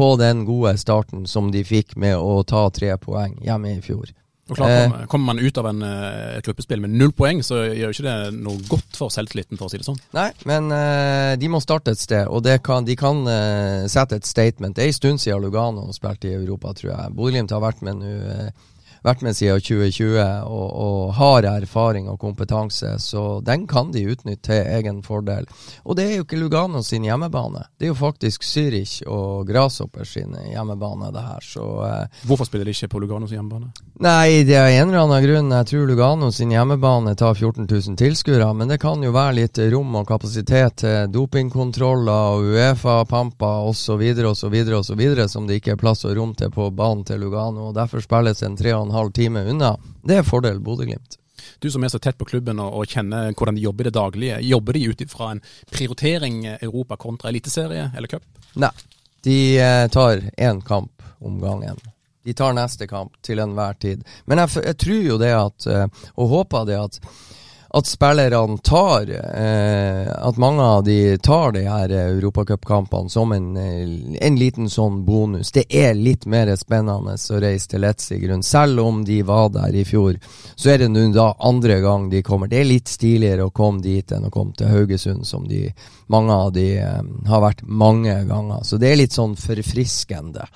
på 0.01 0.15
den 0.17 0.47
gode 0.49 0.73
starten 0.81 1.27
som 1.29 1.51
de 1.53 1.61
fikk 1.67 1.93
med 2.01 2.17
å 2.17 2.41
ta 2.49 2.65
tre 2.73 2.95
poeng 3.01 3.37
hjemme 3.45 3.77
i 3.77 3.83
fjor. 3.85 4.09
Og 4.51 4.57
klart, 4.59 4.73
kommer, 4.73 5.07
kommer 5.07 5.27
man 5.31 5.39
ut 5.39 5.59
av 5.61 5.67
en, 5.71 5.83
eh, 5.87 6.39
et 6.39 6.47
gruppespill 6.47 6.81
med 6.83 6.95
null 6.99 7.13
poeng, 7.15 7.43
så 7.47 7.61
gjør 7.69 7.93
ikke 7.95 8.07
det 8.07 8.15
noe 8.35 8.65
godt 8.67 8.97
for 8.99 9.13
selvtilliten, 9.15 9.61
for 9.61 9.69
å 9.69 9.71
si 9.71 9.79
det 9.79 9.87
sånn. 9.87 10.01
Nei, 10.17 10.31
men 10.49 10.73
uh, 10.75 11.37
de 11.39 11.51
må 11.53 11.61
starte 11.63 11.95
et 11.95 12.03
sted, 12.03 12.27
og 12.27 12.49
kan, 12.67 12.89
de 12.89 12.97
kan 12.99 13.21
uh, 13.29 13.87
sette 13.93 14.19
et 14.19 14.27
statement. 14.27 14.75
Det 14.75 14.83
er 14.83 14.91
en 14.91 14.97
stund 14.97 15.23
siden 15.23 15.45
Lugano 15.45 15.87
spilte 15.95 16.33
i 16.33 16.35
Europa, 16.35 16.75
tror 16.75 16.91
jeg. 16.91 17.15
Bodø-Glimt 17.15 17.55
har 17.55 17.63
vært 17.63 17.85
med 17.87 18.01
nå 18.01 18.17
uh, 18.27 18.51
vært 19.07 19.23
med 19.25 19.37
siden 19.37 19.61
2020 19.61 20.19
og, 20.47 20.69
og, 20.71 21.13
har 21.21 21.49
erfaring 21.49 22.09
og 22.11 22.21
kompetanse, 22.21 22.95
så 23.03 23.41
den 23.45 23.67
kan 23.71 23.93
de 23.95 24.07
utnytte 24.13 24.51
til 24.51 24.69
egen 24.79 25.03
fordel. 25.05 25.49
Og 25.85 25.97
det 25.99 26.07
er 26.07 26.17
jo 26.19 26.27
ikke 26.27 26.41
Lugano 26.41 26.83
sin 26.87 27.05
hjemmebane. 27.05 27.67
Det 27.79 27.89
er 27.89 27.93
jo 27.93 27.99
faktisk 27.99 28.45
Zürich 28.47 29.01
og 29.07 29.49
Grasshopper 29.49 30.05
sin 30.09 30.37
hjemmebane, 30.51 31.13
det 31.13 31.25
her. 31.25 31.41
Så, 31.45 31.67
eh, 31.87 32.27
Hvorfor 32.27 32.49
spiller 32.49 32.65
de 32.65 32.77
ikke 32.77 32.89
på 32.89 33.01
Lugano 33.01 33.27
sin 33.27 33.41
hjemmebane? 33.41 33.73
Nei, 34.01 34.45
det 34.49 34.57
er 34.57 34.71
en 34.81 34.89
eller 34.89 35.03
annen 35.05 35.25
grunn. 35.25 35.51
Jeg 35.53 35.67
tror 35.67 35.87
Lugano 35.87 36.31
sin 36.33 36.55
hjemmebane 36.55 37.15
tar 37.17 37.35
14 37.35 37.67
000 37.67 37.97
tilskuere, 38.01 38.49
men 38.55 38.69
det 38.69 38.81
kan 38.81 39.03
jo 39.03 39.13
være 39.13 39.37
litt 39.43 39.59
rom 39.73 39.97
og 40.01 40.07
kapasitet 40.09 40.81
til 40.81 41.11
dopingkontroller 41.13 42.37
og 42.37 42.55
Uefa-pamper 42.55 43.69
osv. 43.69 44.01
osv. 44.31 44.57
osv. 44.79 45.05
som 45.29 45.47
det 45.47 45.61
ikke 45.61 45.75
er 45.75 45.81
plass 45.81 46.07
og 46.09 46.17
rom 46.17 46.33
til 46.35 46.51
på 46.51 46.71
banen 46.71 47.05
til 47.05 47.21
Lugano. 47.21 47.69
og 47.69 47.75
Derfor 47.75 48.01
spilles 48.01 48.43
en 48.43 48.57
tre 48.57 48.73
og 48.75 48.87
en 48.87 48.90
halv 48.95 49.13
time 49.17 49.45
unna. 49.51 49.75
Det 50.03 50.21
er 50.21 50.27
fordel 50.27 50.61
Bodø-Glimt. 50.65 51.17
Du 51.61 51.71
som 51.71 51.85
er 51.85 51.93
så 51.93 51.99
tett 51.99 52.19
på 52.19 52.29
klubben 52.29 52.61
og, 52.61 52.75
og 52.81 52.89
kjenner 52.89 53.33
hvordan 53.33 53.57
de 53.57 53.65
jobber 53.65 53.87
i 53.87 53.91
det 53.91 53.97
daglige, 53.97 54.41
jobber 54.45 54.77
de 54.77 54.87
ut 54.89 55.05
ifra 55.05 55.31
en 55.35 55.43
prioritering 55.73 56.43
Europa 56.53 56.97
kontra 57.01 57.33
eliteserie 57.33 57.91
eller 57.97 58.13
cup? 58.13 58.27
Nei, 58.61 58.73
de 59.25 59.39
eh, 59.61 59.87
tar 59.93 60.23
én 60.37 60.61
kamp 60.65 61.03
om 61.19 61.41
gangen. 61.41 61.81
De 62.25 62.35
tar 62.37 62.53
neste 62.57 62.87
kamp 62.87 63.17
til 63.25 63.41
enhver 63.41 63.77
tid. 63.81 64.05
Men 64.29 64.43
jeg, 64.43 64.65
jeg 64.65 64.79
tror 64.85 65.03
jo 65.07 65.19
det 65.21 65.33
at, 65.37 65.67
eh, 65.67 66.07
og 66.15 66.33
håper 66.35 66.69
det 66.69 66.79
at 66.81 67.01
at 67.73 67.87
spillerne 67.87 68.59
tar 68.59 69.11
eh, 69.11 70.13
At 70.29 70.37
mange 70.37 70.63
av 70.63 70.85
de 70.85 71.19
tar 71.19 71.53
de 71.53 71.63
her 71.69 71.91
europacupkampene 71.91 73.11
som 73.11 73.33
en, 73.33 73.57
eh, 73.57 74.27
en 74.27 74.37
liten 74.37 74.71
sånn 74.71 75.05
bonus. 75.05 75.53
Det 75.55 75.65
er 75.71 75.95
litt 75.95 76.27
mer 76.27 76.51
spennende 76.59 77.15
å 77.15 77.41
reise 77.41 77.71
til 77.71 77.85
Letzigrund. 77.85 78.45
Selv 78.45 78.83
om 78.83 79.05
de 79.07 79.21
var 79.23 79.53
der 79.55 79.77
i 79.77 79.85
fjor, 79.87 80.19
så 80.57 80.75
er 80.75 80.83
det 80.83 80.91
nå 80.91 81.07
da 81.15 81.31
andre 81.39 81.79
gang 81.81 82.11
de 82.11 82.25
kommer. 82.27 82.51
Det 82.51 82.61
er 82.61 82.71
litt 82.73 82.91
stiligere 82.91 83.47
å 83.47 83.55
komme 83.55 83.83
dit 83.83 84.13
enn 84.13 84.27
å 84.27 84.35
komme 84.35 84.57
til 84.59 84.71
Haugesund, 84.71 85.27
som 85.27 85.47
de, 85.49 85.69
mange 86.11 86.35
av 86.35 86.53
de 86.57 86.69
eh, 86.83 87.03
har 87.31 87.47
vært 87.47 87.63
mange 87.63 88.19
ganger. 88.27 88.67
Så 88.67 88.83
det 88.83 88.91
er 88.91 89.03
litt 89.05 89.15
sånn 89.15 89.39
forfriskende. 89.39 90.49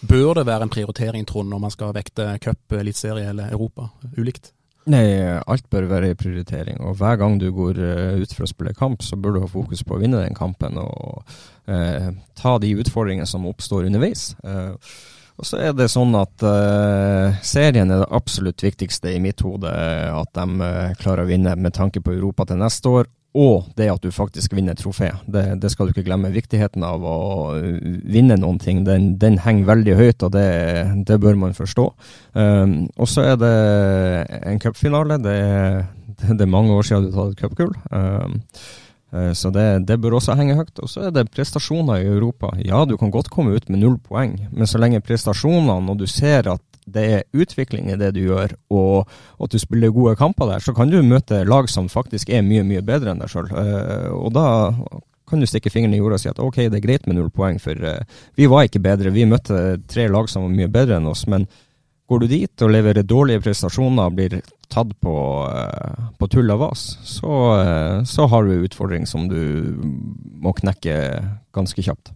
Bør 0.00 0.40
det 0.40 0.48
være 0.48 0.66
en 0.66 0.72
prioritering, 0.72 1.26
Trond, 1.28 1.50
når 1.52 1.62
man 1.62 1.78
skal 1.78 1.94
vekte 1.94 2.32
cup, 2.42 2.64
eliteserie 2.72 3.30
eller 3.30 3.52
Europa? 3.54 3.92
Ulikt? 4.16 4.56
Nei, 4.90 5.06
alt 5.22 5.68
bør 5.70 5.86
være 5.90 6.10
en 6.10 6.18
prioritering. 6.18 6.80
Og 6.82 6.96
hver 6.98 7.20
gang 7.20 7.38
du 7.40 7.50
går 7.54 7.78
uh, 7.78 8.18
ut 8.18 8.34
for 8.34 8.46
å 8.46 8.50
spille 8.50 8.74
kamp, 8.76 9.04
så 9.06 9.18
bør 9.20 9.36
du 9.36 9.40
ha 9.44 9.50
fokus 9.50 9.84
på 9.86 9.96
å 9.96 10.00
vinne 10.02 10.22
den 10.24 10.36
kampen 10.36 10.78
og 10.80 11.22
eh, 11.70 12.10
ta 12.38 12.56
de 12.58 12.74
utfordringene 12.82 13.28
som 13.28 13.46
oppstår 13.46 13.86
underveis. 13.88 14.32
Eh, 14.42 14.72
og 15.40 15.46
så 15.46 15.60
er 15.62 15.72
det 15.72 15.86
sånn 15.88 16.12
at 16.18 16.42
serien 17.48 17.88
er 17.88 18.02
det 18.02 18.08
absolutt 18.12 18.60
viktigste 18.60 19.14
i 19.14 19.22
mitt 19.24 19.40
hode. 19.40 19.70
At 19.72 20.34
de 20.36 20.66
klarer 21.00 21.24
å 21.24 21.30
vinne 21.30 21.54
med 21.56 21.72
tanke 21.72 22.02
på 22.04 22.12
Europa 22.12 22.44
til 22.50 22.60
neste 22.60 22.92
år, 22.92 23.08
og 23.30 23.68
det 23.78 23.86
at 23.92 24.02
du 24.02 24.10
faktisk 24.10 24.54
vinner 24.56 24.74
trofé. 24.74 25.12
Det, 25.30 25.44
det, 25.62 25.70
skal 25.70 25.86
du 25.86 25.94
ikke 25.94 26.08
glemme. 26.08 26.32
Viktigheten 26.34 26.82
av 26.82 27.04
å 27.06 27.54
vinne 27.60 28.38
noen 28.40 28.58
ting, 28.58 28.82
den, 28.86 29.12
den 29.22 29.38
henger 29.44 29.68
veldig 29.68 29.96
høyt, 30.00 30.24
og 30.26 30.32
det, 30.34 30.48
det 31.06 31.20
bør 31.22 31.38
man 31.38 31.54
forstå. 31.54 31.86
Um, 32.34 32.74
og 32.98 33.10
så 33.10 33.28
er 33.30 33.38
det 33.38 33.54
en 34.42 34.58
cupfinale. 34.62 35.20
Det, 35.22 35.38
det, 36.26 36.40
er 36.40 36.50
mange 36.50 36.74
år 36.74 36.88
siden 36.88 37.06
du 37.06 37.14
har 37.14 37.30
tatt 37.30 37.36
et 37.36 37.44
cupgull. 37.44 37.74
Um, 37.94 38.40
uh, 39.14 39.30
så 39.38 39.54
det, 39.54 39.68
det, 39.86 40.00
bør 40.02 40.18
også 40.18 40.34
henge 40.40 40.58
høyt. 40.58 40.74
Og 40.82 40.90
så 40.90 41.06
er 41.06 41.14
det 41.14 41.28
prestasjoner 41.30 42.02
i 42.02 42.10
Europa. 42.10 42.50
Ja, 42.66 42.82
du 42.82 42.96
kan 42.98 43.14
godt 43.14 43.30
komme 43.30 43.54
ut 43.54 43.70
med 43.70 43.84
null 43.84 44.00
poeng, 44.02 44.40
men 44.50 44.66
så 44.66 44.82
lenge 44.82 45.04
prestasjonene, 45.06 45.78
og 45.86 46.02
du 46.02 46.08
ser 46.10 46.50
at 46.50 46.66
det 46.94 47.04
er 47.14 47.28
utvikling 47.36 47.90
i 47.90 47.98
det 48.00 48.12
du 48.16 48.22
gjør, 48.24 48.54
og, 48.74 49.08
at 49.40 49.52
du 49.52 49.58
spiller 49.60 49.94
gode 49.94 50.16
kamper 50.20 50.50
der, 50.50 50.64
så 50.64 50.74
kan 50.76 50.90
du 50.90 51.00
møte 51.06 51.44
lag 51.48 51.70
som 51.70 51.88
faktisk 51.92 52.30
er 52.30 52.44
mye, 52.46 52.64
mye 52.66 52.84
bedre 52.86 53.14
enn 53.14 53.22
deg 53.22 53.32
sjøl. 53.32 53.50
Uh, 53.50 54.10
og 54.16 54.34
da 54.36 54.46
kan 55.30 55.42
du 55.42 55.46
stikke 55.46 55.70
fingeren 55.70 55.94
i 55.94 56.00
jorda 56.00 56.18
og 56.18 56.22
si 56.22 56.30
at 56.30 56.42
ok, 56.42 56.62
det 56.66 56.80
er 56.80 56.86
greit 56.86 57.08
med 57.08 57.18
null 57.18 57.32
poeng, 57.34 57.60
for 57.62 57.78
uh, 57.78 58.22
vi 58.38 58.48
var 58.50 58.68
ikke 58.68 58.82
bedre. 58.84 59.14
Vi 59.14 59.28
møtte 59.30 59.80
tre 59.90 60.08
lag 60.10 60.30
som 60.30 60.46
var 60.46 60.54
mye 60.54 60.70
bedre 60.72 60.98
enn 60.98 61.10
oss. 61.10 61.26
Men 61.30 61.46
går 62.10 62.24
du 62.24 62.30
dit 62.30 62.64
og 62.66 62.72
leverer 62.74 63.06
dårlige 63.06 63.44
prestasjoner 63.44 64.10
og 64.10 64.16
blir 64.18 64.40
tatt 64.70 64.94
på, 65.02 65.16
uh, 65.46 66.08
på 66.18 66.30
tull 66.30 66.50
av 66.50 66.64
vas, 66.66 66.86
så, 67.06 67.34
så 68.06 68.30
har 68.30 68.46
du 68.46 68.54
en 68.54 68.64
utfordring 68.66 69.06
som 69.06 69.28
du 69.30 69.40
må 70.40 70.54
knekke 70.58 70.96
ganske 71.54 71.86
kjapt. 71.86 72.14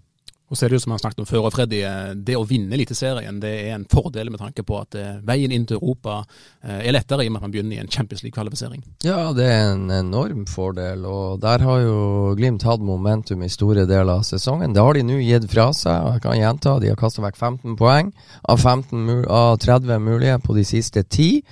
Og 0.55 0.59
så 0.59 0.68
er 0.68 0.70
det 0.70 0.78
jo 0.78 0.84
som 0.84 0.92
har 0.94 1.00
snakket 1.02 1.24
om 1.24 1.26
før, 1.26 1.48
Freddy, 1.50 1.80
eh, 1.82 2.12
det 2.14 2.36
å 2.38 2.44
vinne 2.46 2.76
Eliteserien 2.76 3.40
det 3.42 3.50
er 3.64 3.72
en 3.74 3.86
fordel 3.90 4.28
med 4.30 4.38
tanke 4.38 4.62
på 4.62 4.76
at 4.78 4.94
eh, 4.94 5.16
veien 5.26 5.50
inn 5.50 5.64
til 5.66 5.80
Europa 5.80 6.20
eh, 6.62 6.84
er 6.86 6.94
lettere 6.94 7.24
i 7.24 7.26
og 7.26 7.34
med 7.34 7.40
at 7.40 7.46
man 7.48 7.55
begynner 7.57 7.74
i 7.74 7.80
en 7.82 7.90
Champions 7.90 8.22
League-kvalifisering. 8.22 8.84
Ja, 9.02 9.32
det 9.34 9.48
er 9.50 9.72
en 9.72 9.90
enorm 9.90 10.46
fordel, 10.46 11.02
og 11.11 11.42
der 11.42 11.66
har 11.66 11.82
jo 11.82 11.98
Glimt 12.38 12.62
hatt 12.62 12.86
momentum 12.86 13.42
i 13.42 13.50
store 13.50 13.82
deler 13.90 14.20
av 14.20 14.22
sesongen. 14.28 14.76
Det 14.76 14.86
har 14.86 14.94
de 14.94 15.02
nå 15.09 15.18
gitt 15.24 15.50
fra 15.50 15.72
seg, 15.74 16.07
og 16.07 16.14
jeg 16.14 16.26
kan 16.28 16.38
gjenta, 16.38 16.78
de 16.78 16.94
har 16.94 17.02
kasta 17.02 17.26
vekk 17.26 17.40
15 17.40 17.78
poeng 17.80 18.14
av, 18.46 18.62
15, 18.62 19.24
av 19.26 19.59
30 19.59 20.07
mulige 20.07 20.38
på 20.46 20.55
de 20.55 20.68
siste 20.70 21.02
10 21.02 21.42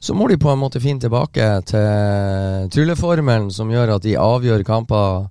så 0.00 0.14
må 0.16 0.28
de 0.28 0.36
på 0.40 0.48
en 0.52 0.60
måte 0.60 0.80
finne 0.80 1.02
tilbake 1.02 1.46
til 1.68 2.68
trylleformelen 2.72 3.48
som 3.52 3.68
gjør 3.72 3.96
at 3.96 4.04
de 4.04 4.16
avgjør 4.20 4.64
kamper 4.64 5.26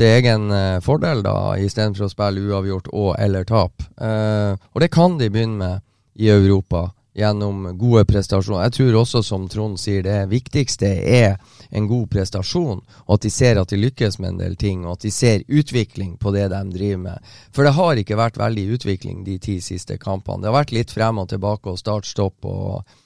til 0.00 0.08
egen 0.08 0.48
uh, 0.48 0.80
fordel, 0.84 1.20
da, 1.26 1.36
istedenfor 1.60 2.08
å 2.08 2.12
spille 2.12 2.46
uavgjort 2.48 2.88
og 2.96 3.12
eller 3.20 3.44
tap. 3.48 3.84
Uh, 4.00 4.56
og 4.72 4.80
det 4.80 4.90
kan 4.94 5.18
de 5.20 5.28
begynne 5.32 5.60
med 5.60 5.86
i 6.20 6.30
Europa 6.32 6.88
gjennom 7.16 7.66
gode 7.78 8.04
prestasjoner. 8.08 8.68
Jeg 8.68 8.76
tror 8.76 8.98
også, 9.02 9.22
som 9.26 9.48
Trond 9.50 9.80
sier, 9.80 10.02
det 10.06 10.30
viktigste 10.30 10.88
er 10.88 11.36
en 11.70 11.88
god 11.90 12.08
prestasjon, 12.12 12.80
og 12.80 13.12
at 13.16 13.26
de 13.26 13.32
ser 13.34 13.60
at 13.60 13.72
de 13.72 13.80
lykkes 13.80 14.18
med 14.22 14.34
en 14.34 14.40
del 14.44 14.56
ting, 14.58 14.84
og 14.86 14.96
at 14.98 15.06
de 15.06 15.12
ser 15.14 15.44
utvikling 15.48 16.16
på 16.22 16.32
det 16.34 16.48
de 16.52 16.62
driver 16.74 17.02
med. 17.04 17.34
For 17.54 17.66
det 17.66 17.76
har 17.76 18.00
ikke 18.00 18.18
vært 18.20 18.40
veldig 18.40 18.66
utvikling 18.76 19.24
de 19.26 19.38
ti 19.42 19.58
siste 19.64 19.98
kampene. 20.00 20.42
Det 20.42 20.50
har 20.50 20.60
vært 20.62 20.74
litt 20.76 20.94
frem 20.94 21.20
og 21.22 21.30
tilbake 21.34 21.72
og 21.72 21.80
start-stopp 21.82 22.48
og 22.48 22.96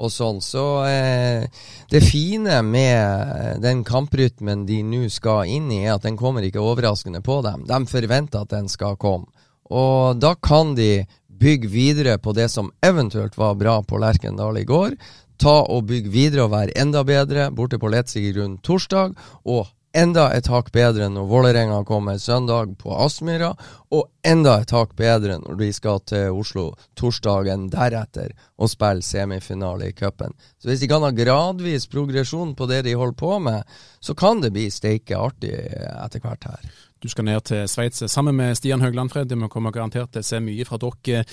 og 0.00 0.12
sånn. 0.12 0.40
Så 0.44 0.64
eh, 0.88 1.48
det 1.90 2.02
fine 2.06 2.60
med 2.64 3.62
den 3.62 3.82
kamprytmen 3.84 4.66
de 4.68 4.80
nå 4.86 5.06
skal 5.12 5.50
inn 5.50 5.70
i, 5.72 5.82
er 5.86 5.96
at 5.96 6.06
den 6.06 6.18
kommer 6.20 6.44
ikke 6.46 6.62
overraskende 6.62 7.22
på 7.24 7.40
dem. 7.46 7.66
De 7.68 7.80
forventer 7.90 8.44
at 8.44 8.54
den 8.54 8.70
skal 8.72 8.96
komme. 9.00 9.28
Og 9.72 10.20
da 10.20 10.34
kan 10.36 10.74
de 10.76 11.04
bygge 11.42 11.68
videre 11.72 12.18
på 12.22 12.34
det 12.36 12.48
som 12.52 12.70
eventuelt 12.84 13.36
var 13.38 13.56
bra 13.58 13.80
på 13.82 14.00
Lerkendal 14.00 14.60
i 14.60 14.66
går. 14.68 14.96
Ta 15.42 15.62
og 15.64 15.88
bygge 15.88 16.12
videre 16.12 16.46
og 16.46 16.52
være 16.52 16.76
enda 16.78 17.02
bedre 17.06 17.48
borte 17.50 17.80
på 17.80 17.90
Letzigrund 17.90 18.60
torsdag. 18.62 19.16
Og 19.48 19.66
enda 19.96 20.28
et 20.34 20.48
hakk 20.50 20.70
bedre 20.74 21.08
når 21.12 21.28
Vålerenga 21.30 21.80
kommer 21.88 22.18
søndag 22.20 22.74
på 22.80 22.92
Aspmyra, 23.04 23.52
og 23.92 24.08
enda 24.26 24.58
et 24.62 24.72
hakk 24.72 24.94
bedre 24.98 25.38
når 25.42 25.58
de 25.60 25.70
skal 25.76 26.00
til 26.08 26.38
Oslo 26.38 26.70
torsdagen 26.98 27.68
deretter 27.72 28.32
og 28.58 28.72
spille 28.72 29.04
semifinale 29.04 29.90
i 29.90 29.96
cupen. 29.96 30.32
Så 30.58 30.70
hvis 30.70 30.84
de 30.84 30.88
kan 30.90 31.04
ha 31.04 31.12
gradvis 31.16 31.88
progresjon 31.92 32.54
på 32.56 32.68
det 32.70 32.84
de 32.88 32.96
holder 32.96 33.18
på 33.18 33.36
med, 33.42 33.68
så 34.00 34.16
kan 34.18 34.40
det 34.42 34.54
bli 34.54 34.68
steike 34.72 35.18
artig 35.18 35.52
etter 35.52 36.24
hvert 36.24 36.48
her. 36.48 36.72
Du 37.02 37.08
skal 37.10 37.26
ned 37.26 37.42
til 37.48 37.66
Sveits 37.66 38.04
sammen 38.12 38.36
med 38.38 38.54
Stian 38.54 38.80
Høgland, 38.80 39.10
Fred. 39.10 39.32
Vi 39.34 39.50
kommer 39.50 39.74
garantert 39.74 40.12
til 40.14 40.22
å 40.22 40.26
se 40.26 40.38
mye 40.38 40.66
fra 40.68 40.78
dere 40.78 41.24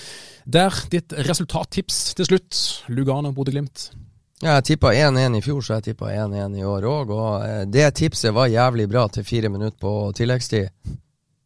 der. 0.44 0.84
Ditt 0.90 1.14
resultattips 1.14 2.08
til 2.18 2.26
slutt, 2.26 2.62
Lugano 2.90 3.30
Bodø-Glimt? 3.32 3.92
Ja, 4.40 4.54
jeg 4.56 4.70
tippa 4.70 4.94
1-1 4.96 5.36
i 5.36 5.42
fjor, 5.44 5.60
så 5.60 5.76
jeg 5.76 5.90
tippa 5.90 6.14
1-1 6.14 6.54
i 6.56 6.64
år 6.64 6.86
òg. 6.88 7.10
Og 7.12 7.32
eh, 7.44 7.64
det 7.68 7.90
tipset 7.98 8.32
var 8.32 8.48
jævlig 8.48 8.86
bra 8.88 9.04
til 9.12 9.24
fire 9.26 9.50
minutter 9.52 9.76
på 9.80 9.92
tilleggstid. 10.16 10.70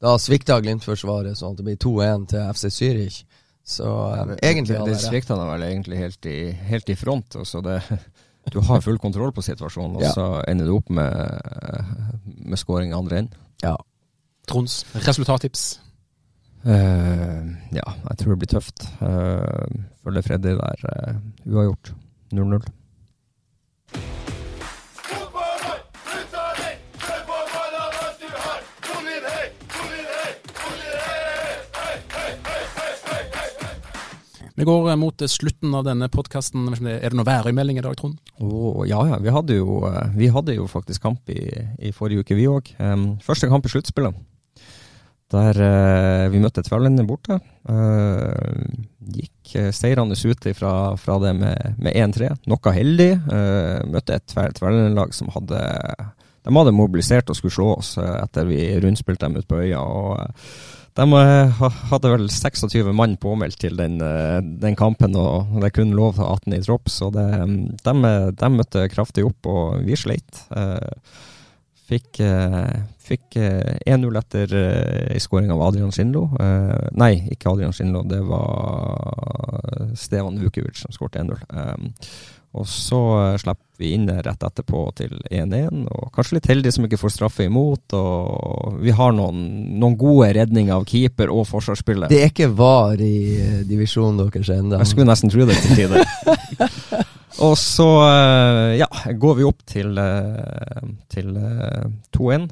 Da 0.04 0.12
svikta 0.20 0.60
Glimt-forsvaret 0.62 1.38
sånn 1.38 1.56
at 1.56 1.60
det 1.60 1.66
blir 1.66 1.80
2-1 1.82 2.28
til 2.30 2.52
FC 2.54 2.70
Zürich. 2.70 3.16
Så 3.64 3.88
um, 3.88 4.34
egentlig 4.36 4.76
Det, 4.76 4.84
det 4.92 5.00
svikta 5.00 5.38
da 5.38 5.46
vel 5.48 5.64
egentlig 5.66 5.98
helt 5.98 6.28
i, 6.28 6.38
helt 6.68 6.92
i 6.92 6.96
front. 7.00 7.38
Så 7.48 7.62
det, 7.64 7.80
du 8.54 8.60
har 8.68 8.84
full 8.84 9.00
kontroll 9.02 9.32
på 9.34 9.42
situasjonen, 9.42 9.98
og 9.98 10.04
ja. 10.04 10.12
så 10.14 10.28
ender 10.46 10.68
du 10.68 10.76
opp 10.76 10.92
med, 10.94 12.22
med 12.44 12.60
scoring 12.60 12.94
andre 12.94 13.24
enden. 13.24 13.42
Ja. 13.64 13.74
Trons 14.46 14.82
resultattips? 14.94 15.80
Uh, 16.64 17.42
ja, 17.74 17.84
jeg 18.06 18.20
tror 18.20 18.36
det 18.36 18.40
blir 18.44 18.54
tøft. 18.54 18.86
Uh, 19.02 19.82
følger 20.04 20.30
Freddy 20.30 20.54
der 20.60 20.88
uh, 20.94 21.20
uavgjort. 21.48 21.94
0-0. 22.34 22.62
Vi 34.54 34.64
går 34.64 34.90
eh, 34.90 34.96
mot 34.96 35.22
slutten 35.30 35.74
av 35.74 35.84
denne 35.84 36.06
podkasten. 36.08 36.68
Er 36.86 37.10
det 37.10 37.18
noe 37.18 37.26
værmelding 37.26 37.80
i 37.80 37.82
dag, 37.84 37.96
Trond? 37.98 38.20
Oh, 38.38 38.84
ja, 38.88 39.00
ja. 39.10 39.18
Vi 39.20 39.32
hadde, 39.34 39.58
jo, 39.58 39.80
eh, 39.88 40.14
vi 40.14 40.30
hadde 40.32 40.54
jo 40.56 40.68
faktisk 40.70 41.02
kamp 41.04 41.28
i, 41.28 41.42
i 41.82 41.90
forrige 41.92 42.22
uke, 42.22 42.38
vi 42.38 42.46
òg. 42.48 42.70
Um, 42.78 43.16
første 43.24 43.50
kamp 43.50 43.66
i 43.66 43.74
sluttspillet. 43.74 44.16
Der 45.32 45.56
uh, 45.56 46.26
vi 46.32 46.40
møtte 46.42 46.62
Tverlandet 46.64 47.06
borte. 47.08 47.38
Uh, 47.64 48.60
gikk 49.14 49.54
uh, 49.56 49.70
seirende 49.72 50.18
ut 50.18 50.46
fra, 50.58 50.74
fra, 51.00 51.18
det 51.22 51.32
med, 51.38 51.80
med 51.80 51.96
1-3. 51.96 52.30
Noe 52.50 52.74
heldig. 52.76 53.10
Uh, 53.30 53.80
møtte 53.88 54.18
et 54.18 54.28
Tverlandet-lag 54.28 55.16
som 55.16 55.32
hadde 55.32 55.64
De 56.44 56.52
hadde 56.52 56.76
mobilisert 56.76 57.30
og 57.32 57.38
skulle 57.38 57.56
slå 57.56 57.68
oss 57.78 57.96
etter 57.96 58.44
vi 58.44 58.60
rundspilte 58.84 59.24
dem 59.24 59.38
ute 59.40 59.48
på 59.48 59.62
øya. 59.64 59.80
og 59.80 60.34
de 60.94 61.06
hadde 61.90 62.10
vel 62.12 62.28
26 62.30 62.92
mann 62.94 63.16
påmeldt 63.18 63.56
til 63.64 63.74
den, 63.74 63.96
den 64.62 64.76
kampen, 64.78 65.16
og 65.18 65.56
det 65.64 65.72
kunne 65.74 65.96
lov 65.96 66.12
til 66.14 66.22
18 66.22 66.54
i 66.54 66.60
tropp. 66.62 66.92
Så 66.92 67.08
det, 67.10 67.24
de, 67.82 68.12
de, 68.30 68.50
møtte 68.54 68.84
kraftig 68.92 69.24
opp, 69.26 69.48
og 69.50 69.80
vi 69.82 69.98
sleit. 69.98 70.44
Fikk, 71.90 72.20
fikk 73.04 73.38
uh, 73.40 73.74
1-0 73.86 74.20
etter 74.20 74.54
ei 74.58 75.18
en 75.18 75.24
skåring 75.24 75.52
av 75.54 75.62
Adrian 75.68 75.92
Skinlo. 75.94 76.26
Uh, 76.38 76.90
nei, 76.96 77.14
ikke 77.34 77.52
Adrian 77.52 77.74
Skinlo, 77.76 78.04
det 78.08 78.22
var 78.28 79.92
Stevan 79.98 80.40
Vukovic 80.42 80.80
som 80.82 80.94
skåret 80.94 81.20
1-0. 81.22 81.44
Um, 81.52 81.92
og 82.54 82.66
så 82.70 82.98
slipper 83.42 83.82
vi 83.82 83.88
inn 83.96 84.06
rett 84.06 84.44
etterpå 84.46 84.84
til 84.94 85.16
1-1, 85.26 85.88
og 85.90 86.12
kanskje 86.14 86.36
litt 86.36 86.46
heldig 86.46 86.70
som 86.76 86.84
ikke 86.86 87.00
får 87.00 87.12
straffe 87.16 87.48
imot. 87.48 87.96
Og 87.98 88.76
vi 88.84 88.94
har 88.94 89.10
noen, 89.16 89.40
noen 89.80 89.96
gode 89.98 90.28
redninger 90.36 90.70
av 90.76 90.86
keeper 90.86 91.32
og 91.34 91.48
forsvarsspiller. 91.50 92.12
Det 92.12 92.20
er 92.22 92.30
ikke 92.30 92.52
VAR 92.54 93.02
i 93.02 93.64
divisjonen 93.66 94.22
deres 94.22 94.52
ennå? 94.54 94.78
Jeg 94.78 94.92
skulle 94.92 95.10
nesten 95.10 95.34
tro 95.34 95.48
det 95.50 95.58
til 95.64 95.80
tider. 95.82 96.06
Og 97.42 97.56
så 97.58 97.86
eh, 98.06 98.72
ja, 98.78 98.88
går 99.18 99.38
vi 99.40 99.46
opp 99.48 99.64
til, 99.66 99.96
eh, 99.98 100.82
til 101.10 101.32
2-1. 102.14 102.46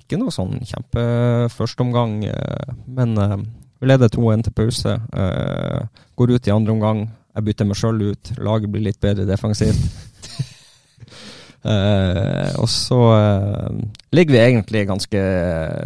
Ikke 0.00 0.20
noe 0.20 0.32
sånn 0.34 0.56
kjempe 0.68 1.02
førsteomgang, 1.52 2.22
men 2.92 3.12
vi 3.16 3.88
leder 3.88 4.12
2-1 4.12 4.46
til 4.48 4.56
pause. 4.56 4.96
Går 6.16 6.34
ut 6.34 6.48
i 6.48 6.54
andre 6.54 6.74
omgang. 6.74 7.04
Jeg 7.32 7.46
bytter 7.46 7.68
meg 7.68 7.78
sjøl 7.80 8.02
ut. 8.10 8.32
Laget 8.44 8.72
blir 8.72 8.84
litt 8.88 9.00
bedre 9.00 9.24
defensivt. 9.28 10.11
Uh, 11.62 12.58
og 12.58 12.66
så 12.66 12.96
uh, 12.98 13.82
ligger 14.10 14.34
vi 14.34 14.40
egentlig 14.42 14.80
ganske 14.88 15.20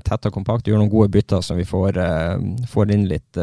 tett 0.06 0.28
og 0.28 0.32
kompakt, 0.32 0.70
gjør 0.70 0.80
noen 0.80 0.92
gode 0.92 1.10
bytter 1.12 1.42
så 1.44 1.56
vi 1.58 1.66
får, 1.68 1.98
uh, 2.00 2.64
får 2.70 2.94
inn 2.94 3.04
litt 3.10 3.40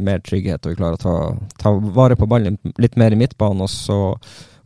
mer 0.00 0.22
trygghet 0.24 0.64
og 0.64 0.72
vi 0.72 0.78
klarer 0.78 0.96
å 0.96 1.02
ta, 1.02 1.16
ta, 1.60 1.74
vare 1.92 2.16
på 2.16 2.28
ballen 2.30 2.56
litt 2.80 2.96
mer 3.00 3.12
i 3.12 3.18
midtbanen. 3.20 3.66
Og 3.66 3.72
så 3.72 3.98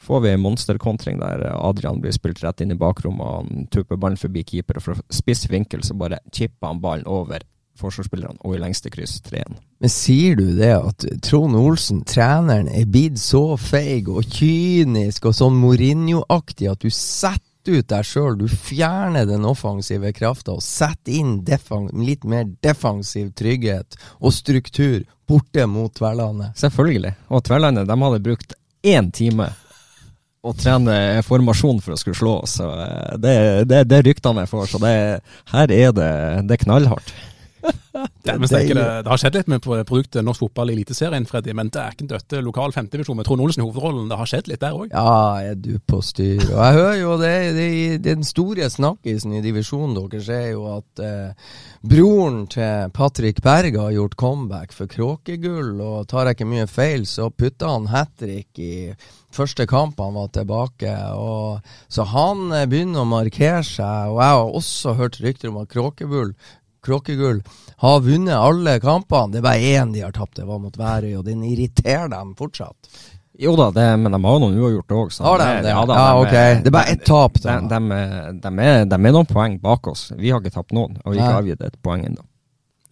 får 0.04 0.22
vi 0.22 0.34
en 0.34 0.44
monsterkontring 0.44 1.18
der 1.22 1.48
Adrian 1.56 1.98
blir 2.02 2.14
spilt 2.14 2.42
rett 2.44 2.62
inn 2.62 2.74
i 2.74 2.78
bakrommet 2.78 3.34
han 3.34 3.66
tupper 3.74 3.98
ballen 3.98 4.20
forbi 4.20 4.44
keeper. 4.46 4.78
Og 4.78 4.86
fra 4.86 4.96
spiss 5.10 5.48
vinkel 5.50 5.82
så 5.86 5.96
bare 5.98 6.22
chipper 6.30 6.70
han 6.70 6.82
ballen 6.84 7.10
over 7.10 7.42
forsvarsspillerne 7.80 8.40
og 8.44 8.54
i 8.54 8.60
lengste 8.62 8.90
kryss 8.92 9.18
3-1. 9.26 9.56
Men 9.82 9.92
sier 9.92 10.38
du 10.38 10.46
det 10.58 10.72
at 10.76 11.06
Trond 11.24 11.56
Olsen, 11.58 12.04
treneren, 12.08 12.70
er 12.70 12.86
blitt 12.90 13.18
så 13.20 13.56
feig 13.60 14.08
og 14.12 14.26
kynisk 14.30 15.28
og 15.30 15.36
sånn 15.36 15.58
Mourinho-aktig 15.60 16.70
at 16.70 16.84
du 16.84 16.92
setter 16.92 17.42
ut 17.64 17.88
deg 17.88 18.04
sjøl, 18.04 18.34
du 18.36 18.46
fjerner 18.48 19.24
den 19.28 19.46
offensive 19.48 20.12
krafta 20.16 20.52
og 20.52 20.64
setter 20.64 21.14
inn 21.16 21.38
litt 22.04 22.26
mer 22.28 22.46
defensiv 22.64 23.32
trygghet 23.36 23.96
og 24.20 24.34
struktur 24.36 25.00
borte 25.26 25.66
mot 25.66 25.92
Tverlandet? 25.96 26.52
Selvfølgelig. 26.60 27.14
Og 27.32 27.44
Tverlandet 27.46 27.88
de 27.88 28.00
hadde 28.04 28.24
brukt 28.24 28.56
én 28.84 29.08
time 29.16 29.48
å 30.44 30.52
trene 30.52 31.22
formasjon 31.24 31.80
for 31.80 31.94
å 31.94 31.96
skulle 31.96 32.18
slå 32.18 32.34
oss. 32.42 32.58
Så 32.60 32.68
eh, 32.68 33.14
det, 33.16 33.36
det, 33.70 33.84
det 33.88 34.02
ryktene 34.04 34.44
jeg 34.44 34.52
får. 34.52 34.66
Så 34.74 34.80
det, 34.82 34.96
her 35.54 35.72
er 35.72 35.94
det, 35.96 36.10
det 36.50 36.60
knallhardt 36.66 37.14
det, 37.64 38.36
det, 38.50 38.60
det, 38.74 39.08
har 39.08 39.20
skjedd 39.20 39.38
litt 39.38 39.50
med 39.52 39.62
produktet 39.64 40.24
norsk 40.26 40.44
fotball 40.44 40.72
i 40.72 40.76
Eliteserien, 40.76 41.26
Freddy, 41.28 41.54
men 41.56 41.70
det 41.72 41.80
er 41.80 41.94
ikke 41.94 42.06
en 42.06 42.12
døtte 42.14 42.42
lokal 42.44 42.74
femtedivisjon 42.74 43.18
med 43.18 43.28
Trond 43.28 43.44
Olsen 43.44 43.62
i 43.62 43.66
hovedrollen. 43.66 44.08
Det 44.10 44.18
har 44.20 44.30
skjedd 44.30 44.50
litt 44.50 44.62
der 44.64 44.76
òg? 44.76 44.92
Ja, 44.92 45.52
er 45.52 45.58
du 45.58 45.78
på 45.78 46.00
styr. 46.04 46.42
Og 46.50 46.58
jeg 46.58 46.78
hører 46.78 46.98
jo 47.00 47.16
det, 47.20 47.34
det, 47.58 47.68
den 48.04 48.26
store 48.26 48.68
snakkisen 48.72 49.36
i 49.38 49.42
divisjonen 49.44 49.96
deres 49.98 50.30
er 50.32 50.48
jo 50.52 50.66
at 50.74 51.04
eh, 51.04 51.50
broren 51.84 52.44
til 52.52 52.94
Patrick 52.96 53.42
Berg 53.44 53.78
har 53.80 53.94
gjort 53.94 54.18
comeback 54.20 54.74
for 54.76 54.90
Kråkegull, 54.90 55.76
og 55.80 56.08
tar 56.10 56.30
jeg 56.30 56.38
ikke 56.38 56.50
mye 56.50 56.70
feil, 56.70 57.06
så 57.08 57.30
putta 57.30 57.70
han 57.76 57.90
hat 57.92 58.16
trick 58.20 58.58
i 58.62 58.74
første 59.34 59.66
kamp 59.70 60.00
han 60.00 60.16
var 60.16 60.30
tilbake. 60.34 60.92
Og, 61.18 61.64
så 61.92 62.06
han 62.10 62.50
eh, 62.54 62.66
begynner 62.70 63.04
å 63.04 63.08
markere 63.08 63.62
seg. 63.66 64.12
Og 64.12 64.20
jeg 64.20 64.36
har 64.38 64.58
også 64.60 64.98
hørt 64.98 65.20
rykter 65.24 65.50
om 65.50 65.62
at 65.62 65.72
Kråkegull 65.72 66.34
Kråkegull 66.84 67.42
har 67.84 68.00
vunnet 68.04 68.36
alle 68.36 68.78
kampene. 68.82 69.32
Det 69.32 69.40
er 69.40 69.46
bare 69.48 69.74
én 69.74 69.92
de 69.94 70.04
har 70.04 70.14
tapt, 70.14 70.36
det 70.38 70.46
var 70.48 70.60
mot 70.62 70.76
Værøy, 70.78 71.16
og 71.18 71.24
den 71.26 71.42
irriterer 71.48 72.08
dem 72.12 72.34
fortsatt. 72.38 72.90
Jo 73.38 73.56
da, 73.58 73.70
det, 73.74 73.86
men 73.98 74.12
de 74.14 74.20
har 74.24 74.36
jo 74.36 74.42
noen 74.44 74.58
uavgjort 74.62 74.92
òg. 74.94 75.14
Har 75.26 75.40
de 75.42 75.46
det? 75.64 75.72
Ja, 75.72 75.80
da, 75.90 75.96
ja, 75.98 76.10
ok. 76.20 76.36
Det 76.62 76.70
er 76.70 76.76
bare 76.76 76.92
ett 76.94 77.02
tap. 77.08 77.40
De, 77.42 77.56
de, 77.72 77.80
de, 78.44 78.52
er, 78.62 78.84
de, 78.86 79.00
er, 79.00 79.16
noen 79.16 79.26
poeng 79.26 79.56
bak 79.62 79.90
oss. 79.90 80.12
Vi 80.14 80.30
har 80.30 80.42
ikke 80.42 80.54
tapt 80.54 80.76
noen, 80.76 80.94
og 81.02 81.16
vi 81.16 81.18
har 81.18 81.32
ikke 81.32 81.42
avgitt 81.42 81.66
et 81.66 81.80
poeng 81.82 82.06
ennå. 82.06 82.22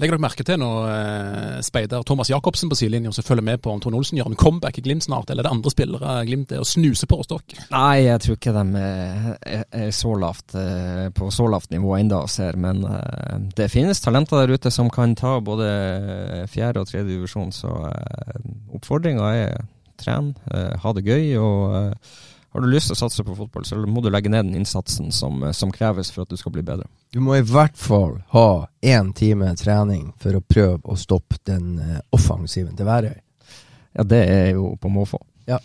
Legger 0.03 0.17
dere 0.17 0.25
merke 0.25 0.43
til 0.43 0.57
når 0.59 0.87
eh, 0.91 1.59
speider 1.63 2.03
Thomas 2.03 2.27
Jacobsen 2.27 2.67
på 2.67 2.75
sidelinjen 2.75 3.15
som 3.15 3.23
følger 3.23 3.45
med 3.47 3.61
på 3.63 3.71
om 3.71 3.79
Trond 3.79 3.95
Olsen 3.95 4.19
gjør 4.19 4.33
en 4.33 4.39
comeback 4.41 4.81
i 4.81 4.83
Glimt 4.83 5.05
snart, 5.07 5.31
eller 5.31 5.45
er 5.45 5.47
det 5.47 5.53
andre 5.55 5.71
spillere 5.71 6.15
Glimt 6.27 6.51
er 6.51 6.65
å 6.65 6.67
snuse 6.67 7.07
på 7.07 7.21
hos 7.21 7.31
dere? 7.31 7.67
Nei, 7.71 8.09
jeg 8.09 8.23
tror 8.25 8.39
ikke 8.41 8.55
de 8.57 8.83
er, 8.83 9.63
er 9.71 9.93
så 9.95 10.17
lavt, 10.19 10.57
eh, 10.59 11.07
på 11.15 11.31
så 11.31 11.47
lavt 11.53 11.71
nivå 11.71 11.95
ennå, 12.01 12.25
ser. 12.27 12.59
Men 12.59 12.83
uh, 12.83 13.39
det 13.55 13.71
finnes 13.71 14.03
talenter 14.03 14.43
der 14.43 14.59
ute 14.59 14.75
som 14.75 14.91
kan 14.91 15.15
ta 15.19 15.37
både 15.45 15.71
fjerde 16.51 16.83
og 16.83 16.91
tredje 16.91 17.07
divisjon, 17.13 17.55
så 17.55 17.71
uh, 17.71 18.43
oppfordringa 18.75 19.31
er 19.39 19.57
tren, 20.03 20.35
uh, 20.51 20.75
ha 20.83 20.97
det 20.99 21.07
gøy. 21.07 21.37
og 21.39 21.95
har 22.53 22.61
du 22.61 22.69
lyst 22.69 22.91
til 22.91 22.97
å 22.97 23.01
satse 23.01 23.25
på 23.25 23.35
fotball, 23.37 23.65
så 23.65 23.79
må 23.89 24.03
du 24.05 24.11
legge 24.13 24.29
ned 24.29 24.45
den 24.45 24.59
innsatsen 24.61 25.13
som, 25.13 25.43
eh, 25.43 25.55
som 25.57 25.73
kreves 25.73 26.11
for 26.13 26.27
at 26.27 26.33
du 26.33 26.37
skal 26.37 26.53
bli 26.53 26.65
bedre. 26.67 26.85
Du 27.13 27.21
må 27.21 27.37
i 27.39 27.45
hvert 27.45 27.77
fall 27.77 28.19
ha 28.35 28.67
én 28.83 29.13
time 29.17 29.55
trening 29.57 30.11
for 30.21 30.37
å 30.37 30.45
prøve 30.45 30.81
å 30.85 30.97
stoppe 30.97 31.41
den 31.49 31.79
uh, 31.81 32.01
offensiven 32.13 32.77
til 32.77 32.89
Værøy. 32.89 33.17
Ja, 33.93 34.05
det 34.05 34.21
er 34.29 34.51
jo 34.57 34.75
på 34.81 34.93
måfå. 34.93 35.21
Ja. 35.49 35.59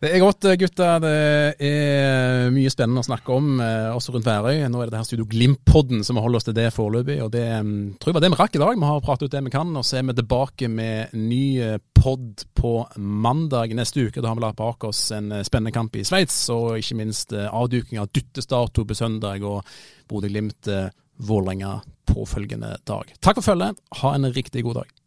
Det 0.00 0.14
er 0.16 0.22
godt, 0.22 0.46
gutter. 0.56 1.00
Det 1.04 1.16
er 1.60 2.46
mye 2.54 2.70
spennende 2.72 3.02
å 3.02 3.04
snakke 3.04 3.34
om, 3.36 3.58
eh, 3.60 3.90
også 3.92 4.14
rundt 4.14 4.24
Værøy. 4.24 4.62
Nå 4.64 4.80
er 4.80 4.88
det 4.88 4.94
det 4.94 5.00
her 5.02 5.04
Studio 5.04 5.26
Glimt-podden 5.28 6.00
som 6.02 6.16
holder 6.16 6.38
oss 6.38 6.46
til 6.48 6.54
det 6.56 6.70
foreløpig. 6.72 7.18
Og 7.20 7.28
det 7.34 7.44
mm, 7.44 7.98
tror 8.00 8.08
jeg 8.08 8.16
var 8.16 8.24
det 8.24 8.30
vi 8.32 8.38
rakk 8.40 8.56
i 8.56 8.62
dag. 8.62 8.78
Vi 8.80 8.88
har 8.88 9.02
pratet 9.04 9.28
ut 9.28 9.34
det 9.34 9.42
vi 9.44 9.52
kan. 9.52 9.76
Og 9.76 9.84
så 9.84 9.98
er 9.98 10.06
vi 10.08 10.14
tilbake 10.16 10.70
med 10.72 11.12
ny 11.12 11.42
eh, 11.60 11.76
pod 11.92 12.46
på 12.56 12.72
mandag 12.96 13.76
neste 13.76 14.06
uke. 14.06 14.22
Da 14.22 14.30
har 14.30 14.40
vi 14.40 14.44
lagt 14.46 14.56
bak 14.56 14.88
oss 14.88 15.02
en 15.12 15.34
eh, 15.36 15.44
spennende 15.44 15.74
kamp 15.76 15.92
i 16.00 16.06
Sveits, 16.08 16.38
og 16.48 16.80
ikke 16.80 16.96
minst 16.96 17.36
avduking 17.36 18.00
av 18.00 18.08
dyttestato 18.08 18.86
på 18.88 18.96
søndag 18.96 19.44
og 19.44 19.60
Bodø-Glimt-Vålerenga 20.08 21.74
påfølgende 22.08 22.78
dag. 22.88 23.12
Takk 23.20 23.42
for 23.42 23.52
følget. 23.52 23.76
Ha 24.00 24.16
en 24.16 24.32
riktig 24.32 24.64
god 24.64 24.80
dag. 24.80 24.99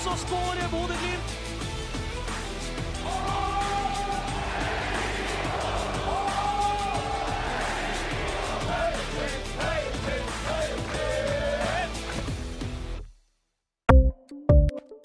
Så 0.00 0.16
skårer 0.16 0.68
Bodø-Glimt! 0.72 1.32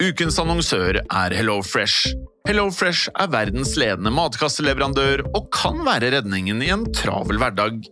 Ukens 0.06 0.38
annonsør 0.38 1.00
er 1.02 1.34
Hello 1.34 1.58
Fresh. 1.66 2.12
Hello 2.46 2.68
Fresh 2.70 3.10
er 3.18 3.28
verdens 3.32 3.74
ledende 3.80 4.12
matkasseleverandør 4.14 5.24
og 5.34 5.50
kan 5.52 5.82
være 5.84 6.12
redningen 6.14 6.62
i 6.62 6.70
en 6.72 6.86
travel 6.94 7.40
hverdag. 7.42 7.82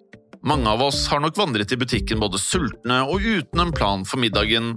Mange 0.45 0.71
av 0.71 0.83
oss 0.85 1.07
har 1.11 1.21
nok 1.25 1.37
vandret 1.41 1.73
i 1.75 1.79
butikken 1.81 2.23
både 2.23 2.39
sultne 2.41 3.03
og 3.09 3.25
uten 3.25 3.65
en 3.65 3.73
plan 3.75 4.05
for 4.09 4.23
middagen, 4.23 4.77